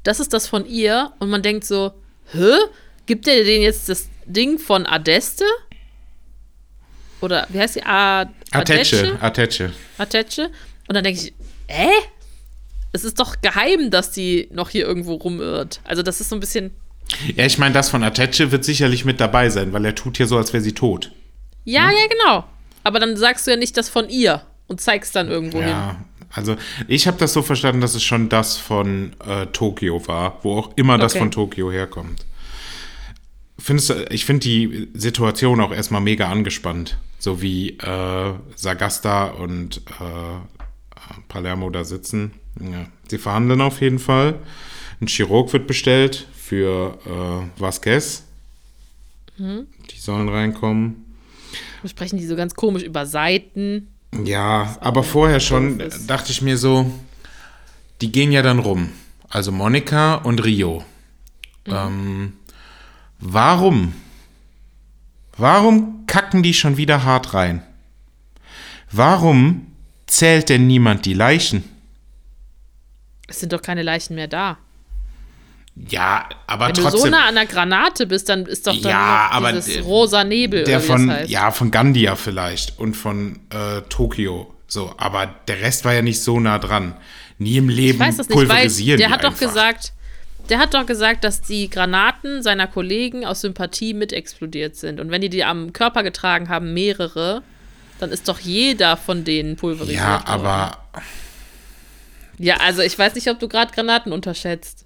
[0.03, 1.93] das ist das von ihr und man denkt so,
[2.33, 2.55] hä?
[3.07, 5.45] Gibt der denen jetzt das Ding von Adeste?
[7.23, 7.83] Oder wie heißt die?
[7.85, 9.73] A Ateche, Ateche.
[9.99, 10.51] Ateche?
[10.89, 11.33] Und dann denke ich,
[11.69, 11.89] äh?
[12.95, 15.81] Es ist doch geheim, dass die noch hier irgendwo rumirrt.
[15.85, 16.73] Also das ist so ein bisschen,
[17.35, 20.27] Ja, ich meine, das von Ateche wird sicherlich mit dabei sein, weil er tut ja
[20.27, 21.11] so, als wäre sie tot.
[21.65, 22.45] ja, ja, genau.
[22.85, 25.69] Aber dann sagst du ja nicht das von ihr und zeigst dann irgendwo hin.
[25.71, 26.05] Ja,
[26.35, 26.57] also
[26.89, 30.71] ich habe das so verstanden, dass es schon das von äh, Tokio war, wo auch
[30.77, 31.21] immer das Okay.
[31.21, 32.27] von Tokio herkommt.
[33.59, 39.79] Findest du, ich finde die Situation auch erstmal mega angespannt, so wie äh, Sagasta und
[40.01, 42.33] äh, Palermo da sitzen.
[42.61, 44.39] Ja, sie verhandeln auf jeden Fall.
[45.01, 48.25] Ein Chirurg wird bestellt für äh, Vasquez.
[49.39, 49.67] Mhm.
[49.91, 51.05] Die sollen reinkommen.
[51.83, 53.89] Wir sprechen die so ganz komisch über Seiten.
[54.25, 56.09] Ja, aber vorher schon ist.
[56.09, 56.91] dachte ich mir so,
[58.01, 58.91] die gehen ja dann rum.
[59.29, 60.85] Also Monika und Rio.
[61.67, 62.35] Ähm,
[63.23, 63.95] warum?
[65.37, 67.63] Warum kacken die schon wieder hart rein?
[68.91, 69.67] Warum
[70.07, 71.65] zählt denn niemand die Leichen?
[73.29, 74.59] Es sind doch keine Leichen mehr da.
[75.89, 77.13] Ja, aber Wenn du so trotzdem.
[77.13, 80.65] nah an der Granate bist, dann ist doch dann Ja, aber dieses der- rosa Nebel
[80.65, 81.31] der von, das heißt.
[81.31, 84.53] ja, von Gandia vielleicht und von äh, Tokio.
[84.67, 86.95] So, aber der Rest war ja nicht so nah dran.
[87.39, 89.41] Nie im Leben ich weiß das nicht, weil pulverisieren der die hat doch einfach.
[89.49, 89.95] gesagt,
[90.49, 95.01] der hat doch gesagt, dass die Granaten seiner Kollegen aus Sympathie mit explodiert sind.
[95.01, 97.43] Und wenn die die am Körper getragen haben, mehrere,
[97.99, 100.01] dann ist doch jeder von denen pulverisiert.
[100.01, 100.27] Ja, worden.
[100.27, 100.79] aber
[102.39, 104.85] Ja, also ich weiß nicht, ob du gerade Granaten unterschätzt.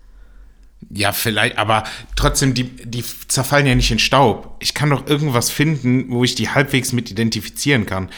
[0.91, 1.85] ja, vielleicht, aber
[2.15, 4.57] trotzdem, die, die zerfallen ja nicht in Staub.
[4.61, 8.11] Ich kann doch irgendwas finden, wo ich die halbwegs mit identifizieren kann.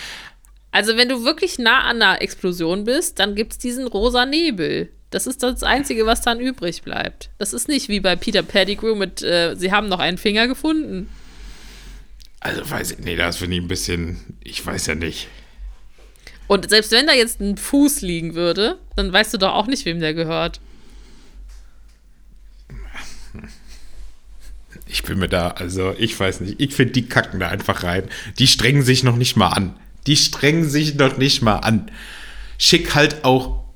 [0.73, 4.93] Also, wenn du wirklich nah an einer Explosion bist, dann gibt es diesen rosa Nebel.
[5.11, 7.31] Das ist das Einzige, was dann übrig bleibt.
[7.39, 11.09] Das ist nicht wie bei Peter Pettigrew mit, äh, sie haben noch einen Finger gefunden.
[12.41, 15.29] Also weiß ich, nee, das finde ich ein bisschen, ich weiß ja nicht.
[16.47, 19.85] Und selbst wenn da jetzt ein Fuß liegen würde, dann weißt du doch auch nicht,
[19.85, 20.61] wem der gehört.
[24.87, 28.05] Ich bin mir da, also ich weiß nicht, ich finde, die kacken da einfach rein.
[28.39, 29.77] Die strengen sich noch nicht mal an.
[30.07, 31.91] Die strengen sich noch nicht mal an.
[32.57, 33.68] Schick halt auch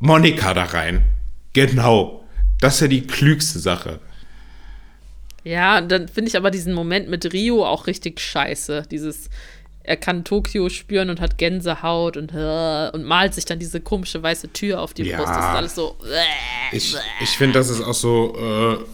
[0.00, 1.02] Monika da rein.
[1.52, 2.24] Genau.
[2.60, 4.00] Das ist ja die klügste Sache.
[5.44, 8.84] Ja, und dann finde ich aber diesen Moment mit Rio auch richtig scheiße.
[8.90, 9.30] Dieses,
[9.82, 14.22] er kann Tokio spüren und hat Gänsehaut und, äh, und malt sich dann diese komische
[14.22, 15.16] weiße Tür auf die Ja.
[15.16, 15.30] Brust.
[15.30, 15.96] Das ist alles so.
[16.04, 18.84] äh, Ich, ich finde, das ist auch so äh,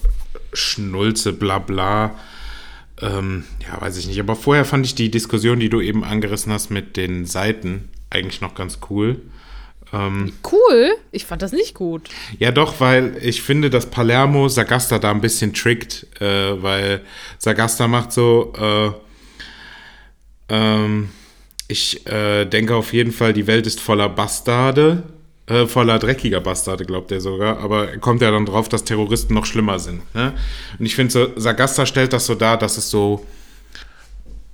[0.52, 2.14] Schnulze, bla bla.
[3.02, 4.20] Ähm, ja, weiß ich nicht.
[4.20, 8.40] Aber vorher fand ich die Diskussion, die du eben angerissen hast mit den Seiten, eigentlich
[8.40, 9.20] noch ganz cool.
[9.92, 10.96] Cool.
[11.12, 12.08] Ich fand das nicht gut.
[12.38, 17.02] Ja, doch, weil ich finde, dass Palermo Sagasta da ein bisschen trickt, äh, weil
[17.38, 18.90] Sagasta macht so, äh,
[20.54, 21.10] ähm,
[21.68, 25.02] ich äh, denke auf jeden Fall, die Welt ist voller Bastarde,
[25.46, 29.34] äh, voller dreckiger Bastarde, glaubt er sogar, aber er kommt ja dann drauf, dass Terroristen
[29.34, 30.02] noch schlimmer sind.
[30.14, 30.32] Ne?
[30.78, 33.24] Und ich finde, so, Sagasta stellt das so dar, dass es so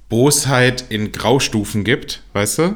[0.09, 2.75] Bosheit in Graustufen gibt, weißt du?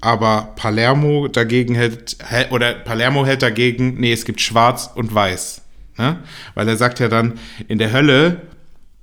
[0.00, 5.62] Aber Palermo dagegen hält, hält, oder Palermo hält dagegen, nee, es gibt schwarz und weiß.
[5.96, 6.18] Ne?
[6.54, 7.38] Weil er sagt ja dann,
[7.68, 8.42] in der Hölle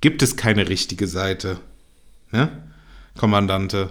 [0.00, 1.58] gibt es keine richtige Seite.
[2.30, 2.48] Ne?
[3.16, 3.90] Kommandante.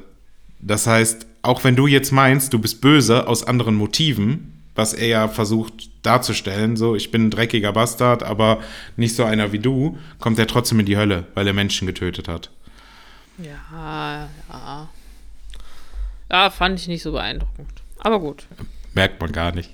[0.60, 5.08] Das heißt, auch wenn du jetzt meinst, du bist böse aus anderen Motiven, was er
[5.08, 8.60] ja versucht darzustellen, so, ich bin ein dreckiger Bastard, aber
[8.96, 12.28] nicht so einer wie du, kommt er trotzdem in die Hölle, weil er Menschen getötet
[12.28, 12.50] hat.
[13.38, 14.90] Ja, ja.
[16.32, 17.68] Ja, fand ich nicht so beeindruckend.
[18.00, 18.46] Aber gut.
[18.94, 19.70] Merkt man gar nicht.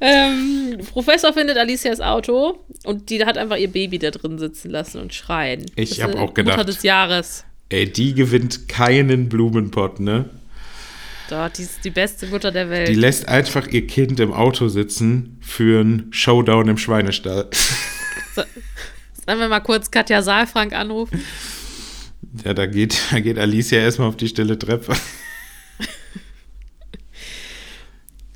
[0.00, 5.00] Ähm, Professor findet Alicias Auto und die hat einfach ihr Baby da drin sitzen lassen
[5.00, 5.66] und schreien.
[5.76, 6.56] Ich Das ist hab die auch gedacht.
[6.58, 7.44] Mutter des Jahres.
[7.68, 10.28] Ey, die gewinnt keinen Blumenpott, ne?
[11.28, 12.88] Dort, die ist die beste Mutter der Welt.
[12.88, 17.48] Die lässt einfach ihr Kind im Auto sitzen für einen Showdown im Schweinestall.
[19.30, 21.24] Sollen wir mal kurz Katja Saalfrank anrufen?
[22.44, 24.92] Ja, da geht, da geht Alicia erstmal auf die stille Treppe.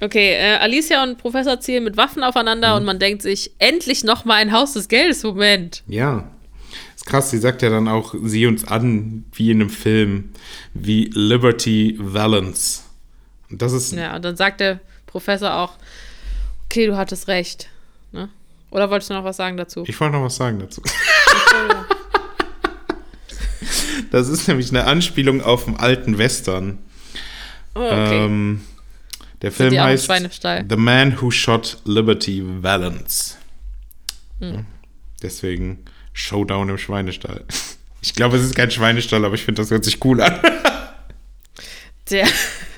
[0.01, 2.77] Okay, äh, Alicia und Professor zielen mit Waffen aufeinander Mhm.
[2.77, 5.83] und man denkt sich, endlich noch mal ein Haus des Geldes, Moment.
[5.89, 6.31] Ja.
[6.95, 10.31] Ist krass, sie sagt ja dann auch, sieh uns an, wie in einem Film,
[10.75, 12.83] wie Liberty Valance.
[13.51, 15.73] Und das ist, Ja, und dann sagt der Professor auch,
[16.67, 17.69] okay, du hattest recht.
[18.75, 19.85] Oder wolltest du noch was sagen dazu?
[19.87, 20.83] ich wollte noch was sagen dazu.
[24.11, 26.79] Das ist nämlich eine Anspielung auf einen alten Western.
[27.75, 28.27] Oh, okay.
[28.27, 28.61] Ähm,
[29.43, 30.09] der Film heißt?
[30.69, 33.37] The Man Who Shot Liberty Valance.
[34.39, 34.67] Hm.
[35.21, 37.45] Deswegen Showdown im Schweinestall.
[38.03, 40.39] Ich glaube, es ist kein Schweinestall, aber ich finde, das hört sich cool an.
[42.11, 42.29] Der.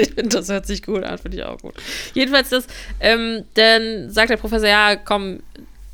[0.00, 1.74] ich finde, das hört sich gut an, finde ich auch gut.
[2.14, 2.66] Jedenfalls, das,
[3.00, 5.40] ähm, dann sagt der Professor, ja, komm,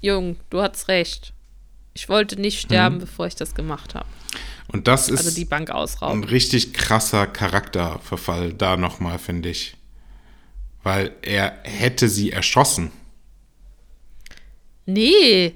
[0.01, 1.33] Jung, du hattest recht.
[1.95, 4.07] Ich wollte nicht sterben, bevor ich das gemacht habe.
[4.69, 9.77] Und das ist Also die Bank ein richtig krasser Charakterverfall da nochmal, finde ich.
[10.83, 12.91] Weil er hätte sie erschossen.
[14.87, 15.55] Nee,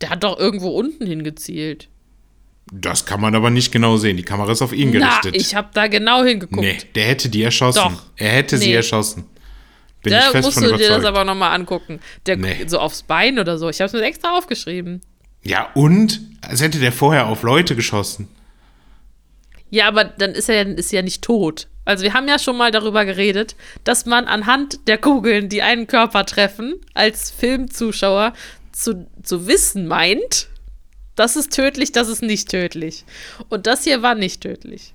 [0.00, 1.88] der hat doch irgendwo unten hingezielt.
[2.72, 4.16] Das kann man aber nicht genau sehen.
[4.16, 5.36] Die Kamera ist auf ihn Na, gerichtet.
[5.36, 6.60] ich habe da genau hingeguckt.
[6.60, 7.78] nee, der hätte die erschossen.
[7.82, 8.02] Doch.
[8.16, 8.74] Er hätte sie Nee.
[8.74, 9.24] erschossen.
[10.02, 12.00] Bin ich Da fest musst von du dir das aber nochmal angucken.
[12.26, 12.64] Der Nee.
[12.66, 13.68] so aufs Bein oder so.
[13.68, 15.00] Ich habe es mir extra aufgeschrieben.
[15.42, 16.20] ja, und?
[16.42, 18.28] Als hätte der vorher auf Leute geschossen.
[19.70, 21.68] Ja, aber dann ist er ja, ist ja nicht tot.
[21.84, 23.54] Also wir haben ja schon mal darüber geredet,
[23.84, 28.32] dass man anhand der Kugeln, die einen Körper treffen, als Filmzuschauer
[28.72, 30.48] zu, zu wissen meint,
[31.16, 33.04] das ist tödlich, das ist nicht tödlich.
[33.48, 34.94] Und das hier war nicht tödlich.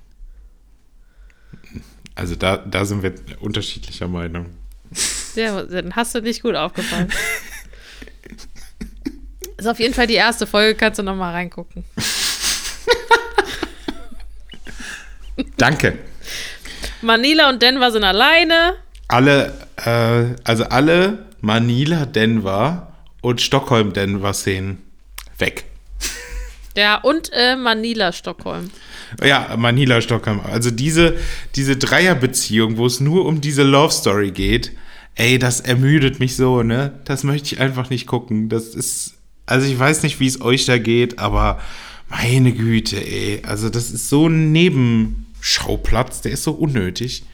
[2.14, 4.46] Also da, da sind wir unterschiedlicher Meinung.
[5.34, 7.10] Ja, dann hast du nicht gut aufgefallen.
[9.56, 11.84] ist auf jeden Fall die erste Folge, kannst du noch mal reingucken.
[15.56, 15.98] Danke.
[17.00, 18.74] Manila und Denver sind alleine.
[19.08, 22.92] Alle, äh, also alle Manila, Denver
[23.22, 24.82] und Stockholm, Denver Szenen
[25.38, 25.64] weg.
[26.76, 28.70] Ja, und äh, Manila, Stockholm.
[29.22, 30.40] Ja, Manila, Stockholm.
[30.40, 31.16] Also diese,
[31.54, 34.72] diese Dreierbeziehung, wo es nur um diese Love Story geht,
[35.14, 36.98] ey, das ermüdet mich so, ne?
[37.04, 38.48] Das möchte ich einfach nicht gucken.
[38.48, 39.14] Das ist,
[39.44, 41.60] also ich weiß nicht, wie es euch da geht, aber
[42.08, 43.42] meine Güte, ey.
[43.46, 47.24] Also das ist so ein Nebenschauplatz, der ist so unnötig.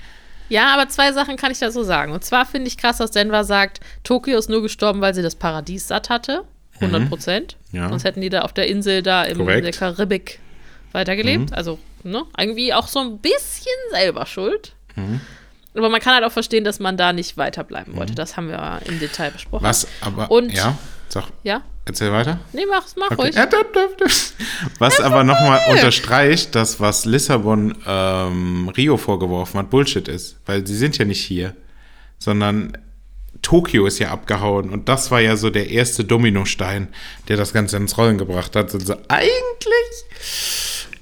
[0.48, 2.12] Ja, aber zwei Sachen kann ich dazu sagen.
[2.12, 5.34] Und zwar finde ich krass, dass Denver sagt, Tokio ist nur gestorben, weil sie das
[5.34, 6.44] Paradies satt hatte.
[6.80, 7.56] 100 Prozent.
[7.72, 7.88] Ja.
[7.88, 10.38] Sonst hätten die da auf der Insel da im, in der Karibik
[10.92, 11.52] weitergelebt.
[11.52, 14.74] Also, ne, irgendwie auch so ein bisschen selber schuld.
[15.74, 18.14] Aber man kann halt auch verstehen, dass man da nicht weiterbleiben wollte.
[18.14, 19.64] Das haben wir im Detail besprochen.
[19.64, 20.76] Was aber, Und- ja,
[21.08, 21.62] sag, Ja?
[21.84, 22.40] erzähl weiter.
[22.52, 23.20] Nee, mach's, mach Okay.
[23.22, 23.34] ruhig.
[23.36, 24.04] Ja, da, da, da.
[24.78, 30.36] Was aber nochmal unterstreicht, dass was Lissabon ähm, Rio vorgeworfen hat, Bullshit ist.
[30.46, 31.54] Weil sie sind ja nicht hier,
[32.18, 32.76] sondern
[33.42, 36.88] Tokio ist ja abgehauen und das war ja so der erste Dominostein,
[37.28, 38.74] der das Ganze ins Rollen gebracht hat.
[38.74, 40.04] Also eigentlich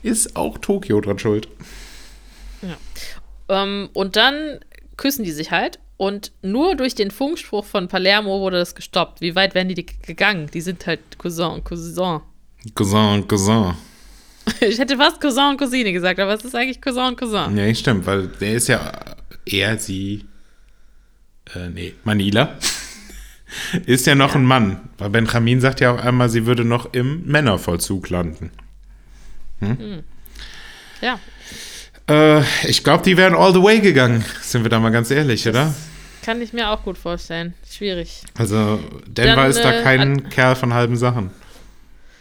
[0.03, 1.49] ist auch Tokio dran schuld.
[3.49, 4.61] Ähm, und dann
[4.97, 5.79] küssen die sich halt.
[5.99, 9.23] Und nur durch den Funkspruch von Palermo wurde das gestoppt.
[9.23, 10.49] Wie weit wären die gegangen?
[10.53, 12.21] Die sind halt Cousin und Cousin.
[12.75, 13.75] Cousin und Cousin.
[14.61, 17.57] Ich hätte fast Cousin und Cousine gesagt, aber es ist eigentlich Cousin und Cousin.
[17.57, 18.93] Ja, stimmt, weil der ist ja
[19.45, 20.25] er, sie,
[21.55, 22.59] äh, nee, Manila.
[23.87, 24.89] ist ja noch ein Mann.
[24.99, 28.51] Weil Benjamin sagt ja auch einmal, sie würde noch im Männervollzug landen.
[31.01, 31.19] Ja,
[32.09, 34.25] Äh, ich glaube, die wären all the way gegangen.
[34.41, 35.75] Sind wir da mal ganz ehrlich, oder?
[36.27, 37.55] kann ich mir auch gut vorstellen.
[37.71, 38.23] Schwierig.
[38.37, 41.31] Also, Denver Dann, ist da äh, kein Kerl von halben Sachen.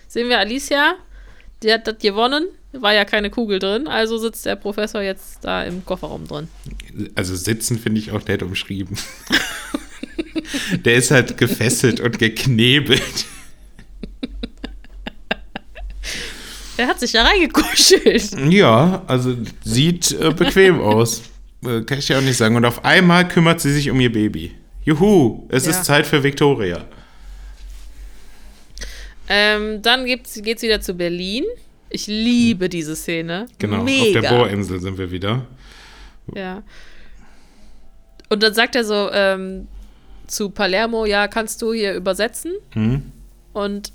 [0.08, 0.94] Sehen wir Alicia,
[1.64, 2.46] die hat das gewonnen.
[2.74, 6.50] War ja keine Kugel drin, also sitzt der Professor jetzt da im Kofferraum drin.
[7.16, 8.98] Also, sitzen finde ich auch nett umschrieben.
[10.86, 13.02] Der ist halt gefesselt und geknebelt.
[16.78, 18.52] Er hat sich da reingekuschelt.
[18.52, 19.34] Ja, also
[19.64, 21.22] sieht äh, bequem aus.
[21.66, 22.58] Äh, kann ich ja auch nicht sagen.
[22.58, 24.52] Und auf einmal kümmert sie sich um ihr Baby.
[24.84, 25.72] Juhu, es Ja.
[25.72, 26.86] ist Zeit für Victoria.
[29.30, 31.44] Ähm, dann gibt's, geht's wieder zu Berlin.
[31.90, 33.46] Ich liebe diese Szene.
[33.60, 34.20] Genau, Mega.
[34.20, 35.46] auf der Bohrinsel sind wir wieder.
[36.34, 36.64] Ja.
[38.30, 39.68] Und dann sagt er so ähm,
[40.28, 42.54] zu Palermo, ja, kannst du hier übersetzen?
[42.72, 43.04] Hm?
[43.54, 43.92] Und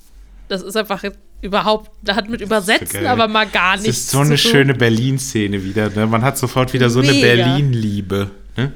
[0.49, 1.03] das ist einfach
[1.43, 3.07] überhaupt, da hat mit Übersetzen geil.
[3.07, 5.91] aber mal gar Es nichts ist so eine schöne Berlin-Szene wieder.
[5.91, 6.07] Ne?
[6.07, 7.26] Man hat sofort wieder so eine Mega.
[7.35, 8.31] Berlin-Liebe.
[8.57, 8.72] Ne?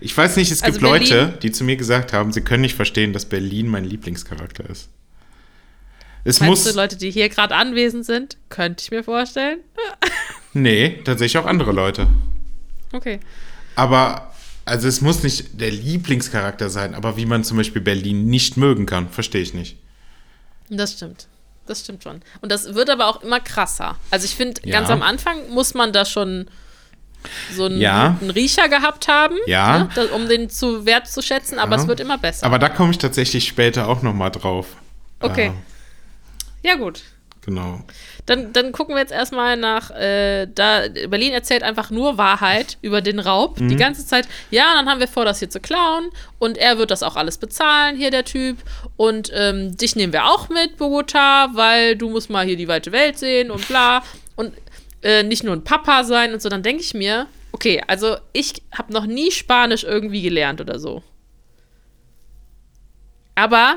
[0.00, 2.62] Ich weiß nicht, es Also gibt Leute, Berlin- die zu mir gesagt haben, sie können
[2.62, 4.88] nicht verstehen, dass Berlin mein Lieblingscharakter ist.
[6.28, 6.72] Es Meinst muss.
[6.74, 8.36] du, Leute, die hier gerade anwesend sind?
[8.50, 9.60] Könnte ich mir vorstellen.
[10.54, 12.08] Nee, tatsächlich auch andere Leute.
[12.92, 13.20] Okay.
[13.76, 14.32] Aber,
[14.64, 18.86] also es muss nicht der Lieblingscharakter sein, aber wie man zum Beispiel Berlin nicht mögen
[18.86, 19.76] kann, verstehe ich nicht.
[20.70, 21.28] Das stimmt.
[21.66, 22.22] Das stimmt schon.
[22.40, 23.96] Und das wird aber auch immer krasser.
[24.10, 24.72] Also ich finde, Ja.
[24.80, 26.48] ganz am Anfang muss man da schon
[27.54, 28.16] so einen, Ja.
[28.18, 29.80] guten Riecher gehabt haben, Ja.
[29.80, 32.46] ne, da, um den zu wert zu schätzen, aber es wird immer besser.
[32.46, 34.66] Aber da komme ich tatsächlich später auch nochmal drauf.
[35.20, 35.48] okay.
[35.48, 35.52] Äh,
[36.68, 37.00] Ja, gut.
[37.40, 37.80] genau.
[38.26, 43.00] Dann, dann gucken wir jetzt erstmal nach, äh, da Berlin erzählt einfach nur Wahrheit über
[43.00, 43.70] den Raub Mhm.
[43.70, 44.28] die ganze Zeit.
[44.50, 47.38] Ja, dann haben wir vor, das hier zu klauen und er wird das auch alles
[47.38, 48.58] bezahlen, hier der Typ.
[48.98, 52.92] Und ähm, dich nehmen wir auch mit, Bogota, weil du musst mal hier die weite
[52.92, 54.02] Welt sehen und bla.
[54.36, 54.52] Und
[55.02, 56.50] äh, nicht nur ein Papa sein und so.
[56.50, 61.02] Dann denke ich mir, okay, also ich habe noch nie Spanisch irgendwie gelernt oder so.
[63.34, 63.76] Aber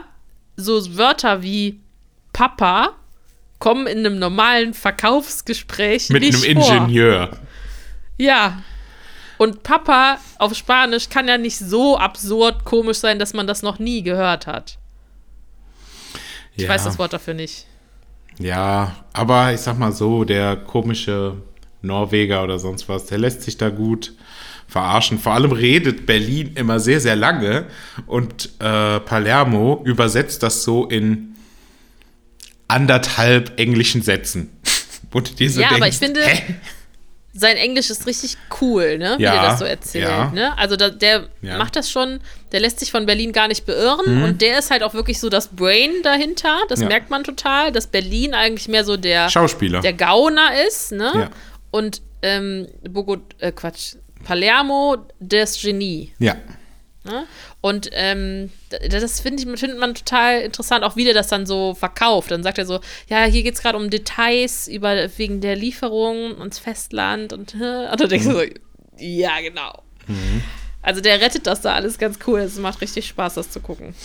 [0.58, 1.80] so Wörter wie
[2.42, 2.94] Papa
[3.60, 6.74] kommen in einem normalen Verkaufsgespräch Mit einem vor.
[6.74, 7.38] Ingenieur.
[8.18, 8.64] Ja.
[9.38, 13.78] Und Papa auf Spanisch kann ja nicht so absurd komisch sein, dass man das noch
[13.78, 14.80] nie gehört hat.
[16.56, 16.70] Ich ja.
[16.70, 17.68] weiß das Wort dafür nicht.
[18.40, 21.36] Ja, aber ich sag mal so, der komische
[21.84, 24.14] Norweger oder sonst was, der lässt sich da gut
[24.68, 25.20] verarschen.
[25.20, 27.68] Vor allem redet Berlin immer sehr, sehr lange
[28.08, 31.31] und äh, Palermo übersetzt das so in
[32.72, 34.50] anderthalb englischen Sätzen.
[35.14, 36.56] Und dir so Ja, aber denkst, ich finde- hä?
[37.34, 39.16] Sein Englisch ist richtig cool, ne?
[39.18, 40.04] Wie Ja, der das so erzählt.
[40.10, 40.32] ja.
[40.32, 40.58] Ne?
[40.58, 41.54] Also da, der Ja.
[41.54, 41.58] Mhm.
[41.60, 42.20] macht das schon,
[42.52, 45.30] der lässt sich von Berlin gar nicht beirren und der ist halt auch wirklich so
[45.30, 46.58] das Brain dahinter.
[46.68, 46.88] Das Ja.
[46.90, 49.80] merkt man total, dass Berlin eigentlich mehr so der, Schauspieler.
[49.80, 51.12] der Gauner ist, ne?
[51.16, 51.30] Ja.
[51.72, 53.96] Und ähm, Bogot, äh, Quatsch,
[54.26, 56.14] Palermo des Genie.
[56.20, 56.36] ja.
[57.04, 57.26] Ne?
[57.62, 61.74] Und ähm, das finde ich findet man total interessant, auch wie der das dann so
[61.74, 62.30] verkauft.
[62.30, 66.38] Dann sagt er so, ja, hier geht es gerade um Details über wegen der Lieferung
[66.40, 68.44] ans Festland und, und dann denkst du so,
[68.98, 69.82] ja, genau.
[70.84, 72.40] Also der rettet das da alles ganz cool.
[72.40, 73.96] Es macht richtig Spaß, das zu gucken.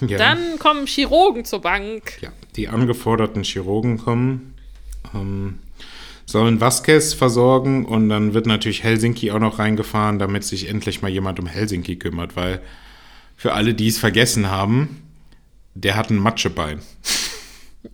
[0.00, 0.16] ja.
[0.18, 2.18] Dann kommen Chirurgen zur Bank.
[2.22, 4.54] Ja, die angeforderten Chirurgen kommen,
[5.14, 5.58] ähm,
[6.26, 11.08] sollen Vasquez versorgen und dann wird natürlich Helsinki auch noch reingefahren, damit sich endlich mal
[11.10, 12.60] jemand um Helsinki kümmert, weil
[13.36, 15.02] für alle, die es vergessen haben,
[15.74, 16.80] der hat ein Matschebein.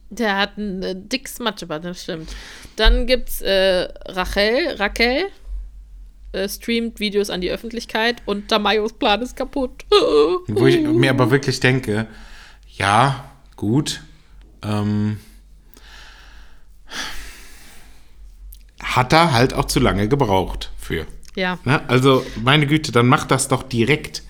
[0.08, 2.30] Der hat ein äh, dickes Matscheband, das stimmt.
[2.76, 5.24] Dann gibt's äh, Rachel, Raquel,
[6.32, 9.84] äh, streamt Videos an die Öffentlichkeit und Damayos Plan ist kaputt.
[10.46, 12.06] Wo ich mir aber wirklich denke,
[12.76, 14.02] ja, gut,
[14.62, 15.18] ähm,
[18.82, 21.06] hat er halt auch zu lange gebraucht für.
[21.34, 21.58] Ja.
[21.64, 21.80] Ne?
[21.88, 24.22] Also, meine Güte, dann mach das doch direkt.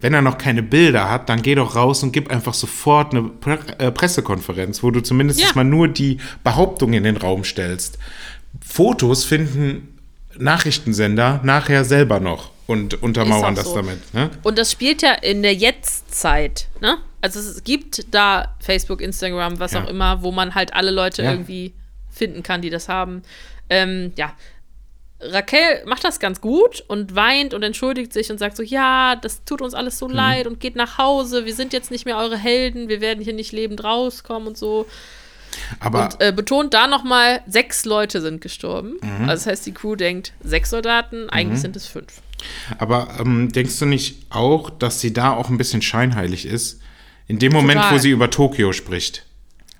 [0.00, 3.22] Wenn er noch keine Bilder hat, dann geh doch raus und gib einfach sofort eine
[3.22, 5.48] Pre äh, Pressekonferenz, wo du zumindest Ja.
[5.54, 7.98] mal nur die Behauptung in den Raum stellst.
[8.64, 9.98] Fotos finden
[10.36, 12.50] Nachrichtensender nachher selber noch.
[12.66, 13.74] und untermauern das so.
[13.74, 14.14] damit.
[14.14, 14.30] Ne?
[14.44, 16.96] Und das spielt ja in der Jetztzeit, ne?
[17.20, 19.82] Also es gibt da Facebook, Instagram, was Ja.
[19.84, 21.32] auch immer, wo man halt alle Leute Ja.
[21.32, 21.74] irgendwie
[22.10, 23.22] finden kann, die das haben.
[23.70, 24.32] Ähm, ja.
[25.24, 29.44] Raquel macht das ganz gut und weint und entschuldigt sich und sagt so, ja, das
[29.44, 30.14] tut uns alles so Mhm.
[30.14, 33.32] leid und geht nach Hause, wir sind jetzt nicht mehr eure Helden, wir werden hier
[33.32, 34.86] nicht lebend rauskommen und so.
[35.78, 38.96] Aber Und äh, betont da nochmal, sechs Leute sind gestorben.
[39.00, 39.28] Mhm.
[39.28, 42.20] Also das heißt, die Crew denkt, sechs Soldaten, eigentlich sind es fünf.
[42.78, 46.80] Aber ähm, denkst du nicht auch, dass sie da auch ein bisschen scheinheilig ist?
[47.28, 47.94] In dem Moment, Total.
[47.94, 49.24] wo sie über Tokio spricht,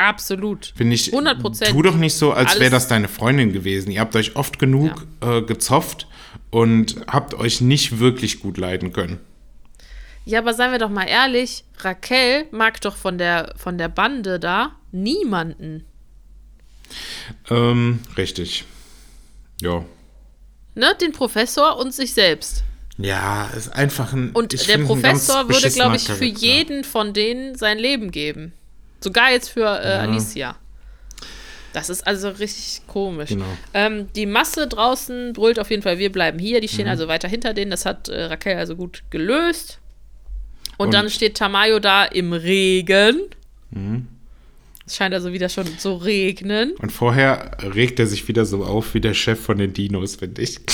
[0.02, 0.72] Absolut.
[0.74, 1.70] finde ich, 100%.
[1.70, 3.90] tu doch nicht so, als wäre das deine Freundin gewesen.
[3.90, 6.08] Ihr habt euch oft genug äh, gezofft
[6.50, 9.20] und habt euch nicht wirklich gut leiden können.
[10.24, 14.38] Ja, aber seien wir doch mal ehrlich, Raquel mag doch von der, von der Bande
[14.38, 15.84] da niemanden.
[17.50, 18.64] Ähm, richtig.
[19.60, 19.84] Ja.
[20.74, 20.96] Ne?
[21.00, 22.64] Den Professor und sich selbst.
[22.98, 24.30] Ja, ist einfach ein.
[24.32, 28.52] Und der Professor würde, glaube ich, für jeden von denen sein Leben geben.
[29.02, 30.56] Sogar jetzt für äh, Alicia.
[31.72, 33.30] Das ist also richtig komisch.
[33.30, 33.46] Genau.
[33.72, 36.60] Ähm, die Masse draußen brüllt auf jeden Fall, wir bleiben hier.
[36.60, 36.72] Die Mhm.
[36.72, 37.70] stehen also weiter hinter denen.
[37.70, 39.78] Das hat äh, Raquel also gut gelöst.
[40.76, 43.22] Und, Und- dann steht Tamayo da im Regen.
[43.70, 44.08] Mhm.
[44.86, 46.72] Es scheint also wieder schon zu regnen.
[46.72, 50.42] Und vorher regt er sich wieder so auf wie der Chef von den Dinos, finde
[50.42, 50.58] ich.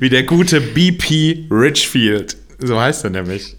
[0.00, 2.36] wie der gute BP Richfield.
[2.58, 3.56] So heißt er nämlich.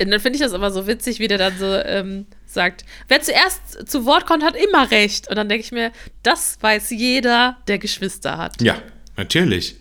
[0.00, 3.20] Und dann finde ich das aber so witzig, wie der dann so ähm, sagt, wer
[3.20, 5.28] zuerst zu Wort kommt, hat immer recht.
[5.28, 5.90] Und dann denke ich mir,
[6.22, 8.60] das weiß jeder, der Geschwister hat.
[8.60, 8.76] Ja,
[9.16, 9.76] natürlich.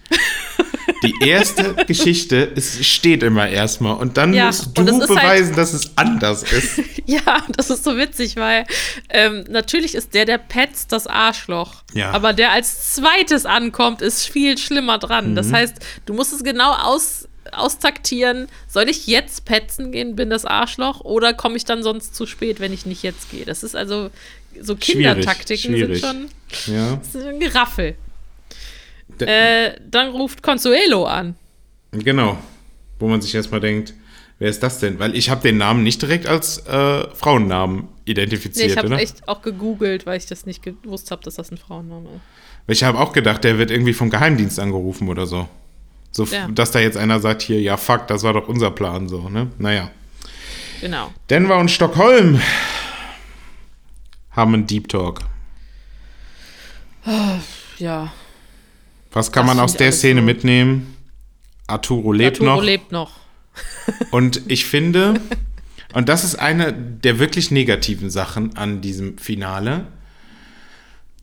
[1.04, 5.74] Die erste Geschichte es steht immer erstmal und dann Ja, musst du halt- beweisen, dass
[5.74, 6.82] es anders ist.
[7.08, 8.66] Ja, das ist so witzig, weil
[9.12, 11.84] ähm, natürlich ist der, der petzt, das Arschloch.
[11.94, 12.10] Ja.
[12.10, 15.32] Aber der als zweites ankommt, ist viel schlimmer dran.
[15.32, 15.36] Mhm.
[15.36, 15.76] Das heißt,
[16.08, 18.48] du musst es genau aus, austaktieren.
[18.68, 21.02] Soll ich jetzt petzen gehen, bin das Arschloch?
[21.02, 23.46] Oder komme ich dann sonst zu spät, wenn ich nicht jetzt gehe?
[23.46, 24.10] Das ist also,
[24.60, 26.02] so Kindertaktiken schwierig.
[26.02, 26.30] sind
[26.66, 26.96] schon Ja.
[27.04, 27.96] das ist ein Geraffel.
[29.20, 31.36] Äh, dann ruft Consuelo an.
[31.92, 32.38] Genau.
[33.00, 33.94] Wo man sich erstmal denkt,
[34.40, 35.00] wer ist das denn?
[35.00, 39.00] Weil ich habe den Namen nicht direkt als äh, Frauennamen Nee, identifiziert, ich habe oder?
[39.00, 42.22] echt auch gegoogelt, weil ich das nicht gewusst habe, dass das ein Frauenname ist.
[42.68, 45.48] Ich habe auch gedacht, der wird irgendwie vom Geheimdienst angerufen oder so.
[46.16, 46.48] So, Ja.
[46.48, 49.52] dass da jetzt einer sagt hier, ja fuck, das war doch unser Plan so, ne?
[49.58, 49.92] Naja.
[50.80, 51.12] Genau.
[51.30, 52.40] Denver und Stockholm
[54.32, 55.20] haben einen Deep Talk.
[57.78, 58.14] Ja.
[59.12, 60.26] Was kann Das man aus der Szene so.
[60.26, 60.96] mitnehmen?
[61.68, 62.64] Arturo lebt Arturo noch.
[62.64, 63.12] lebt noch.
[64.12, 65.20] Und ich finde,
[65.94, 69.88] und das ist eine der wirklich negativen Sachen an diesem Finale,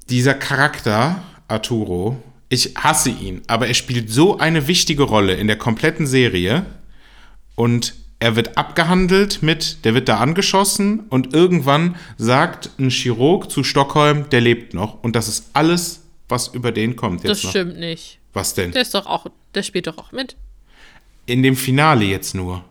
[0.08, 2.22] dieser Charakter, Arturo,
[2.52, 6.66] ich hasse ihn, aber er spielt so eine wichtige Rolle in der kompletten Serie
[7.54, 13.64] und er wird abgehandelt mit, der wird da angeschossen und irgendwann sagt ein Chirurg zu
[13.64, 17.50] Stockholm, der lebt noch und das ist alles, was über den kommt jetzt Das noch.
[17.50, 18.18] stimmt nicht.
[18.34, 18.72] Was denn?
[18.72, 20.36] Der ist doch auch, der spielt doch auch mit.
[21.26, 22.64] In dem Finale jetzt nur.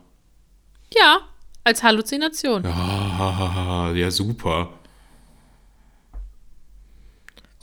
[0.96, 1.18] Ja,
[1.64, 2.64] als Halluzination.
[2.66, 4.72] Ah, ja, super.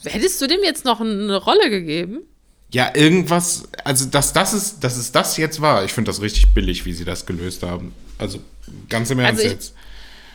[0.05, 2.19] Hättest du dem jetzt noch eine Rolle gegeben?
[2.71, 6.53] Ja, irgendwas, also dass das ist, dass es das jetzt war, ich finde das richtig
[6.53, 7.93] billig, wie sie das gelöst haben.
[8.17, 8.39] Also
[8.89, 9.73] ganz im Ernst Also ich- jetzt.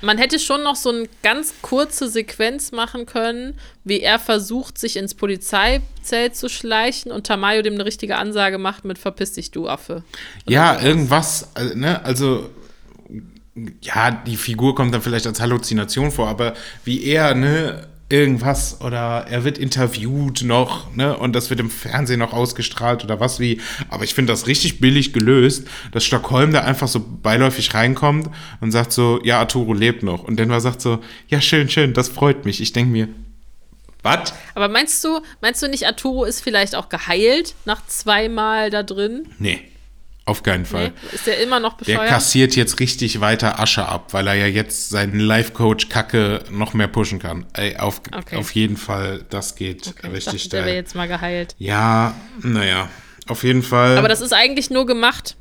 [0.03, 3.55] Man hätte schon noch so eine ganz kurze Sequenz machen können,
[3.85, 8.85] wie er versucht, sich ins Polizeizelt zu schleichen und Tamayo dem eine richtige Ansage macht
[8.85, 10.03] mit Verpiss dich, du Affe.
[10.47, 12.51] Ja, irgendwas, äh, ne, also
[13.81, 16.55] ja, die Figur kommt dann vielleicht als Halluzination vor, aber
[16.85, 22.19] wie er, ne, irgendwas oder er wird interviewt noch, ne, und das wird im Fernsehen
[22.19, 26.61] noch ausgestrahlt oder was wie, aber ich finde das richtig billig gelöst, dass Stockholm da
[26.61, 28.29] einfach so beiläufig reinkommt
[28.61, 32.09] und sagt so, ja, Arturo lebt noch und Denver sagt so, ja, schön, schön, das
[32.09, 32.61] freut mich.
[32.61, 33.09] Ich denke mir,
[34.03, 34.35] was?
[34.55, 39.27] Aber meinst du, meinst du nicht, Arturo ist vielleicht auch geheilt nach zweimal da drin?
[39.39, 39.63] Nee,
[40.27, 40.89] auf keinen Fall.
[40.89, 41.15] Nee?
[41.15, 42.09] Ist der immer noch Der bescheuert?
[42.09, 47.19] kassiert jetzt richtig weiter Asche ab, weil er ja jetzt seinen Life-Coach-Kacke noch mehr pushen
[47.19, 47.45] kann.
[47.53, 48.37] Ey, auf, Okay.
[48.37, 50.75] auf jeden Fall, das geht Okay, ich richtig dachte, der wäre steil.
[50.77, 51.55] jetzt mal geheilt.
[51.59, 52.89] Ja, naja,
[53.27, 53.99] auf jeden Fall.
[53.99, 55.37] Aber das ist eigentlich nur gemacht,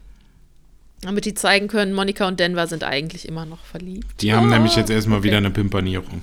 [1.02, 4.22] damit die zeigen können, Monika und Denver sind eigentlich immer noch verliebt.
[4.22, 5.28] die haben Oh, nämlich jetzt erstmal okay.
[5.28, 6.22] wieder eine Pimpernierung.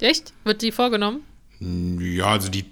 [0.00, 0.32] Echt?
[0.44, 1.22] Wird die vorgenommen?
[1.60, 2.64] Ja, also die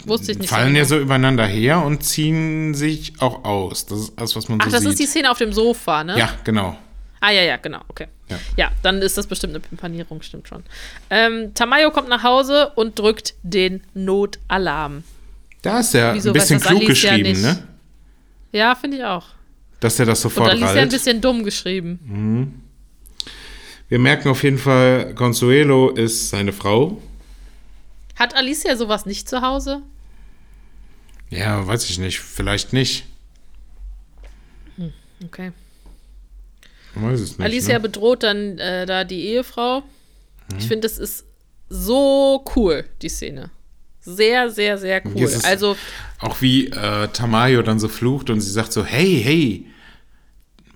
[0.47, 3.87] fallen so ja so übereinander her und ziehen sich auch aus.
[3.87, 4.91] Das ist alles, was man Ach, so das sieht.
[4.91, 6.17] ist die Szene auf dem Sofa, ne?
[6.19, 6.79] ja, genau.
[7.21, 8.07] Ah, ja, ja, genau, okay.
[8.29, 8.39] Ja.
[8.57, 10.63] Ja, dann ist das bestimmt eine Pimpanierung, stimmt schon.
[11.11, 15.03] Ähm, Tamayo kommt nach Hause und drückt den Notalarm.
[15.63, 17.43] Da ist er Wieso ein bisschen das klug Alicia geschrieben, nicht?
[17.43, 17.67] ne?
[18.53, 19.25] Ja, finde ich auch.
[19.81, 22.63] Dass er das Und sofort Alicia ein bisschen dumm geschrieben.
[23.89, 27.01] Wir merken auf jeden Fall, Consuelo ist seine Frau.
[28.17, 29.83] Hat Alicia sowas nicht zu Hause?
[31.31, 32.21] Ja, weiß ich nicht.
[32.21, 33.05] Vielleicht nicht.
[35.25, 35.53] Okay.
[36.95, 37.45] Man weiß es nicht.
[37.45, 37.81] Alicia ne?
[37.81, 39.83] bedroht dann äh, da die Ehefrau.
[40.59, 41.25] Ich finde, das ist
[41.69, 43.51] so cool, die Szene.
[44.01, 45.29] Sehr, sehr, sehr cool.
[45.43, 45.77] Also,
[46.21, 49.67] Auch wie äh, Tamayo dann so flucht und sie sagt so, hey, hey,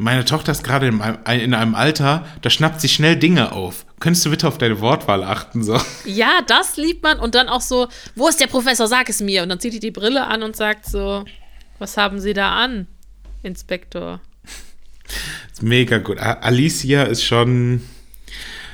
[0.01, 3.85] meine Tochter ist gerade in, einem- in einem Alter, da schnappt sie schnell Dinge auf.
[4.01, 5.63] Könntest du bitte auf deine Wortwahl achten?
[5.63, 5.79] So.
[6.05, 7.19] ja, das liebt man.
[7.21, 8.87] Und dann auch so, wo ist der Professor?
[8.89, 9.43] Sag es mir.
[9.43, 11.25] Und dann zieht die die Brille an und sagt so,
[11.79, 12.87] was haben Sie da an,
[13.43, 14.21] Inspektor?
[15.53, 16.19] Ist mega gut.
[16.19, 17.83] Alicia ist schon,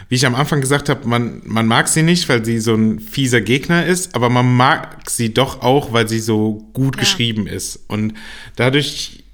[0.09, 3.01] wie ich am Anfang gesagt habe, man, man mag sie nicht, weil sie so ein
[3.01, 7.01] fieser Gegner ist, aber man mag sie doch auch, weil sie so gut Ja.
[7.01, 7.81] geschrieben ist.
[7.89, 8.15] Und
[8.57, 9.25] dadurch,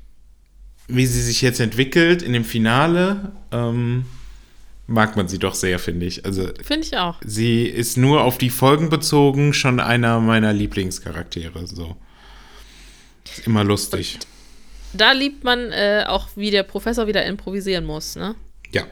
[0.88, 4.04] wie sie sich jetzt entwickelt in dem Finale, ähm,
[4.86, 6.24] mag man sie doch sehr, finde ich.
[6.24, 7.16] Also Finde ich auch.
[7.24, 11.66] sie ist nur auf die Folgen bezogen schon einer meiner Lieblingscharaktere.
[11.66, 11.96] So.
[13.24, 14.18] Ist immer lustig.
[14.92, 18.34] Da liebt man äh, auch, wie der Professor wieder improvisieren muss, ne?
[18.72, 18.84] Ja.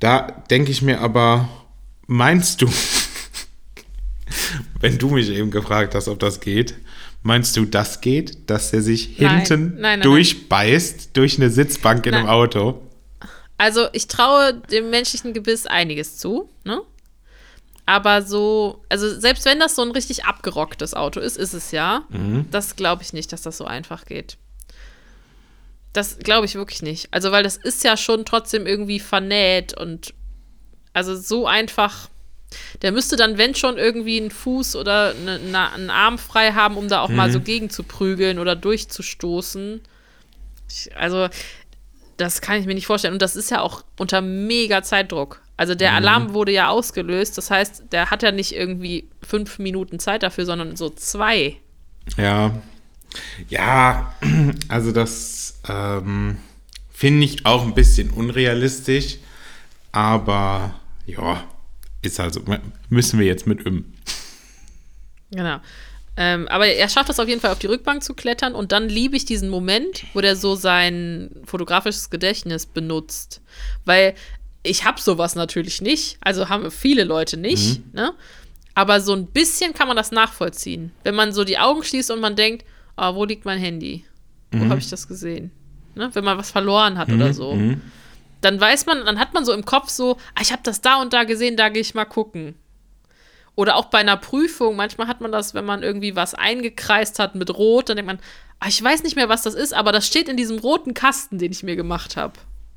[0.00, 1.48] Da denke ich mir aber,
[2.08, 2.66] meinst du,
[4.80, 6.74] wenn du mich eben gefragt hast, ob das geht,
[7.22, 9.38] meinst du, das geht, dass er sich Nein.
[9.38, 12.28] hinten Nein, nein, durchbeißt durch eine Sitzbank in einem.
[12.28, 12.82] Auto?
[13.58, 16.82] Also, ich traue dem menschlichen Gebiss einiges zu, ne?
[17.84, 22.04] Aber so, also selbst wenn das so ein richtig abgerocktes Auto ist, ist es ja.
[22.50, 24.38] Das glaube ich nicht, dass das so einfach geht.
[25.92, 27.08] Das glaube ich wirklich nicht.
[27.10, 30.14] Also, weil das ist ja schon trotzdem irgendwie vernäht und
[30.92, 32.08] also so einfach.
[32.82, 36.76] Der müsste dann, wenn schon, irgendwie einen Fuß oder ne, ne, einen Arm frei haben,
[36.76, 39.80] um da auch mal so gegen zu prügeln oder durchzustoßen.
[40.68, 41.28] Ich, also,
[42.16, 43.14] das kann ich mir nicht vorstellen.
[43.14, 45.40] Und das ist ja auch unter mega Zeitdruck.
[45.56, 47.38] Also der Alarm wurde ja ausgelöst.
[47.38, 51.56] Das heißt, der hat ja nicht irgendwie fünf Minuten Zeit dafür, sondern so zwei.
[52.16, 52.52] Ja.
[53.48, 54.14] Ja,
[54.68, 56.38] also das ähm,
[56.90, 59.18] finde ich auch ein bisschen unrealistisch,
[59.92, 60.74] aber
[61.06, 61.44] ja,
[62.02, 62.42] ist also,
[62.88, 63.94] müssen wir jetzt mit üben.
[65.30, 65.60] Genau.
[66.16, 68.88] Ähm, aber er schafft es auf jeden Fall auf die Rückbank zu klettern und dann
[68.88, 73.40] liebe ich diesen Moment, wo der so sein fotografisches Gedächtnis benutzt.
[73.86, 74.14] Weil
[74.62, 78.12] ich habe sowas natürlich nicht, also haben viele Leute nicht, ne?
[78.74, 80.92] Aber so ein bisschen kann man das nachvollziehen.
[81.02, 82.64] Wenn man so die Augen schließt und man denkt,
[82.96, 84.04] ah, wo liegt mein Handy?
[84.50, 85.50] Wo habe ich das gesehen?
[85.94, 86.10] Ne?
[86.12, 87.52] Wenn man was verloren hat oder so.
[88.42, 91.00] Dann weiß man, dann hat man so im Kopf so, ah, ich habe das da
[91.00, 92.54] und da gesehen, da gehe ich mal gucken.
[93.54, 97.34] Oder auch bei einer Prüfung, manchmal hat man das, wenn man irgendwie was eingekreist hat
[97.34, 98.18] mit Rot, dann denkt man,
[98.60, 101.38] ah, ich weiß nicht mehr, was das ist, aber das steht in diesem roten Kasten,
[101.38, 102.34] den ich mir gemacht habe.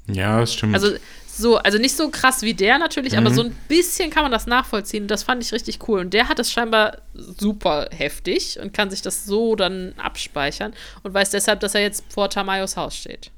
[0.08, 0.76] Ja, das stimmt.
[0.76, 0.92] Also
[1.28, 4.46] so, also nicht so krass wie der natürlich, aber so ein bisschen kann man das
[4.46, 5.08] nachvollziehen.
[5.08, 6.00] Das fand ich richtig cool.
[6.00, 11.14] Und der hat es scheinbar super heftig und kann sich das so dann abspeichern und
[11.14, 13.32] weiß deshalb, dass er jetzt vor Tamayos Haus steht.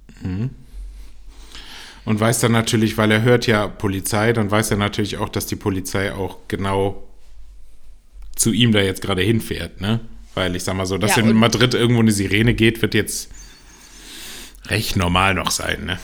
[2.08, 5.45] Und weiß dann natürlich, weil er hört ja Polizei, dann weiß er natürlich auch, dass
[5.45, 7.03] die Polizei auch genau
[8.34, 9.99] zu ihm da jetzt gerade hinfährt, ne?
[10.34, 13.30] Weil ich sag mal so, dass Ja, in Madrid irgendwo eine Sirene geht, wird jetzt
[14.68, 15.99] recht normal noch sein, ne?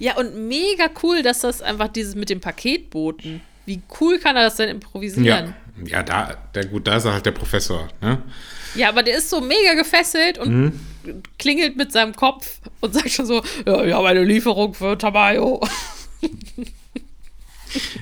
[0.00, 3.42] Ja, und mega cool, dass das einfach dieses mit dem Paketboten.
[3.64, 5.54] Wie cool kann er das denn improvisieren?
[5.84, 8.20] Ja, ja da, da, gut, da ist er halt der Professor, ne?
[8.74, 10.80] Ja, aber der ist so mega gefesselt und Mhm.
[11.38, 15.60] Klingelt mit seinem Kopf und sagt schon so, ja, ich habe eine Lieferung für Tamayo.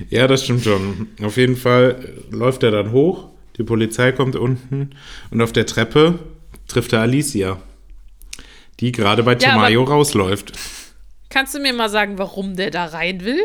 [0.09, 1.09] Ja, das stimmt schon.
[1.21, 4.91] Auf jeden Fall läuft er dann hoch, die Polizei kommt unten
[5.31, 6.19] und auf der Treppe
[6.67, 7.61] trifft er Alicia,
[8.79, 10.53] die gerade bei Ja, Tomayo rausläuft.
[11.29, 13.41] Kannst du mir mal sagen, warum der da rein will?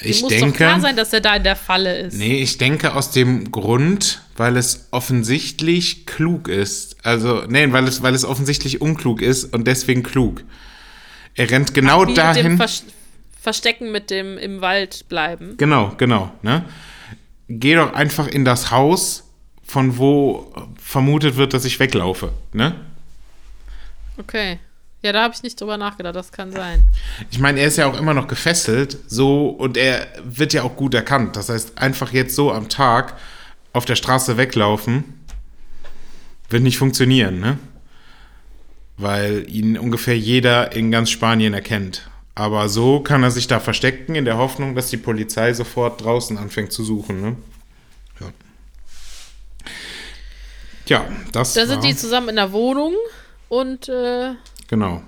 [0.00, 2.14] Ich muss denke, doch klar sein, dass er da in der Falle ist.
[2.14, 6.96] nee, ich denke aus dem Grund, weil es offensichtlich klug ist.
[7.04, 10.42] Also, nee, weil es, weil es offensichtlich unklug ist und deswegen klug.
[11.34, 12.56] Er rennt genau dem dahin.
[12.56, 12.84] Vers
[13.40, 15.56] Verstecken mit dem im Wald bleiben.
[15.56, 16.32] Genau, genau.
[16.42, 16.64] Ne?
[17.48, 19.22] Geh doch einfach in das Haus,
[19.62, 22.32] von wo vermutet wird, dass ich weglaufe.
[22.52, 22.74] Ne?
[24.18, 24.58] Okay.
[25.02, 26.82] Ja, da habe ich nicht drüber nachgedacht, das kann sein.
[27.30, 30.76] Ich meine, er ist ja auch immer noch gefesselt, so und er wird ja auch
[30.76, 31.36] gut erkannt.
[31.36, 33.14] Das heißt, einfach jetzt so am Tag
[33.72, 35.04] auf der Straße weglaufen,
[36.48, 37.58] wird nicht funktionieren, ne?
[38.96, 42.08] Weil ihn ungefähr jeder in ganz Spanien erkennt.
[42.34, 46.38] Aber so kann er sich da verstecken, in der Hoffnung, dass die Polizei sofort draußen
[46.38, 47.36] anfängt zu suchen, ne?
[48.20, 48.26] Ja.
[50.88, 52.94] Ja, das Da sind die zusammen in der Wohnung
[53.48, 54.34] und äh,
[54.68, 55.02] genau.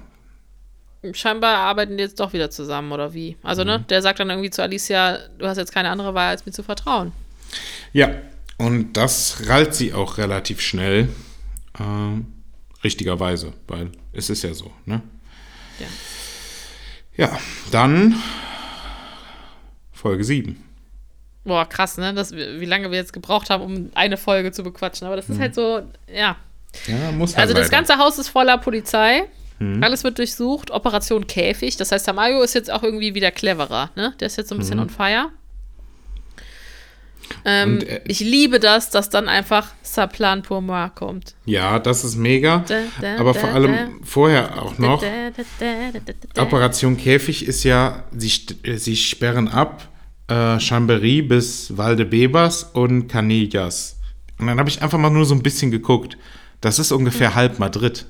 [1.13, 3.37] scheinbar arbeiten die jetzt doch wieder zusammen, oder wie?
[3.45, 3.69] Also, Mhm.
[3.69, 6.51] ne, der sagt dann irgendwie zu Alicia, du hast jetzt keine andere Wahl, als mir
[6.53, 7.13] zu vertrauen.
[7.93, 8.11] Ja,
[8.57, 11.09] und das rallt sie auch relativ schnell.
[11.79, 12.27] Ähm,
[12.83, 15.01] richtigerweise, weil es ist ja so, ne?
[15.79, 15.87] Ja.
[17.27, 17.39] Ja,
[17.71, 18.17] dann
[19.93, 20.63] Folge 7.
[21.45, 22.13] Boah, krass, ne?
[22.15, 25.07] Das, wie lange wir jetzt gebraucht haben, um eine Folge zu bequatschen.
[25.07, 25.83] Aber das ist halt so,
[26.13, 26.37] ja.
[26.87, 29.25] Ja, muss halt Also das ganze Haus ist voller Polizei.
[29.81, 30.71] Alles wird durchsucht.
[30.71, 31.77] Operation Käfig.
[31.77, 34.15] Das heißt, Tamayo ist jetzt auch irgendwie wieder cleverer, ne?
[34.21, 35.31] Der ist jetzt so ein bisschen on fire.
[37.45, 41.35] Ähm, Und, äh, ich liebe das, dass dann einfach Saplan pour moi kommt.
[41.45, 42.65] Ja, das ist mega.
[42.69, 43.55] Da, da, Aber vor da.
[43.55, 45.03] allem vorher auch noch.
[46.39, 48.33] Operation Käfig ist ja, sie,
[48.63, 49.89] äh, sie sperren ab
[50.29, 53.99] äh, Chambéry bis Valdebebas und Canillas.
[54.39, 56.17] Und dann habe ich einfach mal nur so ein bisschen geguckt.
[56.61, 58.07] Das ist ungefähr halb Madrid.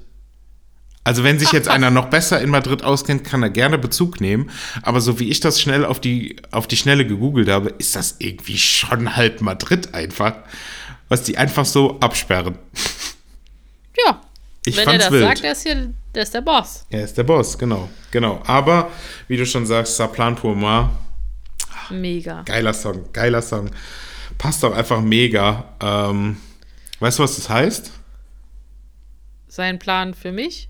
[1.09, 4.51] Also wenn sich jetzt einer noch besser in Madrid auskennt, kann er gerne Bezug nehmen.
[4.83, 8.17] Aber so wie ich das schnell auf die, auf die Schnelle gegoogelt habe, ist das
[8.19, 10.35] irgendwie schon halb Madrid einfach.
[11.09, 12.59] Was die einfach so absperren.
[14.05, 14.21] Ja.
[14.67, 15.25] Ich Wenn er das wild.
[15.25, 16.85] sagt, der ist hier, der ist der Boss.
[16.91, 17.89] Er ist der Boss, genau.
[18.11, 18.43] Genau.
[18.45, 18.91] Aber,
[19.29, 20.91] wie du schon sagst, Saplan pour moi,
[21.89, 22.43] Mega.
[22.43, 23.71] Geiler Song, geiler Song.
[24.37, 25.65] Passt auch einfach mega.
[25.81, 26.37] Ähm,
[27.01, 27.93] weißt du, was das heißt?
[29.49, 30.69] Sein Plan für mich?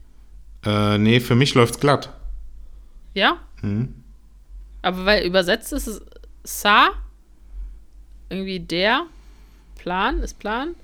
[0.69, 2.13] Äh, nee, für mich läuft's glatt.
[3.15, 3.39] Ja?
[3.63, 3.95] Mhm.
[4.83, 6.03] Aber weil übersetzt ist es
[6.45, 6.91] Sa,
[8.29, 9.07] irgendwie der,
[9.79, 10.75] Plan ist Plan,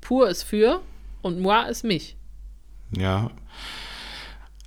[0.00, 0.80] Pur ist für
[1.22, 2.16] und Moi ist mich.
[2.96, 3.30] Ja.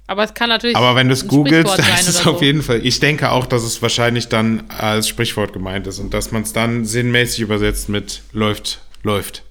[0.07, 0.75] Aber es kann natürlich.
[0.75, 2.85] Aber wenn du es googelst, dann ist es auf jeden Fall.
[2.85, 6.53] Ich denke auch, dass es wahrscheinlich dann als Sprichwort gemeint ist und dass man es
[6.53, 9.43] dann sinnmäßig übersetzt mit läuft, läuft.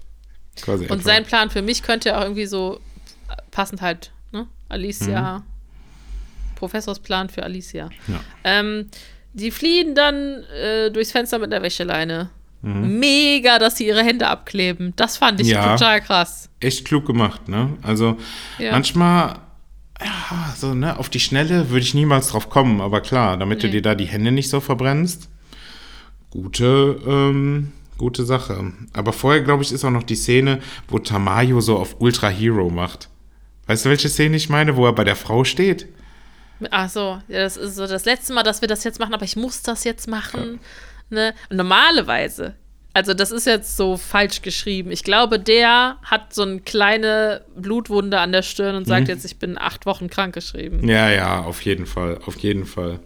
[0.61, 1.03] Quasi Und etwa.
[1.03, 2.81] sein Plan für mich könnte ja auch irgendwie so
[3.51, 4.12] passend halt,
[4.73, 5.43] Alicia.
[6.57, 7.87] Professorsplan für Alicia.
[7.87, 8.15] Mhm.
[8.15, 8.21] Ja.
[8.45, 8.87] Ähm,
[9.33, 12.31] die fliehen dann äh, durchs Fenster mit der Wäscheleine.
[12.63, 12.99] Mhm.
[13.01, 14.93] Mega, dass sie ihre Hände abkleben.
[14.97, 15.73] Das fand ich Ja.
[15.77, 16.49] total krass.
[16.61, 17.71] Echt klug gemacht, ne?
[17.83, 18.17] Also
[18.59, 18.71] Ja.
[18.73, 19.39] manchmal,
[20.01, 23.67] ja, so, ne, auf die Schnelle würde ich niemals drauf kommen, aber klar, damit du
[23.67, 23.73] Nee.
[23.75, 25.29] dir da die Hände nicht so verbrennst,
[26.31, 28.73] gute, ähm, gute Sache.
[28.93, 32.71] Aber vorher, glaube ich, ist auch noch die Szene, wo Tamayo so auf Ultra Hero
[32.71, 33.09] macht.
[33.73, 35.87] Weißt du, welche Szene ich meine, wo er bei der Frau steht?
[36.71, 39.25] Ach so, ja, das ist so das letzte Mal, dass wir das jetzt machen, aber
[39.25, 40.61] ich muss das jetzt machen.
[41.09, 41.33] Ne?
[41.51, 42.55] Normalerweise,
[42.93, 44.91] also das ist jetzt so falsch geschrieben.
[44.91, 48.89] Ich glaube, der hat so eine kleine Blutwunde an der Stirn und Mhm.
[48.89, 50.87] sagt jetzt, ich bin acht Wochen krank geschrieben.
[50.87, 53.01] Ja, ja, auf jeden Fall, auf jeden Fall.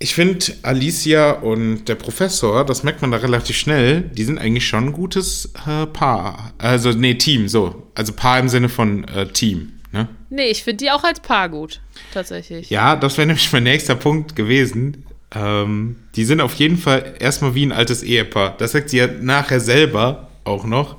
[0.00, 4.66] Ich finde, Alicia und der Professor, das merkt man da relativ schnell, die sind eigentlich
[4.66, 6.52] schon ein gutes äh, Paar.
[6.58, 7.88] Also, nee, Team, so.
[7.96, 10.08] Also Paar im Sinne von äh, Team, ne?
[10.30, 11.80] Nee, ich finde die auch als Paar gut,
[12.14, 12.70] tatsächlich.
[12.70, 15.04] Ja, das wäre nämlich mein nächster Punkt gewesen.
[15.34, 18.56] Ähm, die sind auf jeden Fall erstmal wie ein altes Ehepaar.
[18.56, 20.96] Das sagt sie ja nachher selber auch noch.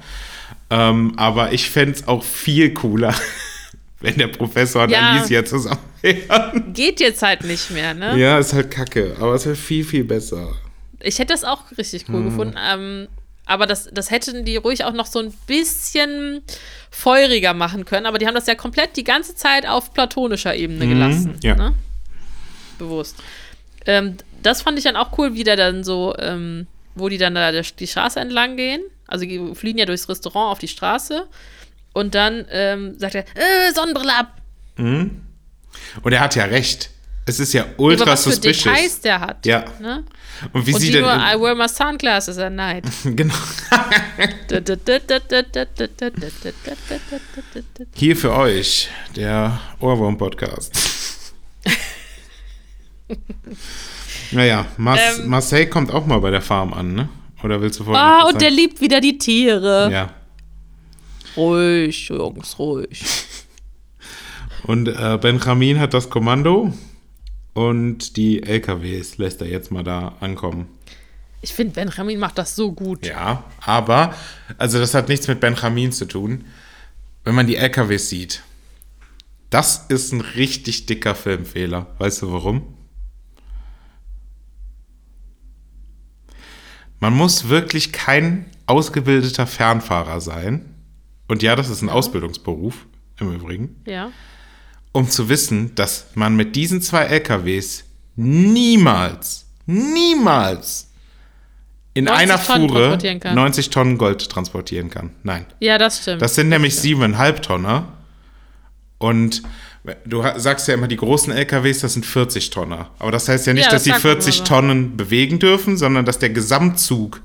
[0.70, 3.16] Ähm, aber ich fände es auch viel cooler,
[4.02, 5.12] wenn der Professor und Ja.
[5.12, 6.74] Alicia zusammen wären.
[6.74, 8.18] Geht jetzt halt nicht mehr, ne?
[8.18, 10.54] Ja, ist halt kacke, aber es wäre viel, viel besser.
[11.02, 12.16] Ich hätte das auch richtig Mhm.
[12.16, 12.56] cool gefunden.
[12.58, 13.08] Ähm,
[13.45, 16.41] aber das, das hätten die ruhig auch noch so ein bisschen
[16.91, 18.06] feuriger machen können.
[18.06, 21.36] Aber die haben das ja komplett die ganze Zeit auf platonischer Ebene gelassen.
[21.41, 21.56] ja.
[21.56, 21.74] Ne?
[22.78, 23.16] Bewusst.
[23.86, 27.36] Ähm, das fand ich dann auch cool, wie der dann so, ähm, wo die dann
[27.36, 28.82] da die Straße entlang gehen.
[29.08, 31.26] Also die fliehen ja durchs Restaurant auf die Straße.
[31.94, 34.42] Und dann ähm, sagt er, äh, Sonnenbrille ab.
[34.78, 35.22] Und
[36.12, 36.90] er hat ja recht.
[37.26, 38.64] Es ist ja ultra was für suspicious.
[38.64, 39.46] Details der hat.
[39.46, 39.66] Ja.
[39.80, 40.04] Ne?
[40.54, 41.02] Und wie Und sie denn.
[41.02, 42.86] nur, I wear my sunglasses at night.
[43.04, 43.36] genau.
[47.96, 51.34] Hier für euch, der Ohrwurm-Podcast.
[54.32, 55.28] naja, Mas Ähm.
[55.30, 57.10] Marseille kommt auch mal bei der Farm an, ne?
[57.44, 59.90] Oder willst du vorher Ah, was und der liebt wieder die Tiere.
[59.92, 60.14] Ja.
[61.36, 63.03] Ruhig, Jungs, ruhig.
[64.63, 66.73] Und äh, Benjamin hat das Kommando
[67.53, 70.67] und die LKWs lässt er jetzt mal da ankommen.
[71.41, 73.05] Ich finde, Benjamin macht das so gut.
[73.05, 74.13] Ja, aber,
[74.57, 76.45] also das hat nichts mit Benjamin zu tun.
[77.23, 78.43] Wenn man die LKWs sieht,
[79.49, 81.88] das ist ein richtig dicker Filmfehler.
[81.97, 82.61] Weißt du warum?
[86.99, 90.68] Man muss wirklich kein ausgebildeter Fernfahrer sein.
[91.30, 92.86] Und ja, das ist ein Ausbildungsberuf
[93.19, 93.82] im Übrigen.
[93.86, 94.11] Ja.
[94.91, 100.89] um zu wissen, dass man mit diesen zwei LKWs niemals, niemals
[101.93, 103.36] in 90 einer Tonnen Fuhre transportieren kann.
[103.36, 105.11] 90 Tonnen Gold transportieren kann.
[105.23, 105.45] Nein.
[105.59, 106.21] Ja, das stimmt.
[106.21, 107.93] Das sind nämlich siebeneinhalb Tonner.
[108.97, 109.43] Und
[110.05, 112.89] du sagst ja immer, die großen LKWs, das sind 40 Tonner.
[112.99, 114.53] Aber das heißt ja nicht, Ja, dass das sie sagt man 40 immer so.
[114.55, 117.21] Tonnen bewegen dürfen, sondern dass der Gesamtzug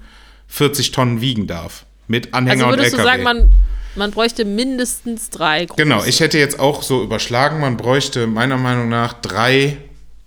[0.49, 1.87] 40 Tonnen wiegen darf.
[2.07, 2.97] Mit Anhänger also und LKW.
[2.97, 3.51] du sagen, man,
[3.97, 5.83] man bräuchte mindestens drei große.
[5.83, 9.77] genau, ich hätte jetzt auch so überschlagen, man bräuchte meiner Meinung nach drei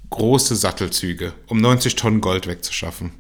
[0.09, 3.11] große Sattelzüge, um 90 Tonnen Gold wegzuschaffen.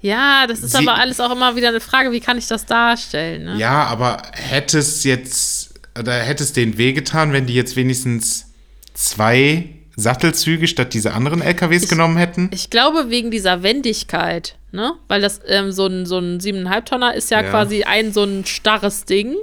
[0.00, 2.66] Ja, das ist Sie- aber alles auch immer wieder eine Frage, wie kann ich das
[2.66, 3.44] darstellen?
[3.44, 3.56] Ne?
[3.58, 8.46] Ja, aber hätte es jetzt, oder hätte es denen wehgetan, wenn die jetzt wenigstens
[8.94, 12.50] zwei Sattelzüge statt diese anderen LKWs genommen hätten?
[12.52, 14.92] Ich glaube, wegen dieser Wendigkeit, ne?
[15.08, 17.50] Weil das ähm, so ein, so ein 7,5 Tonner ist ja, Ja.
[17.50, 19.34] quasi ein so ein starres Ding.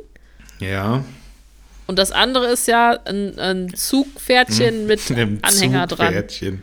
[0.59, 1.03] Ja.
[1.87, 6.07] Und das andere ist ja ein, ein Zugpferdchen mit Im Anhänger dran.
[6.07, 6.61] Zugpferdchen.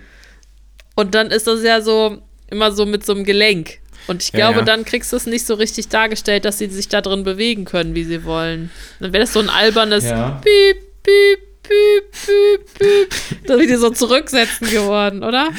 [0.96, 3.78] Und dann ist das ja so immer so mit so einem Gelenk.
[4.06, 4.64] Und ich Ja, glaube, ja.
[4.64, 7.94] dann kriegst du es nicht so richtig dargestellt, dass sie sich da drin bewegen können,
[7.94, 8.70] wie sie wollen.
[8.98, 10.40] Dann wäre das so ein albernes Ja.
[10.42, 13.46] Piep, Piep, Piep, Piep, Piep.
[13.46, 15.50] Da wie die so zurücksetzen geworden, oder?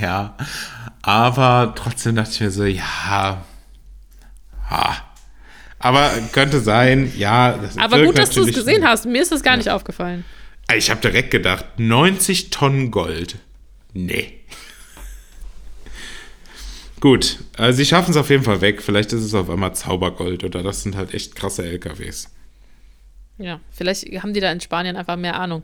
[0.00, 0.36] Ja.
[1.06, 3.44] Aber trotzdem dachte ich mir so, ja.
[4.68, 4.96] Ha.
[5.78, 7.56] Aber könnte sein, ja.
[7.56, 9.06] Das Aber gut, dass du es gesehen hast.
[9.06, 10.24] Mir ist das gar nicht aufgefallen.
[10.76, 13.36] Ich habe direkt gedacht, 90 Tonnen Gold.
[13.92, 14.40] Nee.
[17.00, 18.82] Gut, also sie schaffen es auf jeden Fall weg.
[18.82, 22.30] Vielleicht ist es auf einmal Zaubergold oder das sind halt echt krasse LKWs.
[23.38, 25.62] Ja, vielleicht haben die da in Spanien einfach mehr Ahnung.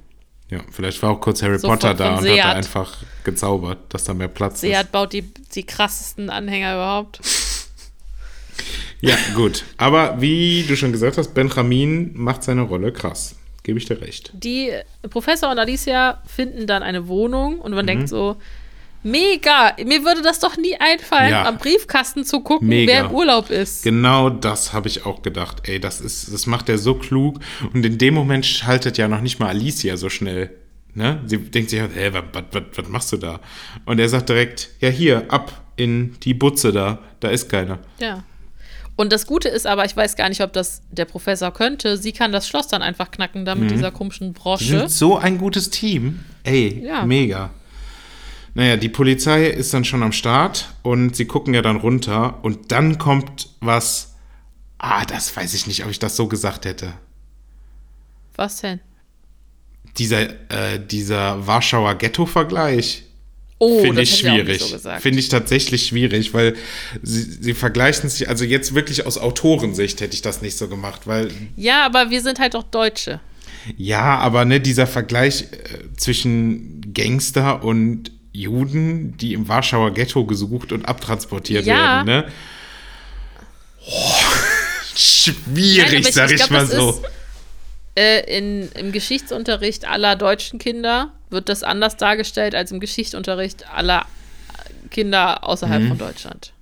[0.53, 2.57] Ja, vielleicht war auch kurz Harry Sofort Potter da von und hat da Seat.
[2.57, 5.23] einfach gezaubert, dass da mehr Platz Seat baut die,
[5.55, 7.21] die krassesten Anhänger überhaupt.
[7.21, 7.49] ist.
[9.05, 9.65] Ja, gut.
[9.79, 13.35] Aber wie du schon gesagt hast, Benjamin macht seine Rolle krass.
[13.65, 14.31] Gebe ich dir recht.
[14.33, 14.71] Die
[15.11, 17.77] Professor und Alicia finden dann eine Wohnung und Mhm.
[17.77, 18.37] man denkt so,
[19.03, 21.45] mega, mir würde das doch nie einfallen, Ja.
[21.47, 22.93] am Briefkasten zu gucken, Mega.
[22.93, 23.83] wer im Urlaub ist.
[23.83, 25.63] Genau das habe ich auch gedacht.
[25.69, 27.39] Ey, das ist, das macht er so klug.
[27.73, 30.51] Und in dem Moment schaltet ja noch nicht mal Alicia so schnell.
[30.95, 31.21] Ne?
[31.27, 32.25] Sie denkt sich, hey, was,
[32.77, 33.41] was, machst du da?
[33.87, 36.99] Und er sagt direkt, ja hier, ab in die Butze da.
[37.21, 37.79] Da ist keiner.
[37.99, 38.23] Ja.
[38.95, 42.13] Und das Gute ist aber, ich weiß gar nicht, ob das der Professor könnte, sie
[42.13, 44.65] kann das Schloss dann einfach knacken, da mit dieser komischen Die Brosche.
[44.65, 46.21] sind so ein gutes Team.
[46.45, 47.07] Ey, Ja.
[47.07, 47.51] mega.
[48.55, 52.71] Naja, die Polizei ist dann schon am Start und sie gucken ja dann runter und
[52.71, 54.15] dann kommt was.
[54.79, 56.93] Ah, das weiß ich nicht, ob ich das so gesagt hätte.
[58.37, 58.81] Was denn?
[59.97, 63.05] Dieser, äh, dieser Warschauer Ghetto-Vergleich.
[63.59, 64.61] Oh, Finde ich auch schwierig.
[64.61, 65.03] so gesagt.
[65.03, 66.57] Finde ich tatsächlich schwierig, weil
[67.03, 71.03] sie, sie vergleichen sich, also jetzt wirklich aus Autorensicht hätte ich das nicht so gemacht,
[71.07, 73.21] weil ja, aber wir sind halt doch Deutsche.
[73.77, 80.73] ja, aber ne, dieser Vergleich äh, zwischen Gangster und Juden, die im Warschauer Ghetto gesucht
[80.73, 82.05] und abtransportiert Ja.
[82.05, 82.33] werden, ne?
[83.87, 84.13] Oh,
[84.95, 86.91] schwierig, Nein, ich- sag ich ich, glaub, mal so.
[86.91, 87.03] ist-
[87.95, 94.07] Äh, in, Im Geschichtsunterricht aller deutschen Kinder wird das anders dargestellt als im Geschichtsunterricht aller
[94.91, 95.45] Kinder Mhm.
[95.49, 96.53] außerhalb von Deutschland.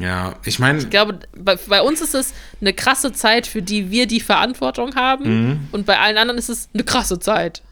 [0.00, 3.90] Ja, ich meine, Ich glaube, bei, bei uns ist es eine krasse Zeit, für die
[3.92, 5.24] wir die Verantwortung haben.
[5.50, 5.68] Mhm.
[5.70, 7.62] Und bei allen anderen ist es eine krasse Zeit.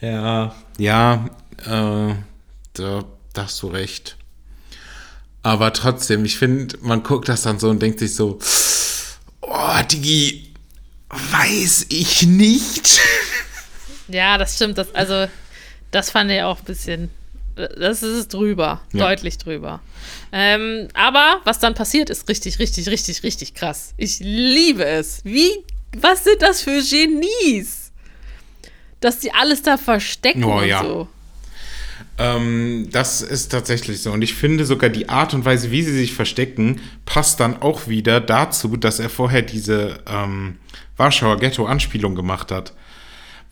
[0.00, 1.28] Ja, ja,
[1.66, 2.14] äh,
[2.78, 3.04] da,
[3.34, 4.16] da hast du recht.
[5.42, 8.38] Aber trotzdem, ich finde, man guckt das dann so und denkt sich so,
[9.40, 10.52] oh, Digi,
[11.08, 13.00] weiß ich nicht.
[14.10, 14.78] Ja, das stimmt.
[14.78, 15.26] Das, also,
[15.90, 17.10] das fand ich auch ein bisschen.
[17.56, 18.80] Das ist drüber.
[18.94, 19.06] Ja.
[19.08, 19.80] Deutlich drüber.
[20.32, 23.92] Ähm, aber was dann passiert, ist richtig, richtig, richtig, richtig krass.
[23.98, 25.20] Ich liebe es.
[25.24, 25.50] Wie.
[25.94, 27.92] Was sind das für Genies?
[29.00, 30.82] Dass die alles da verstecken Oh, und ja.
[30.82, 31.06] so.
[32.18, 34.12] Ähm, das ist tatsächlich so.
[34.12, 37.86] Und ich finde sogar die Art und Weise, wie sie sich verstecken, passt dann auch
[37.86, 40.56] wieder dazu, dass er vorher diese ähm,
[40.96, 42.72] Warschauer Ghetto-Anspielung gemacht hat.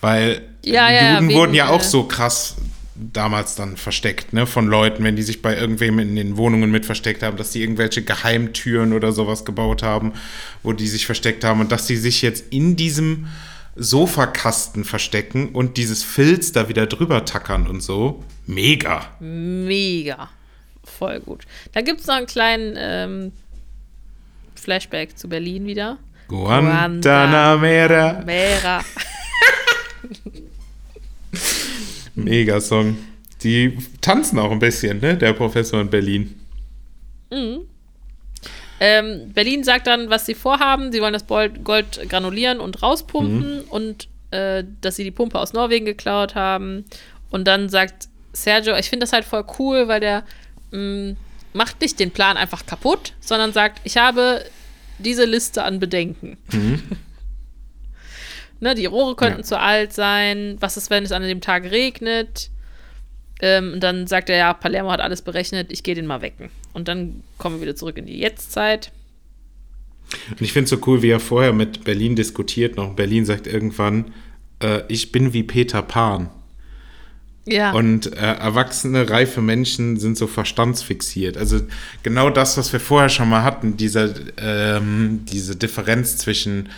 [0.01, 2.56] Weil Ja, ja, Juden wegen, wurden ja auch äh, so krass
[2.97, 6.86] damals dann versteckt, ne, von Leuten, wenn die sich bei irgendwem in den Wohnungen mit
[6.86, 10.14] versteckt haben, dass die irgendwelche Geheimtüren oder sowas gebaut haben,
[10.62, 13.26] wo die sich versteckt haben und dass die sich jetzt in diesem
[13.77, 18.24] Sofakasten verstecken und dieses Filz da wieder drüber tackern und so.
[18.47, 19.07] Mega.
[19.20, 20.31] Mega.
[20.82, 21.44] Voll gut.
[21.73, 23.32] Da gibt es noch einen kleinen ähm,
[24.55, 25.98] Flashback zu Berlin wieder.
[26.28, 28.23] Guantanamera.
[28.24, 28.82] Mera.
[32.15, 32.97] Mega Song.
[33.43, 36.40] Die tanzen auch ein bisschen, ne, der Professor in Berlin.
[38.81, 40.93] Ähm, Berlin sagt dann, was sie vorhaben.
[40.93, 45.86] Sie wollen das Gold, granulieren und rauspumpen und äh, dass sie die Pumpe aus Norwegen
[45.86, 46.85] geklaut haben.
[47.31, 50.24] Und dann sagt Sergio, ich finde das halt voll cool, weil der
[50.73, 51.15] mh,
[51.55, 54.44] macht nicht den Plan einfach kaputt, sondern sagt, ich habe
[54.98, 56.36] diese Liste an Bedenken.
[58.61, 59.44] ne, die Rohre könnten Ja.
[59.47, 60.57] zu alt sein.
[60.61, 62.51] Was ist, wenn es an dem Tag regnet?
[63.40, 66.51] Ähm, und dann sagt er, ja, Palermo hat alles berechnet, ich gehe den mal wecken.
[66.77, 68.93] Und dann kommen wir wieder zurück in die Jetztzeit.
[70.28, 72.93] Und ich finde es so cool, wie er vorher mit Berlin diskutiert noch.
[72.93, 74.12] Berlin sagt irgendwann,
[74.61, 76.28] äh, ich bin wie Peter Pan.
[77.47, 77.73] Ja.
[77.73, 81.39] Und äh, erwachsene, reife Menschen sind so verstandsfixiert.
[81.39, 81.61] Also
[82.03, 86.69] genau das, was wir vorher schon mal hatten, diese, ähm, diese Differenz zwischen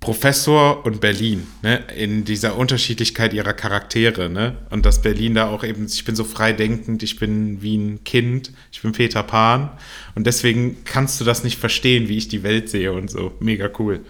[0.00, 1.82] Professor und Berlin, ne?
[1.96, 4.28] in dieser Unterschiedlichkeit ihrer Charaktere.
[4.28, 4.56] Ne?
[4.70, 8.52] Und dass Berlin da auch eben, ich bin so freidenkend, ich bin wie ein Kind,
[8.70, 9.70] ich bin Peter Pan.
[10.14, 13.32] Und deswegen kannst du das nicht verstehen, wie ich die Welt sehe und so.
[13.40, 14.00] Mega cool.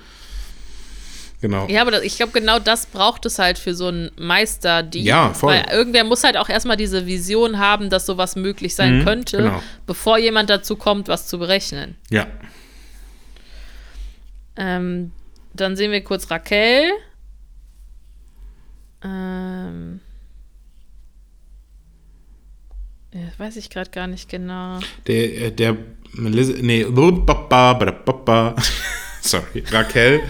[1.40, 1.68] Genau.
[1.68, 5.02] Ja, aber das, ich glaube, genau das braucht es halt für so einen Meister, die.
[5.02, 5.54] Ja, voll.
[5.54, 9.36] Weil irgendwer muss halt auch erstmal diese Vision haben, dass sowas möglich sein Mhm, könnte,
[9.38, 9.62] genau.
[9.86, 11.94] bevor jemand dazu kommt, was zu berechnen.
[12.10, 12.26] Ja.
[14.56, 15.12] Ähm,
[15.60, 16.90] dann sehen wir kurz Raquel.
[19.02, 20.00] Ähm.
[23.12, 24.80] Ja, weiß ich gerade gar nicht genau.
[25.06, 25.76] Der, äh, der,
[26.14, 26.84] nee,
[29.22, 30.20] sorry, Raquel.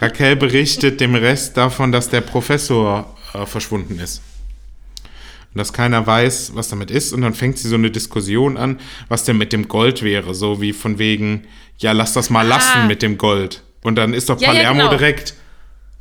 [0.00, 4.22] Raquel berichtet dem Rest davon, dass der Professor äh, verschwunden ist.
[5.52, 7.12] Und dass keiner weiß, was damit ist.
[7.12, 8.78] Und dann fängt sie so eine Diskussion an,
[9.08, 10.34] was denn mit dem Gold wäre.
[10.34, 11.46] So wie von wegen,
[11.78, 13.62] ja, lass das mal lassen mit dem Gold.
[13.86, 14.90] Und dann ist doch Ja, ja, Palermo genau.
[14.96, 15.34] direkt,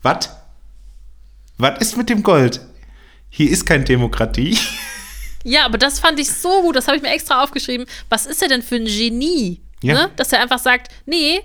[0.01, 0.29] was?
[1.59, 2.59] Was ist mit dem Gold?
[3.29, 4.57] Hier ist keine Demokratie.
[5.47, 7.85] Ja, aber das fand ich so gut, das habe ich mir extra aufgeschrieben.
[8.09, 9.61] Was ist er denn für ein Genie?
[9.83, 9.93] Ja.
[9.93, 10.09] Ne?
[10.15, 11.39] Dass er einfach sagt, nee,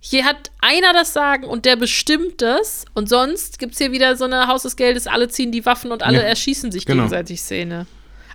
[0.00, 4.16] hier hat einer das Sagen und der bestimmt das und sonst gibt es hier wieder
[4.16, 7.04] so eine Haus des Geldes, alle ziehen die Waffen und alle Ja, erschießen sich genau.
[7.04, 7.86] gegenseitig Szene.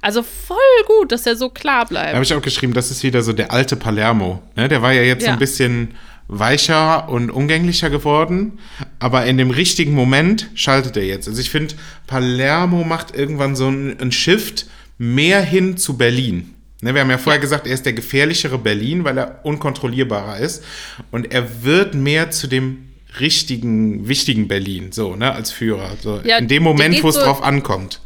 [0.01, 0.57] Also voll
[0.87, 2.13] gut, dass er so klar Da bleibt.
[2.13, 4.41] habe ich auch geschrieben, das ist wieder so der alte Palermo.
[4.55, 4.69] Ne?
[4.69, 5.33] Der war ja jetzt so Ja.
[5.33, 5.97] ein bisschen
[6.33, 8.57] weicher und umgänglicher geworden,
[8.99, 11.27] aber in dem richtigen Moment schaltet er jetzt.
[11.27, 11.75] Also ich finde,
[12.07, 14.65] Palermo macht irgendwann so einen, Shift
[14.97, 16.53] mehr hin zu Berlin.
[16.81, 20.63] Ne, wir haben ja vorher gesagt, er ist der gefährlichere Berlin, weil er unkontrollierbarer ist.
[21.11, 22.87] Und er wird mehr zu dem
[23.19, 25.91] richtigen, wichtigen Berlin, so, ne, als Führer.
[26.01, 27.99] So, Ja, in dem Moment, wo es so- drauf ankommt.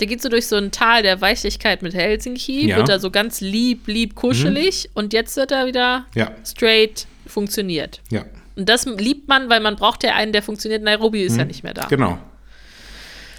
[0.00, 2.76] Der geht so durch so ein Tal der Weichlichkeit mit Helsinki, Ja.
[2.76, 7.06] wird da so ganz lieb, lieb, kuschelig und jetzt wird er wieder Ja, straight
[7.38, 8.00] funktioniert.
[8.10, 8.24] ja,
[8.56, 10.82] Und das liebt man, weil man braucht ja einen, der funktioniert.
[10.82, 11.86] Nairobi ist ja nicht mehr da.
[11.86, 12.18] genau.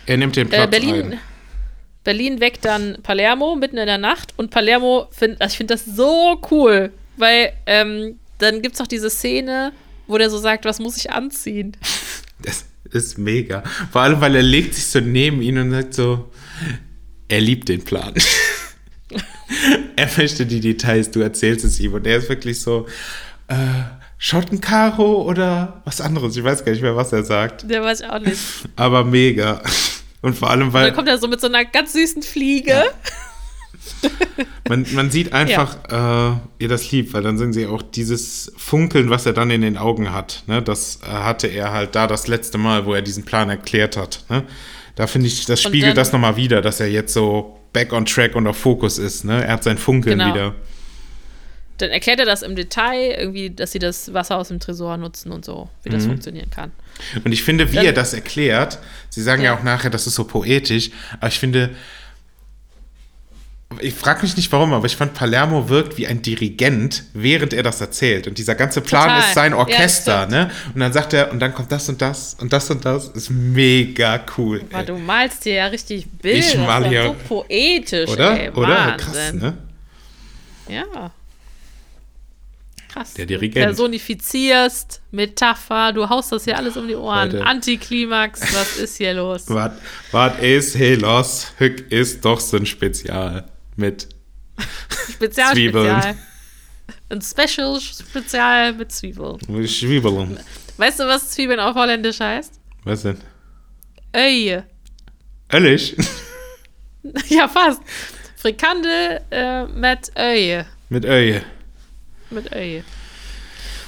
[0.05, 1.19] Er nimmt den Platz Äh, Berlin, ein.
[2.05, 5.85] Berlin weckt dann Palermo mitten in der Nacht und Palermo findet, also ich finde das
[5.85, 9.73] so cool, weil ähm, dann gibt es auch diese Szene,
[10.07, 11.75] wo der so sagt, was muss ich anziehen?
[12.41, 12.63] Das
[13.03, 13.63] ist mega.
[13.91, 16.31] Vor allem, weil er legt sich so neben ihn und sagt so,
[17.27, 18.13] er liebt den Plan.
[19.95, 21.93] er möchte die Details, du erzählst es ihm.
[21.93, 22.87] Und er ist wirklich so,
[23.49, 23.55] äh,
[24.17, 26.35] Schottenkaro oder was anderes.
[26.37, 27.69] Ich weiß gar nicht mehr, was er sagt.
[27.69, 28.39] Der weiß ich auch nicht.
[28.75, 29.61] Aber mega.
[30.21, 32.83] Und vor allem, Und weil dann kommt er so mit so einer ganz süßen Fliege.
[34.69, 39.09] man, man sieht einfach äh, ihr das lieb, weil dann sehen sie auch dieses Funkeln,
[39.09, 40.43] was er dann in den Augen hat.
[40.47, 40.61] Ne?
[40.61, 44.25] Das äh, hatte er halt da das letzte Mal, wo er diesen Plan erklärt hat.
[44.29, 44.43] Ne?
[44.95, 47.93] Da finde ich, das Und spiegelt dann- das nochmal wieder, dass er jetzt so back
[47.93, 49.23] on track und auf Fokus ist.
[49.23, 49.43] Ne?
[49.45, 50.33] Er hat sein Funkeln Genau.
[50.33, 50.55] wieder.
[51.79, 55.31] Dann erklärt er das im Detail, irgendwie, dass sie das Wasser aus dem Tresor nutzen
[55.31, 55.93] und so, wie Mhm.
[55.93, 56.71] das funktionieren kann.
[57.23, 58.79] Und ich finde, wie Dann- er das erklärt,
[59.09, 59.51] sie sagen ja.
[59.53, 59.57] Ja.
[59.57, 61.71] auch nachher, das ist so poetisch, aber ich finde,
[63.81, 67.61] ich frage mich nicht warum, aber ich fand Palermo wirkt wie ein Dirigent, während er
[67.61, 68.27] das erzählt.
[68.27, 69.19] Und dieser ganze Plan Total.
[69.19, 70.31] ist sein Ja, Orchester, stimmt.
[70.31, 70.51] ne?
[70.73, 73.09] Und dann sagt er, und dann kommt das und das und das und das.
[73.09, 74.63] Ist mega cool.
[74.71, 74.85] Aber ey.
[74.87, 76.39] du malst dir ja richtig Bilder.
[76.39, 78.39] Ich mal hier- so poetisch, Oder?
[78.41, 78.49] ey.
[78.49, 78.97] Oder?
[78.97, 79.53] Krass, ne?
[80.67, 81.11] Ja.
[82.89, 83.13] Krass.
[83.13, 83.65] Der Dirigent.
[83.65, 87.31] Personifizierst, Metapher, du haust das hier alles um die Ohren.
[87.31, 87.45] Leute.
[87.45, 89.45] Antiklimax, was ist hier los?
[90.11, 91.53] Was, ist hier los?
[91.57, 93.45] Hück ist doch so ein Spezial
[93.75, 94.09] mit
[95.13, 96.01] Spezial, Zwiebeln.
[96.01, 96.15] Spezial.
[97.09, 99.67] Ein Special Spezial mit Zwiebeln.
[99.67, 100.39] Schwiebeln.
[100.77, 102.59] Weißt du, was Zwiebeln auf Holländisch heißt?
[102.83, 103.17] Was denn?
[104.15, 104.65] Öje.
[105.51, 105.95] Ehrlich?
[107.29, 107.81] Ja, fast.
[108.35, 110.65] Frikandel äh, mit Öje.
[110.89, 111.43] mit Öje.
[112.29, 112.83] Mit Öje.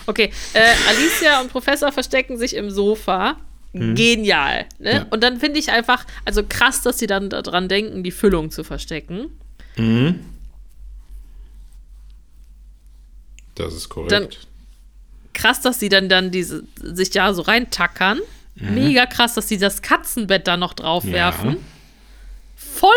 [0.08, 3.38] Okay, äh, Alicia und Professor verstecken sich im Sofa.
[3.74, 4.66] Genial.
[4.80, 4.90] Ne?
[4.92, 4.98] Mhm.
[4.98, 5.06] Ja.
[5.12, 8.64] Und dann finde ich einfach, also krass, dass sie dann daran denken, die Füllung zu
[8.66, 9.40] verstecken.
[9.78, 10.20] Mhm.
[13.56, 14.12] Das ist korrekt.
[14.12, 14.28] Dann-
[15.34, 18.20] Krass, dass sie dann, dann diese, sich da so reintackern.
[18.56, 18.74] Mhm.
[18.76, 21.58] Mega krass, dass sie das Katzenbett da noch drauf werfen.
[22.58, 22.92] voll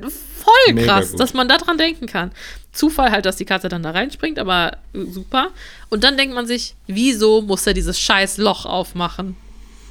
[0.00, 2.32] der voll krass, dass man daran denken kann.
[2.78, 5.48] Zufall halt, dass die Katze dann da reinspringt, aber äh, super.
[5.88, 9.36] Und dann denkt man sich, wieso muss er dieses scheiß Loch aufmachen?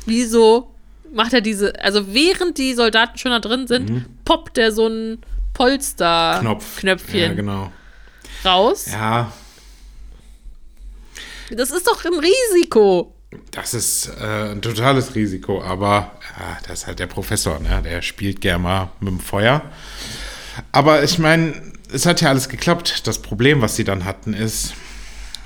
[0.05, 0.72] Wieso
[1.14, 5.19] macht er diese, also während die Soldaten schon da drin sind, poppt der so ein
[5.53, 6.77] Polster Knopf.
[6.80, 7.72] Knöpfchen Ja, genau.
[8.45, 8.85] raus.
[8.91, 9.31] Ja,
[11.49, 13.14] Das ist doch ein Risiko.
[13.51, 17.81] das ist äh, ein totales Risiko, aber ja, das ist halt der Professor, ne?
[17.84, 19.61] der spielt gerne mal mit dem Feuer.
[20.72, 21.53] Aber ich meine,
[21.91, 23.07] es hat ja alles geklappt.
[23.07, 24.73] Das Problem, was sie dann hatten, ist,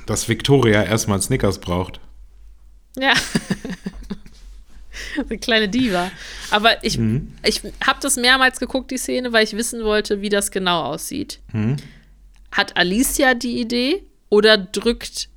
[0.06, 2.00] dass Victoria erstmal Snickers braucht.
[2.98, 3.14] Ja.
[5.30, 6.12] Eine kleine Diva.
[6.52, 7.00] Aber ich,
[7.44, 11.40] ich habe das mehrmals geguckt, die Szene, weil ich wissen wollte, wie das genau aussieht.
[12.52, 15.30] Hat Alicia die Idee oder drückt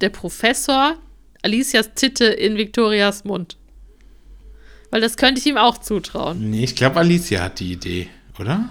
[0.00, 0.96] der Professor
[1.42, 3.56] Alicias Titte in Victorias Mund?
[4.90, 6.50] Weil das könnte ich ihm auch zutrauen.
[6.50, 8.08] Nee, ich glaube, Alicia hat die Idee,
[8.38, 8.68] oder?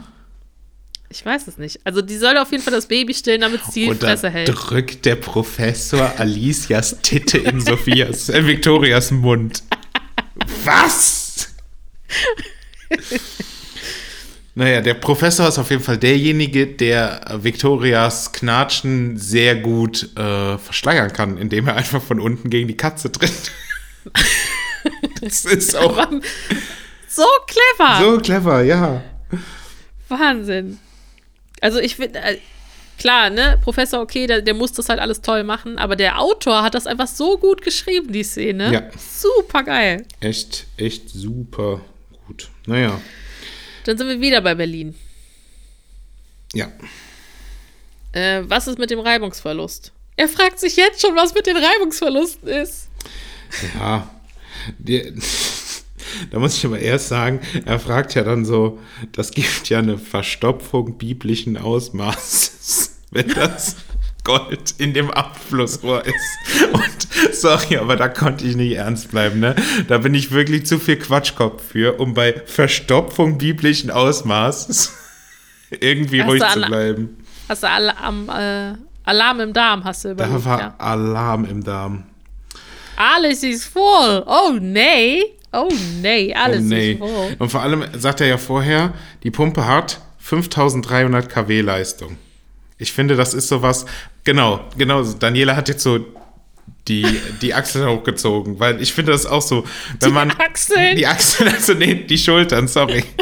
[1.11, 1.80] Ich weiß es nicht.
[1.86, 4.52] Also die soll auf jeden Fall das Baby stillen, damit es die Fresse hält.
[4.53, 9.64] drückt der Professor Alicias Titte in Sophias, äh, Victorias Mund.
[10.64, 11.48] Was?
[14.53, 21.11] naja, der Professor ist auf jeden Fall derjenige, der Victorias Knatschen sehr gut äh, verschleiern
[21.11, 23.52] kann, indem er einfach von unten gegen die Katze tritt.
[25.22, 25.98] das ist auch
[27.07, 27.99] so clever.
[27.99, 29.03] so clever, ja.
[30.07, 30.77] Wahnsinn.
[31.61, 32.38] Also ich finde, äh,
[32.98, 36.64] klar, ne, Professor, okay, der, der muss das halt alles toll machen, aber der Autor
[36.64, 38.72] hat das einfach so gut geschrieben, die Szene.
[38.73, 38.90] Ja.
[38.98, 40.06] Super geil.
[40.19, 41.81] Echt, echt super
[42.27, 42.49] gut.
[42.65, 42.99] Naja,
[43.86, 44.95] Dann sind wir wieder bei Berlin.
[46.53, 46.72] ja.
[48.11, 49.91] Äh, was ist mit dem Reibungsverlust?
[50.15, 52.88] Er fragt sich jetzt schon, was mit den Reibungsverlusten ist.
[53.76, 54.10] Ja,
[54.80, 55.14] die,
[56.31, 58.80] da muss ich aber erst sagen, er fragt ja dann so,
[59.11, 63.77] das gibt ja eine Verstopfung biblischen Ausmaßes, wenn das
[64.23, 66.73] Gold in dem Abflussrohr ist.
[66.73, 69.56] Und sorry, aber da konnte ich nicht ernst bleiben, ne?
[69.88, 74.94] Da bin ich wirklich zu viel Quatschkopf für, um bei Verstopfung biblischen Ausmaßes
[75.80, 77.18] irgendwie Hast ruhig zu bleiben.
[77.48, 78.73] Hast du alle am äh,
[79.06, 80.76] Alarm im Darm, hast du Da überlegt, war ja.
[80.77, 82.03] Alarm im Darm.
[82.95, 84.23] Alles ist voll.
[84.27, 85.23] Oh nee.
[85.51, 85.69] Oh
[86.01, 86.91] nee, alles Oh, nee.
[86.93, 87.35] ist voll.
[87.39, 88.93] Und vor allem sagt er ja vorher,
[89.23, 92.17] die Pumpe hat 5300 kW Leistung.
[92.77, 93.85] Ich finde, das ist sowas,
[94.23, 95.99] genau, genau, Daniela hat jetzt so
[96.88, 97.05] die,
[97.41, 99.63] die Achseln hochgezogen, weil ich finde das auch so,
[99.99, 100.31] wenn Die man.
[100.31, 100.95] Achseln?
[100.95, 103.03] Die Achseln, also nee, die Schultern, sorry.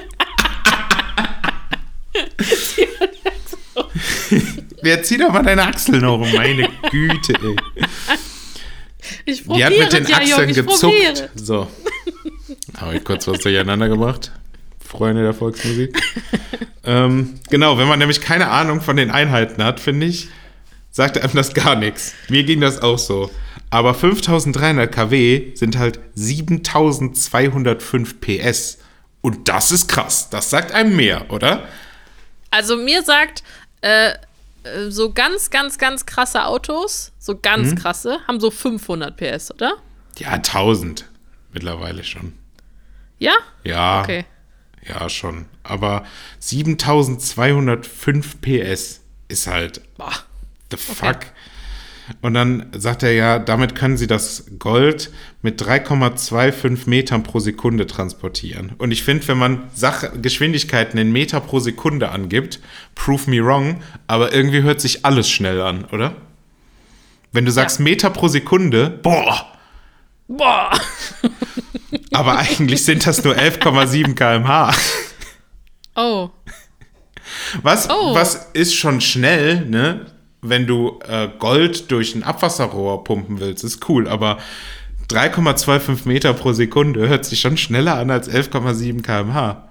[4.82, 7.56] Wer zieht doch mal deine Achseln hoch, meine Güte, ey.
[9.26, 11.30] Ich Die probiere hat mit den ja, Achseln ich gezuckt.
[11.36, 11.68] So.
[12.78, 14.32] Habe ich kurz was durcheinander gemacht.
[14.86, 15.98] Freunde der Volksmusik.
[16.84, 20.30] ähm, genau, wenn man nämlich keine Ahnung von den Einheiten hat, finde ich,
[20.92, 22.14] sagt einem das gar nichts.
[22.30, 23.32] Mir ging das auch so.
[23.70, 28.78] Aber 5300 kW sind halt 7205 PS.
[29.22, 30.30] Und das ist krass.
[30.30, 31.68] Das sagt einem mehr, oder?
[32.52, 33.44] Also mir sagt,
[33.82, 34.14] äh,
[34.90, 37.76] so ganz, ganz, ganz krasse Autos, so ganz Mhm.
[37.76, 39.74] krasse, haben so 500 PS, oder?
[40.18, 41.06] Ja, 1000
[41.54, 42.34] mittlerweile schon.
[43.20, 43.34] Ja?
[43.64, 44.26] Ja, Okay.
[44.88, 45.46] ja, schon.
[45.64, 46.04] Aber
[46.40, 50.14] 7205 PS ist halt Boah.
[50.72, 51.18] the fuck.
[52.22, 55.12] Und dann sagt er ja, damit können sie das Gold
[55.42, 58.72] mit 3,25 Metern pro Sekunde transportieren.
[58.78, 62.62] Und ich finde, wenn man Sach Geschwindigkeiten in Meter pro Sekunde angibt,
[62.96, 66.16] prove me wrong, aber irgendwie hört sich alles schnell an, oder?
[67.34, 67.84] Wenn du sagst Ja.
[67.84, 69.52] Meter pro Sekunde, boah,
[70.30, 70.72] Boah.
[72.18, 74.74] aber eigentlich sind das nur 11,7 km/h.
[75.96, 76.30] Oh.
[77.62, 78.14] Was, Oh.
[78.14, 80.06] was ist schon schnell, ne?
[80.42, 84.38] Wenn du äh, Gold durch ein Abwasserrohr pumpen willst, ist cool, aber
[85.10, 89.68] 3,25 Meter pro Sekunde hört sich schon schneller an als 11,7 km/h.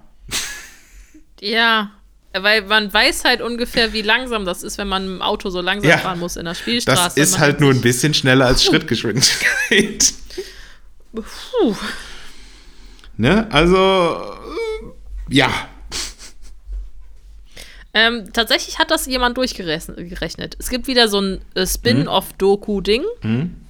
[1.40, 1.90] Ja.
[2.39, 5.89] Weil man weiß halt ungefähr, wie langsam das ist, wenn man dem Auto so langsam
[5.90, 5.98] Ja.
[5.98, 7.02] fahren muss in der Spielstraße.
[7.02, 10.12] Das ist halt nur ein bisschen schneller als Schrittgeschwindigkeit.
[11.14, 11.74] Puh.
[13.16, 13.51] Ne?
[13.51, 15.51] Also, äh, ja.
[17.94, 20.56] Ähm, tatsächlich hat das jemand durchgerechnet.
[20.59, 23.02] Es gibt wieder so ein äh, Spin-off-Doku-Ding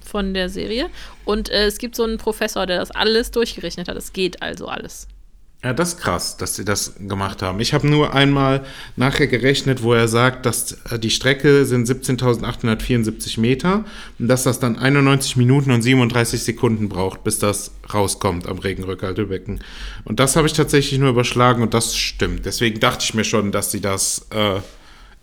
[0.05, 0.89] von der Serie.
[1.23, 3.95] Und äh, es gibt so einen Professor, der das alles durchgerechnet hat.
[3.95, 5.07] Es geht also alles.
[5.63, 7.59] Ja, das ist krass, dass sie das gemacht haben.
[7.59, 8.63] Ich habe nur einmal
[8.95, 13.83] nachher gerechnet, wo er sagt, dass äh, die Strecke sind 17.874 Meter
[14.19, 19.63] und dass das dann 91 Minuten und 37 Sekunden braucht, bis das rauskommt am Regenrückhaltebecken.
[20.05, 22.45] Und das habe ich tatsächlich nur überschlagen und das stimmt.
[22.45, 24.59] Deswegen dachte ich mir schon, dass sie das äh,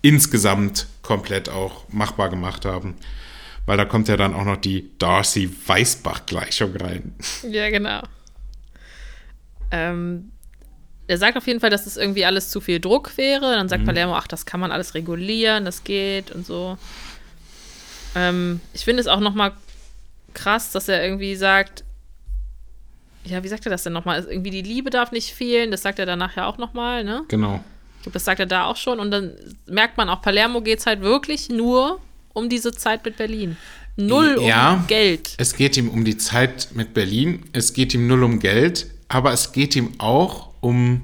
[0.02, 2.96] insgesamt komplett auch machbar gemacht haben.
[3.66, 7.14] Weil da kommt ja dann auch noch die Darcy-Weißbach-Gleichung rein.
[7.48, 8.02] Ja, genau.
[9.70, 10.30] Ähm,
[11.06, 13.54] er sagt auf jeden Fall, dass das irgendwie alles zu viel Druck wäre.
[13.54, 16.78] Dann sagt Palermo, ach, das kann man alles regulieren, das geht und so.
[18.14, 19.52] Ähm, ich finde es auch noch mal
[20.32, 21.84] krass, dass er irgendwie sagt,
[23.24, 24.14] ja, wie sagt er das denn noch mal?
[24.16, 25.70] Also irgendwie die Liebe darf nicht fehlen.
[25.70, 27.24] Das sagt er danach ja auch noch mal, ne?
[27.28, 27.62] Genau.
[27.98, 29.00] Ich glaube, das sagt er da auch schon.
[29.00, 29.32] Und dann
[29.66, 32.00] merkt man auch, Palermo geht es halt wirklich nur
[32.34, 33.56] um diese Zeit mit Berlin.
[33.96, 34.74] Null Ja.
[34.74, 35.34] um Geld.
[35.38, 39.32] Es geht ihm um die Zeit mit Berlin, es geht ihm null um Geld, aber
[39.32, 41.02] es geht ihm auch um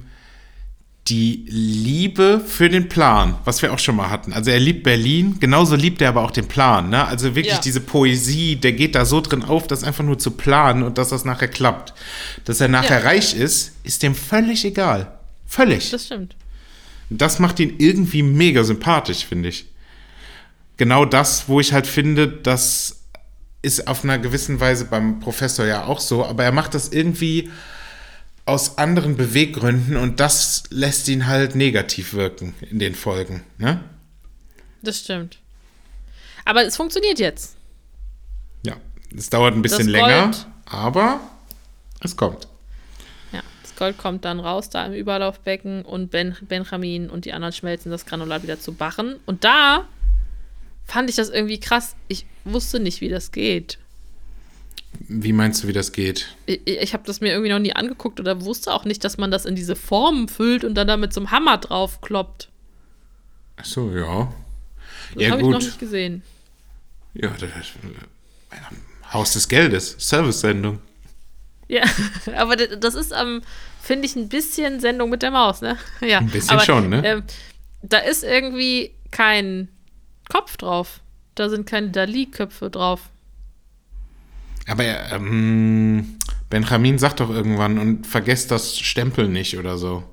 [1.07, 4.33] die Liebe für den Plan, was wir auch schon mal hatten.
[4.33, 6.91] Also er liebt Berlin, genauso liebt er aber auch den Plan.
[6.91, 7.05] Ne?
[7.07, 7.61] Also wirklich Ja.
[7.61, 11.09] diese Poesie, der geht da so drin auf, das einfach nur zu planen und dass
[11.09, 11.95] das nachher klappt.
[12.45, 13.05] Dass er nachher Ja.
[13.07, 15.19] reich ist, ist dem völlig egal.
[15.47, 15.91] Völlig.
[15.91, 16.37] Das stimmt.
[17.09, 19.67] Das macht ihn irgendwie mega sympathisch, finde ich.
[20.77, 23.01] Genau das, wo ich halt finde, das
[23.63, 27.51] ist auf einer gewissen Weise beim Professor ja auch so, aber er macht das irgendwie
[28.51, 33.45] aus anderen Beweggründen und das lässt ihn halt negativ wirken in den Folgen.
[33.59, 33.83] Ne?
[34.83, 35.39] Das stimmt.
[36.45, 37.57] Aber es funktioniert jetzt.
[38.67, 38.77] Ja,
[39.17, 40.33] es dauert ein bisschen länger,
[40.67, 41.21] aber
[42.01, 42.49] es kommt.
[43.31, 47.53] Ja, das Gold kommt dann raus da im Überlaufbecken und ben, Benjamin und die anderen
[47.53, 49.21] schmelzen das Granulat wieder zu Barren.
[49.27, 49.87] Und da
[50.85, 51.95] fand ich das irgendwie krass.
[52.09, 53.79] Ich wusste nicht, wie das geht.
[54.99, 56.35] Wie meinst du, wie das geht?
[56.47, 59.31] Ich, ich habe das mir irgendwie noch nie angeguckt oder wusste auch nicht, dass man
[59.31, 62.49] das in diese Formen füllt und dann da mit so einem Hammer drauf kloppt.
[63.57, 64.33] Ach so, ja.
[65.15, 66.23] Das ja, habe ich noch nicht gesehen.
[67.15, 68.57] Ja, das, äh,
[69.13, 70.81] Haus des Geldes, Service-Sendung.
[71.69, 71.83] Ja,
[72.37, 73.43] aber das ist, ähm,
[73.81, 75.79] finde ich, ein bisschen Sendung mit der Maus, ne?
[76.01, 77.03] Ja, Ein bisschen aber, schon, ne?
[77.05, 77.23] Ähm,
[77.83, 79.69] da ist irgendwie kein
[80.29, 81.01] Kopf drauf.
[81.35, 83.11] Da sind keine Dali-Köpfe drauf.
[84.69, 86.17] Aber ähm,
[86.49, 90.05] Benjamin sagt doch irgendwann und vergesst das Stempel nicht oder so.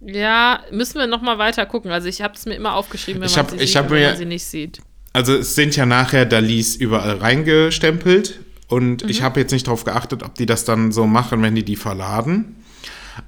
[0.00, 1.90] Ja, müssen wir noch mal weiter gucken.
[1.90, 3.84] Also ich habe es mir immer aufgeschrieben, wenn Ich man hab- sie ich sieht hab
[3.86, 4.80] und wenn mir- man sie nicht sieht.
[5.12, 10.22] Also es sind ja nachher Dalis überall reingestempelt und ich habe jetzt nicht darauf geachtet,
[10.22, 12.56] ob die das dann so machen, wenn die die verladen.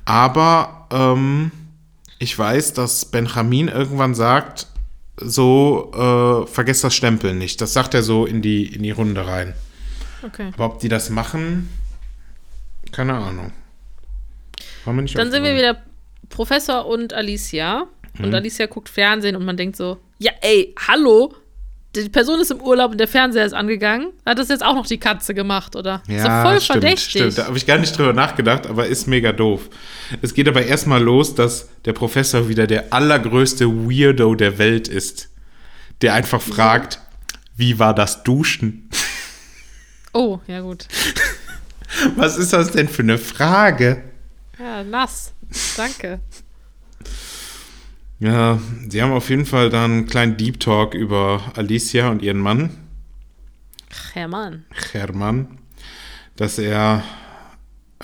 [0.05, 1.51] Aber ähm,
[2.21, 4.69] ich weiß, dass Benjamin irgendwann sagt,
[5.25, 7.61] so äh, vergesst das Stempel nicht.
[7.61, 9.55] Das sagt er so in die, in die Runde rein.
[10.23, 10.51] Okay.
[10.55, 11.69] Aber ob die das machen,
[12.93, 13.53] keine Ahnung.
[14.85, 15.83] Dann sind wir wieder
[16.29, 17.87] Professor und Alicia.
[18.19, 21.35] Und Alicia guckt Fernsehen und man denkt so, ja ey, hallo?
[21.95, 24.13] Die Person ist im Urlaub und der Fernseher ist angegangen.
[24.25, 26.03] Hat das jetzt auch noch die Katze gemacht, oder?
[26.09, 27.11] ist doch voll stimmt, verdächtig.
[27.11, 29.69] Stimmt, da habe ich gar nicht drüber nachgedacht, aber ist mega doof.
[30.23, 35.29] Es geht aber erstmal los, dass der Professor wieder der allergrößte Weirdo der Welt ist.
[36.01, 36.99] Der einfach fragt,
[37.57, 38.89] wie war das Duschen?
[40.15, 40.89] Oh, ja gut.
[42.17, 44.03] Was ist das denn für eine Frage?
[44.59, 45.33] Ja, nass.
[45.77, 46.21] Danke.
[48.23, 52.39] Ja, sie haben auf jeden Fall dann einen kleinen Deep Talk über Alicia und ihren
[52.39, 52.71] Mann,
[54.13, 54.65] Hermann.
[54.93, 55.59] Hermann,
[56.37, 57.03] dass er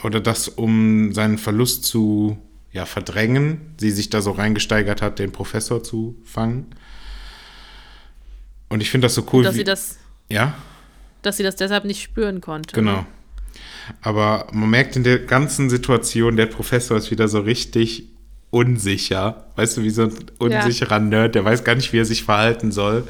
[0.02, 2.36] oder dass um seinen Verlust zu
[2.72, 6.66] ja, verdrängen, sie sich da so reingesteigert hat, den Professor zu fangen.
[8.68, 9.44] Und ich finde das so cool.
[9.44, 10.54] Dass wie, sie das, ja,
[11.22, 12.74] dass sie das deshalb nicht spüren konnte.
[12.74, 13.06] genau.
[14.02, 18.17] Aber man merkt in der ganzen Situation, der Professor ist wieder so richtig
[18.50, 19.44] unsicher.
[19.56, 22.72] Weißt du, wie so ein unsicherer Nerd, der weiß gar nicht, wie er sich verhalten
[22.72, 23.04] soll.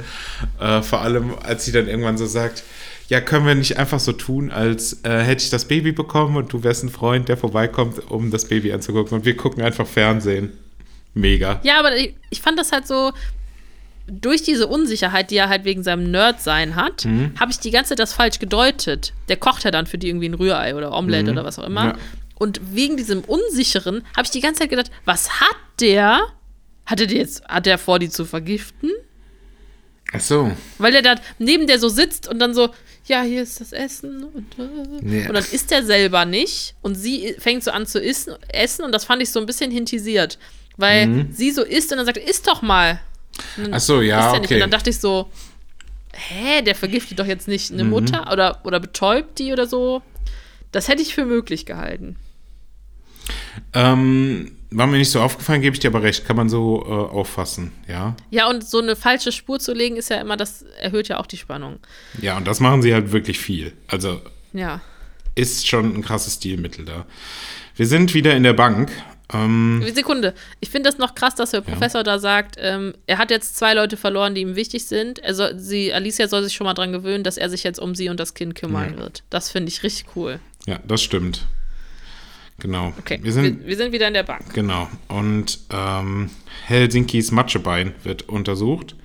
[0.59, 2.63] Äh, vor allem, als sie dann irgendwann so sagt,
[3.07, 6.53] ja, können wir nicht einfach so tun, als äh, hätte ich das Baby bekommen und
[6.53, 9.17] du wärst ein Freund, der vorbeikommt, um das Baby anzugucken.
[9.17, 10.51] Und wir gucken einfach Fernsehen.
[11.15, 11.59] Mega.
[11.63, 13.11] Ja, aber ich, ich fand das halt so,
[14.07, 17.31] durch diese Unsicherheit, die er halt wegen seinem Nerdsein hat, Mhm.
[17.39, 19.13] habe ich die ganze Zeit das falsch gedeutet.
[19.27, 21.37] Der kocht ja dann für die irgendwie ein Rührei oder Omelette Mhm.
[21.37, 21.85] oder was auch immer.
[21.85, 21.95] Ja.
[22.39, 26.21] Und wegen diesem Unsicheren habe ich die ganze Zeit gedacht, was hat der?
[26.85, 28.89] Hat er die jetzt, hat er vor, die zu vergiften?
[30.11, 30.51] Ach so.
[30.79, 32.69] Weil er da neben der so sitzt und dann so,
[33.05, 34.67] ja, hier ist das Essen und, äh.
[35.01, 35.27] Nee.
[35.27, 38.91] und dann isst er selber nicht und sie fängt so an zu essen, essen und
[38.91, 40.39] das fand ich so ein bisschen hintisiert,
[40.77, 41.27] weil Mhm.
[41.31, 42.99] sie so isst und dann sagt, isst doch mal.
[43.71, 44.39] Ach so, ja, nicht.
[44.39, 44.59] Und okay.
[44.59, 45.29] dann dachte ich so,
[46.13, 47.79] hä, der vergiftet doch jetzt nicht Mhm.
[47.79, 50.01] eine Mutter oder, oder betäubt die oder so.
[50.71, 52.15] Das hätte ich für möglich gehalten.
[53.73, 56.89] Ähm, war mir nicht so aufgefallen, gebe ich dir aber recht, kann man so äh,
[56.89, 58.15] auffassen, ja.
[58.29, 61.25] Ja, und so eine falsche Spur zu legen, ist ja immer, das erhöht ja auch
[61.25, 61.79] die Spannung.
[62.21, 63.73] Ja, und das machen sie halt wirklich viel.
[63.87, 64.21] Also
[64.53, 64.81] Ja.
[65.35, 67.05] ist schon ein krasses Stilmittel da.
[67.75, 68.91] Wir sind wieder in der Bank.
[69.31, 70.33] Ähm, Sekunde.
[70.59, 73.73] Ich finde das noch krass, dass der Professor da sagt, ähm, er hat jetzt zwei
[73.75, 75.19] Leute verloren, die ihm wichtig sind.
[75.19, 77.93] Er soll, sie, Alicia soll sich schon mal dran gewöhnen, dass er sich jetzt um
[77.95, 79.23] sie und das Kind kümmern wird.
[79.29, 80.39] Das finde ich richtig cool.
[80.65, 81.45] ja, das stimmt.
[82.59, 82.93] Genau.
[82.99, 84.53] Okay, Wir sind, wir, wir sind wieder in der Bank.
[84.53, 84.87] Genau.
[85.07, 86.29] Und ähm,
[86.65, 88.95] Helsinkis Matschebein wird untersucht.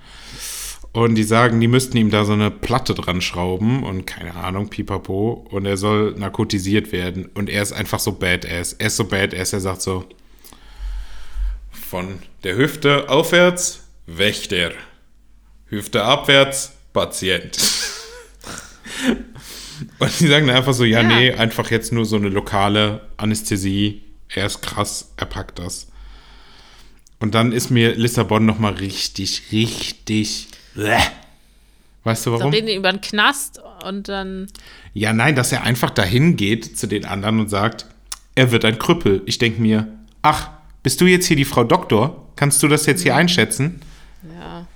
[0.91, 4.69] Und die sagen, die müssten ihm da so eine Platte dran schrauben und keine Ahnung,
[4.69, 5.45] pipapo.
[5.49, 7.25] Und er soll narkotisiert werden.
[7.33, 8.73] Und er ist einfach so badass.
[8.73, 10.05] Er ist so badass, er sagt so:
[11.69, 14.71] Von der Hüfte aufwärts, Wächter.
[15.65, 17.57] Hüfte abwärts, Patient.
[19.99, 21.07] Und die sagen dann einfach so: Ja, Ja.
[21.07, 24.01] nee, einfach jetzt nur so eine lokale Anästhesie.
[24.29, 25.87] Er ist krass, er packt das.
[27.19, 30.47] Und dann ist mir Lissabon nochmal richtig, richtig.
[30.75, 30.97] Bäh.
[32.03, 32.51] Weißt du warum?
[32.51, 34.47] reden die über einen Knast und dann.
[34.93, 37.87] Ja, nein, dass er einfach dahin geht zu den anderen und sagt,
[38.35, 39.21] er wird ein Krüppel.
[39.25, 39.87] Ich denke mir,
[40.21, 40.49] ach,
[40.83, 42.27] bist du jetzt hier die Frau Doktor?
[42.35, 43.81] Kannst du das jetzt hier einschätzen?
[44.37, 44.67] Ja.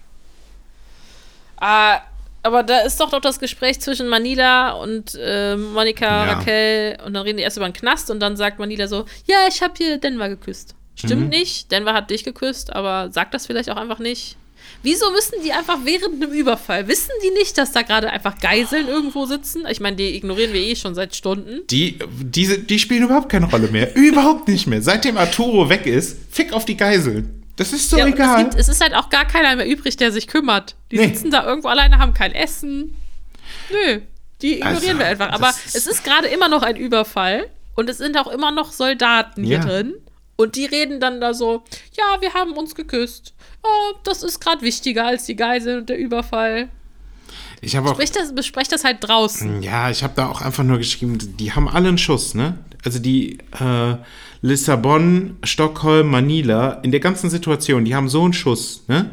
[1.57, 2.01] Ah,
[2.43, 6.33] aber da ist doch doch das Gespräch zwischen Manila und äh, Monika Ja.
[6.33, 9.37] Raquel und dann reden die erst über einen Knast und dann sagt Manila so, ja,
[9.49, 10.75] ich habe hier Denver geküsst.
[10.95, 11.29] Stimmt Mhm.
[11.29, 14.35] nicht, Denver hat dich geküsst, aber sagt das vielleicht auch einfach nicht.
[14.83, 18.87] Wieso müssen die einfach während einem Überfall, wissen die nicht, dass da gerade einfach Geiseln
[18.87, 19.65] irgendwo sitzen?
[19.69, 21.61] Ich meine, die ignorieren wir eh schon seit Stunden.
[21.69, 23.93] Die, diese, die spielen überhaupt keine Rolle mehr.
[23.95, 24.81] überhaupt nicht mehr.
[24.81, 27.38] Seitdem Arturo weg ist, fick auf die Geiseln.
[27.59, 28.43] Das ist so Ja, und es, egal.
[28.43, 30.75] gibt, es ist halt auch gar keiner mehr übrig, der sich kümmert.
[30.91, 31.07] Die Nee.
[31.07, 32.95] sitzen da irgendwo alleine, haben kein Essen.
[33.69, 34.01] Nö,
[34.41, 35.29] die ignorieren Also, wir einfach.
[35.31, 38.71] Aber ist- es ist gerade immer noch ein Überfall und es sind auch immer noch
[38.71, 39.63] Soldaten hier Ja.
[39.65, 39.93] drin.
[40.37, 41.63] Und die reden dann da so,
[41.97, 43.33] ja, wir haben uns geküsst.
[43.61, 46.69] Oh, das ist gerade wichtiger als die Geiseln und der Überfall.
[47.59, 49.61] Ich habe auch Besprecht das, besprecht das halt draußen.
[49.61, 52.57] Ja, ich habe da auch einfach nur geschrieben, die haben alle einen Schuss, ne?
[52.85, 53.95] Also die äh,
[54.41, 59.09] Lissabon, Stockholm, Manila, in der ganzen Situation, die haben so einen Schuss, ne?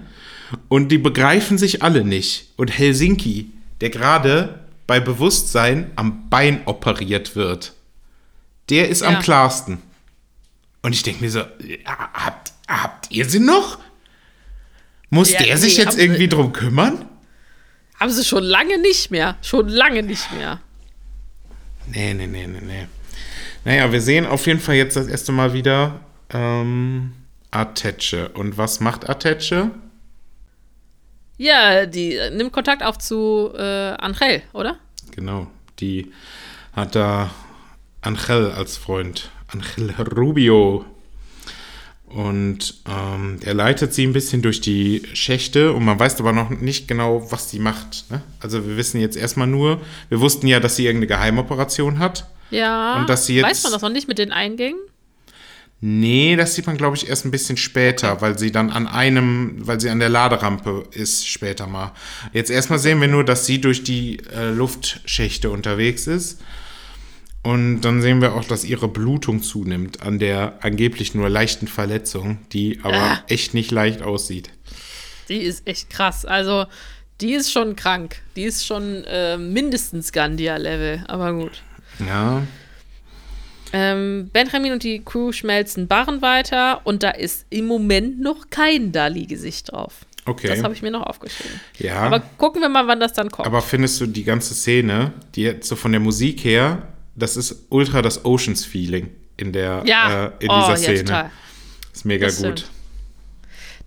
[0.69, 2.51] Und die begreifen sich alle nicht.
[2.57, 7.73] Und Helsinki, der gerade bei Bewusstsein am Bein operiert wird,
[8.71, 9.09] der ist Ja.
[9.09, 9.79] am klarsten.
[10.83, 11.41] Und ich denke mir so,
[11.85, 13.79] habt, habt ihr sie noch?
[15.11, 17.05] Muss Ja, der sich nee, jetzt haben sie- irgendwie drum kümmern?
[17.99, 19.37] Haben sie schon lange nicht mehr.
[19.43, 20.61] Schon lange nicht mehr.
[21.89, 22.87] Nee, nee, nee, nee, nee.
[23.67, 25.99] Naja, wir sehen auf jeden Fall jetzt das erste Mal wieder
[26.31, 27.15] ähm,
[27.51, 28.29] Artetsche.
[28.29, 29.73] Und was macht Artetsche?
[31.37, 34.77] Ja, die äh, nimmt Kontakt auf zu äh, Angel, oder?
[35.11, 35.49] Genau,
[35.81, 36.13] die
[36.75, 37.33] hat da
[38.03, 39.31] Angel als Freund.
[39.49, 40.85] Angel Rubio.
[42.05, 46.51] Und ähm, er leitet sie ein bisschen durch die Schächte und man weiß aber noch
[46.51, 48.09] nicht genau, was sie macht.
[48.13, 48.23] Ne?
[48.39, 52.29] Also wir wissen jetzt erstmal nur, wir wussten ja, dass sie irgendeine Geheimoperation hat.
[52.51, 52.97] Ja.
[53.01, 54.79] Und dass sie jetzt- Weiß man das noch nicht mit den Eingängen?
[55.81, 59.57] Nee, das sieht man, glaube ich, erst ein bisschen später, weil sie dann an einem,
[59.67, 61.93] weil sie an der Laderampe ist später mal.
[62.33, 66.41] Jetzt erstmal sehen wir nur, dass sie durch die äh, Luftschächte unterwegs ist.
[67.43, 72.39] Und dann sehen wir auch, dass ihre Blutung zunimmt an der angeblich nur leichten Verletzung,
[72.53, 73.23] die aber Ah.
[73.29, 74.51] echt nicht leicht aussieht.
[75.29, 76.25] Die ist echt krass.
[76.25, 76.65] Also,
[77.21, 78.17] die ist schon krank.
[78.35, 81.63] Die ist schon äh, mindestens Gandia-Level, aber gut.
[82.05, 82.43] Ja,
[83.73, 88.93] Ähm, Benjamin und die Crew schmelzen Barren weiter und da ist im Moment noch kein
[88.93, 90.07] Dali-Gesicht drauf.
[90.25, 90.47] okay.
[90.49, 91.61] Das habe ich mir noch aufgeschrieben.
[91.79, 92.01] ja.
[92.01, 93.47] Aber gucken wir mal, wann das dann kommt.
[93.47, 97.67] Aber findest du die ganze Szene, die jetzt so von der Musik her, das ist
[97.71, 101.05] ultra das Oceans-Feeling in der ja, äh, in oh, dieser ja, Szene.
[101.05, 101.31] total.
[101.93, 102.61] ist mega Das gut.
[102.61, 102.71] stimmt.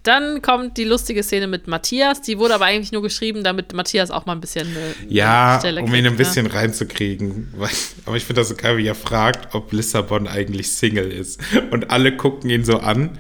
[0.09, 2.23] Dann kommt die lustige Szene mit Matthias.
[2.23, 5.81] Die wurde aber eigentlich nur geschrieben, damit Matthias auch mal ein bisschen eine Ja, Stelle
[5.83, 6.17] um ihn ein ne?
[6.17, 7.53] bisschen reinzukriegen.
[7.55, 7.69] Weil-
[8.07, 11.39] Aber ich finde das so geil, wie er fragt, ob Lissabon eigentlich Single ist.
[11.69, 13.19] Und alle gucken ihn so an.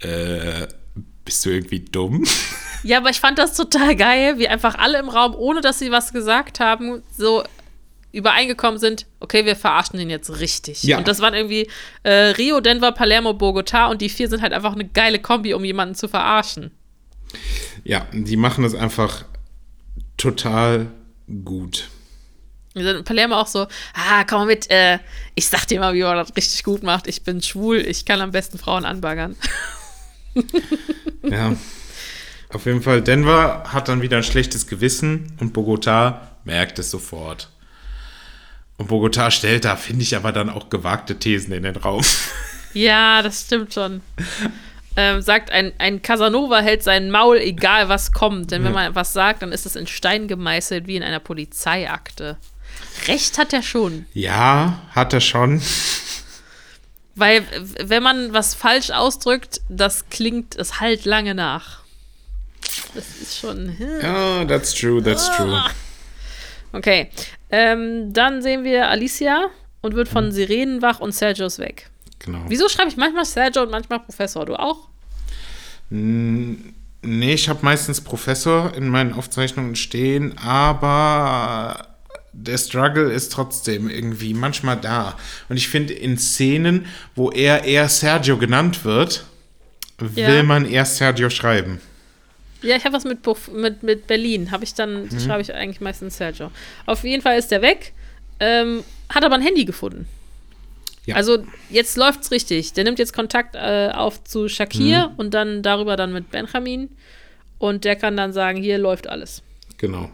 [0.00, 0.66] Äh,
[1.26, 2.24] bist du irgendwie dumm?
[2.82, 5.90] Ja, aber ich fand das total geil, wie einfach alle im Raum, ohne dass sie
[5.90, 7.42] was gesagt haben, so
[8.16, 10.82] übereingekommen sind, okay, wir verarschen ihn jetzt richtig.
[10.82, 10.98] Ja.
[10.98, 11.68] Und das waren irgendwie
[12.02, 15.64] äh, Rio, Denver, Palermo, Bogota und die vier sind halt einfach eine geile Kombi, um
[15.64, 16.70] jemanden zu verarschen.
[17.84, 19.24] Ja, die machen das einfach
[20.16, 20.86] total
[21.44, 21.88] gut.
[22.74, 24.98] Wir sind in Palermo auch so, ah, komm mal mit, äh,
[25.34, 27.06] ich sag dir mal, wie man das richtig gut macht.
[27.06, 29.36] Ich bin schwul, ich kann am besten Frauen anbaggern.
[31.22, 31.56] Ja.
[32.50, 37.50] Auf jeden Fall, Denver hat dann wieder ein schlechtes Gewissen und Bogota merkt es sofort.
[38.78, 42.04] Und Bogota stellt da, finde ich, aber dann auch gewagte Thesen in den Raum.
[42.74, 44.02] Ja, das stimmt schon.
[44.96, 48.50] Ähm, sagt, ein, ein Casanova hält sein Maul, egal was kommt.
[48.50, 52.36] Denn wenn man was sagt, dann ist es in Stein gemeißelt, wie in einer Polizeiakte.
[53.08, 54.04] Recht hat er schon.
[54.12, 55.62] Ja, hat er schon.
[57.14, 57.44] Weil,
[57.82, 61.78] wenn man was falsch ausdrückt, das klingt, es halt lange nach.
[62.94, 63.78] Das ist schon.
[63.78, 64.00] hm.
[64.02, 65.62] Ja, that's true, that's true.
[66.72, 67.10] Okay.
[67.58, 69.46] Ähm, dann sehen wir Alicia
[69.80, 71.88] und wird von Sirenen wach und Sergio ist weg.
[72.18, 72.40] Genau.
[72.48, 74.44] Wieso schreibe ich manchmal Sergio und manchmal Professor?
[74.44, 74.88] Du auch?
[75.88, 81.86] Nee, ich habe meistens Professor in meinen Aufzeichnungen stehen, aber
[82.32, 85.14] der Struggle ist trotzdem irgendwie manchmal da.
[85.48, 89.24] Und ich finde, in Szenen, wo er eher Sergio genannt wird,
[89.98, 90.42] will Ja.
[90.42, 91.80] man eher Sergio schreiben.
[92.62, 94.50] Ja, ich habe was mit, Buff- mit, mit Berlin.
[94.50, 96.50] Habe ich dann, schreibe ich eigentlich meistens Sergio.
[96.86, 97.92] Auf jeden Fall ist der weg,
[98.40, 100.08] ähm, hat aber ein Handy gefunden.
[101.04, 101.14] Ja.
[101.16, 102.72] Also jetzt läuft's richtig.
[102.72, 106.88] Der nimmt jetzt Kontakt äh, auf zu Shakir und dann darüber dann mit Benjamin.
[107.58, 109.42] Und der kann dann sagen, hier läuft alles.
[109.78, 110.10] Genau.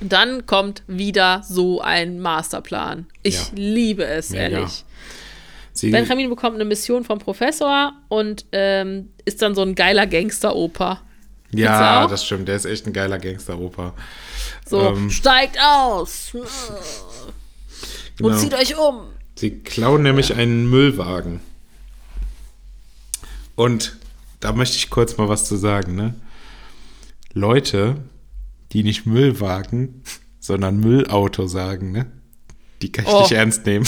[0.00, 3.06] Und dann kommt wieder so ein Masterplan.
[3.24, 3.42] Ich Ja.
[3.56, 4.42] liebe es, Mega.
[4.58, 4.84] ehrlich.
[5.72, 11.02] Sie, Benjamin bekommt eine Mission vom Professor und ähm, ist dann so ein geiler Gangster-Opa.
[11.52, 12.48] Ja, das stimmt.
[12.48, 13.94] Der ist echt ein geiler Gangster-Opa.
[14.68, 15.10] So, Ähm.
[15.10, 16.46] steigt aus und
[18.18, 18.36] Genau.
[18.36, 19.00] zieht euch um.
[19.36, 21.40] Sie klauen nämlich einen Müllwagen.
[23.54, 23.96] Und
[24.40, 26.14] da möchte ich kurz mal was zu sagen, ne?
[27.32, 27.96] Leute,
[28.72, 30.02] die nicht Müllwagen,
[30.40, 32.06] sondern Müllauto sagen, ne?
[32.82, 33.20] Die kann ich Oh.
[33.22, 33.86] nicht ernst nehmen.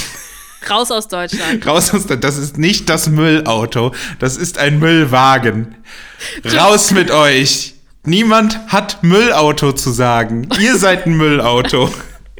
[0.68, 1.66] Raus aus Deutschland.
[1.66, 5.76] Raus aus der, das ist nicht das Müllauto, das ist ein Müllwagen.
[6.44, 7.74] Raus mit euch.
[8.04, 10.48] Niemand hat Müllauto zu sagen.
[10.58, 11.92] Ihr seid ein Müllauto.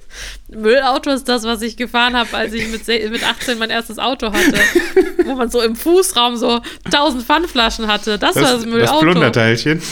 [0.49, 4.33] Müllauto ist das, was ich gefahren habe, als ich mit, mit 18 mein erstes Auto
[4.33, 4.59] hatte.
[5.25, 8.19] wo man so im Fußraum so 1000 Pfandflaschen hatte.
[8.19, 9.01] Das, war das Das, das Müllauto.
[9.01, 9.83] Plunderteilchen.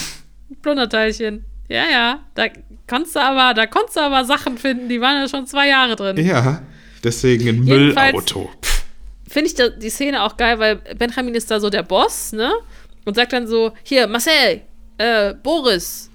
[0.62, 1.44] Plunderteilchen.
[1.68, 2.20] Ja, ja.
[2.34, 2.46] Da
[2.88, 5.94] konntest du aber, da konntest du aber Sachen finden, die waren ja schon zwei Jahre
[5.96, 6.16] drin.
[6.16, 6.62] Ja,
[7.04, 8.50] deswegen ein Jedenfalls- Müllauto.
[9.28, 12.50] Finde ich da, die Szene auch geil, weil Benjamin ist da so der Boss, ne?
[13.04, 14.62] Und sagt dann so: Hier, Marcel,
[14.96, 16.08] äh, Boris,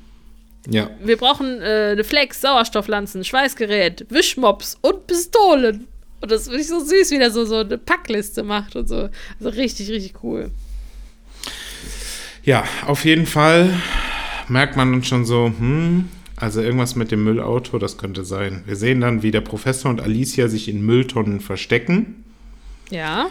[0.67, 5.87] Ja, wir brauchen äh, eine Flex, Sauerstofflanzen, Schweißgerät, Wischmops und Pistolen.
[6.21, 9.09] Und das finde ich so süß, wie der so, so eine Packliste macht und so.
[9.39, 10.49] Also richtig, richtig cool.
[12.43, 13.73] ja, auf jeden Fall
[14.47, 16.09] merkt man dann schon so, hm,
[16.43, 18.63] also irgendwas mit dem Müllauto, das könnte sein.
[18.65, 22.25] Wir sehen dann, wie der Professor und Alicia sich in Mülltonnen verstecken.
[22.89, 23.27] Ja.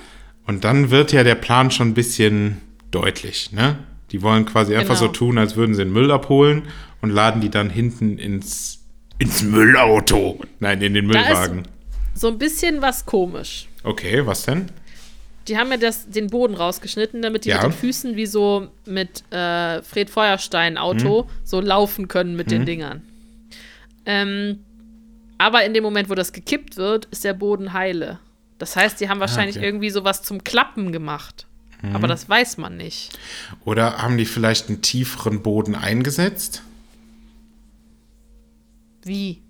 [0.46, 3.78] Und dann wird ja der Plan schon ein bisschen deutlich, ne?
[4.12, 5.08] Die wollen quasi einfach Genau.
[5.08, 6.62] so tun, als würden sie den Müll abholen
[7.02, 8.80] und laden die dann hinten ins,
[9.18, 10.40] ins Müllauto.
[10.60, 11.64] Nein, in den Müllwagen.
[12.14, 13.68] So ein bisschen was komisch.
[13.84, 14.70] Okay, was denn?
[15.48, 17.56] Die haben ja das, den Boden rausgeschnitten, damit die Ja.
[17.56, 21.28] mit den Füßen wie so mit äh, Fred Feuerstein Auto Mhm.
[21.44, 23.02] so laufen können mit den Dingern.
[24.06, 24.60] Ähm,
[25.38, 28.18] aber in dem Moment, wo das gekippt wird, ist der Boden heile.
[28.58, 29.66] Das heißt, die haben wahrscheinlich Ah, okay.
[29.66, 29.74] Mhm.
[29.76, 31.46] irgendwie sowas zum Klappen gemacht.
[31.94, 33.18] Aber das weiß man nicht.
[33.64, 36.62] Oder haben die vielleicht einen tieferen Boden eingesetzt?
[39.02, 39.42] Wie?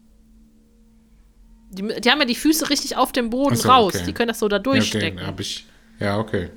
[1.70, 3.94] Die, die haben ja die Füße richtig auf dem Boden so, raus.
[3.94, 4.04] okay.
[4.06, 5.26] Die können das so da Ja, okay, durchstecken.
[5.26, 5.66] hab ich.
[6.02, 6.50] Ja, okay.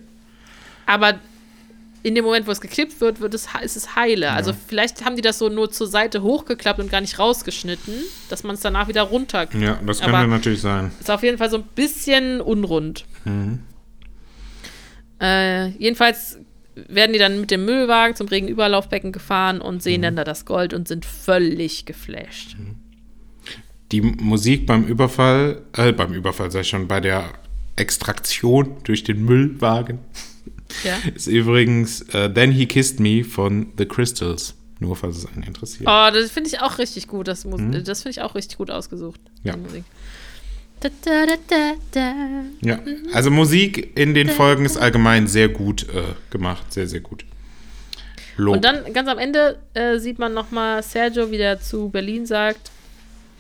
[0.86, 1.20] Aber
[2.04, 4.32] in dem Moment, wo es gekippt wird, wird es, ist es heile.
[4.32, 7.96] Also vielleicht haben die das so nur zur Seite hochgeklappt und gar nicht rausgeschnitten,
[8.30, 9.48] dass man es danach wieder runter.
[9.60, 10.92] Ja, das könnte Aber- natürlich sein.
[11.00, 13.06] Ist auf jeden Fall so ein bisschen unrund.
[15.20, 16.38] Äh, jedenfalls
[16.76, 20.74] werden die dann mit dem Müllwagen zum Regenüberlaufbecken gefahren und sehen dann da das Gold
[20.74, 22.56] und sind völlig geflasht.
[23.92, 27.30] Die Musik beim Überfall, äh, beim Überfall ich schon, bei der
[27.76, 30.00] Extraktion durch den Müllwagen
[30.84, 30.98] Ja.
[31.16, 34.56] ist übrigens äh, Then He Kissed Me von The Crystals.
[34.80, 35.88] Nur falls es einen interessiert.
[35.90, 37.28] Oh, das finde ich auch richtig gut.
[37.30, 39.22] Das, Mus- das finde ich auch richtig gut ausgesucht.
[39.44, 39.56] Ja.
[40.82, 42.14] Da, da, da, da, da.
[42.62, 42.80] Ja,
[43.14, 46.74] also Musik in den Folgen ist allgemein sehr gut äh, gemacht.
[46.74, 47.26] Sehr, sehr gut.
[48.36, 48.56] Lob.
[48.58, 52.70] Und dann ganz am Ende äh, sieht man nochmal Sergio, wie der zu Berlin sagt,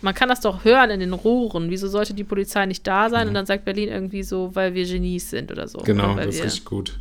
[0.05, 1.69] man kann das doch hören in den Rohren.
[1.69, 3.27] Wieso sollte die Polizei nicht da sein?
[3.27, 5.79] Und dann sagt Berlin irgendwie so, weil wir Genies sind oder so.
[5.79, 6.97] genau, oder das ist wir- richtig gut.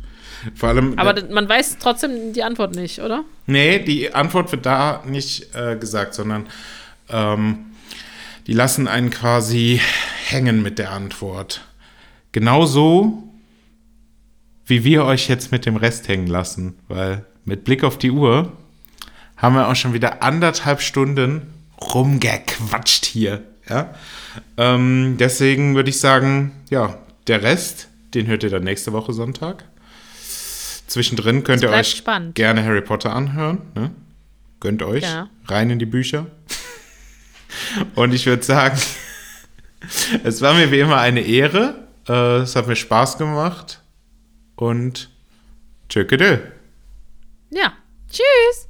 [0.55, 0.97] Vor allem.
[0.99, 3.23] Aber äh, man weiß trotzdem die Antwort nicht, oder?
[3.47, 6.47] Nee, die Antwort wird da nicht äh, gesagt, sondern
[7.09, 7.67] ähm,
[8.47, 9.79] die lassen einen quasi
[10.25, 11.61] hängen mit der Antwort.
[12.31, 13.23] Genauso
[14.65, 18.51] wie wir euch jetzt mit dem Rest hängen lassen, weil mit Blick auf die Uhr
[19.37, 23.43] haben wir auch schon wieder anderthalb Stunden rumgequatscht hier.
[23.69, 23.93] Ja.
[24.57, 26.97] Ähm, deswegen würde ich sagen, ja,
[27.27, 29.65] der Rest, den hört ihr dann nächste Woche Sonntag.
[30.87, 32.35] Zwischendrin könnt ihr euch spannend.
[32.35, 33.61] gerne Harry Potter anhören.
[33.73, 33.91] Ne?
[34.59, 35.29] Gönnt euch Ja.
[35.47, 36.27] rein in die Bücher.
[37.95, 38.79] Und ich würde sagen,
[40.23, 41.87] es war mir wie immer eine Ehre.
[42.07, 43.81] Äh, es hat mir Spaß gemacht.
[44.55, 45.09] Und
[45.89, 46.37] tschöckedö.
[47.49, 47.73] Ja.
[48.09, 48.64] Tschüss.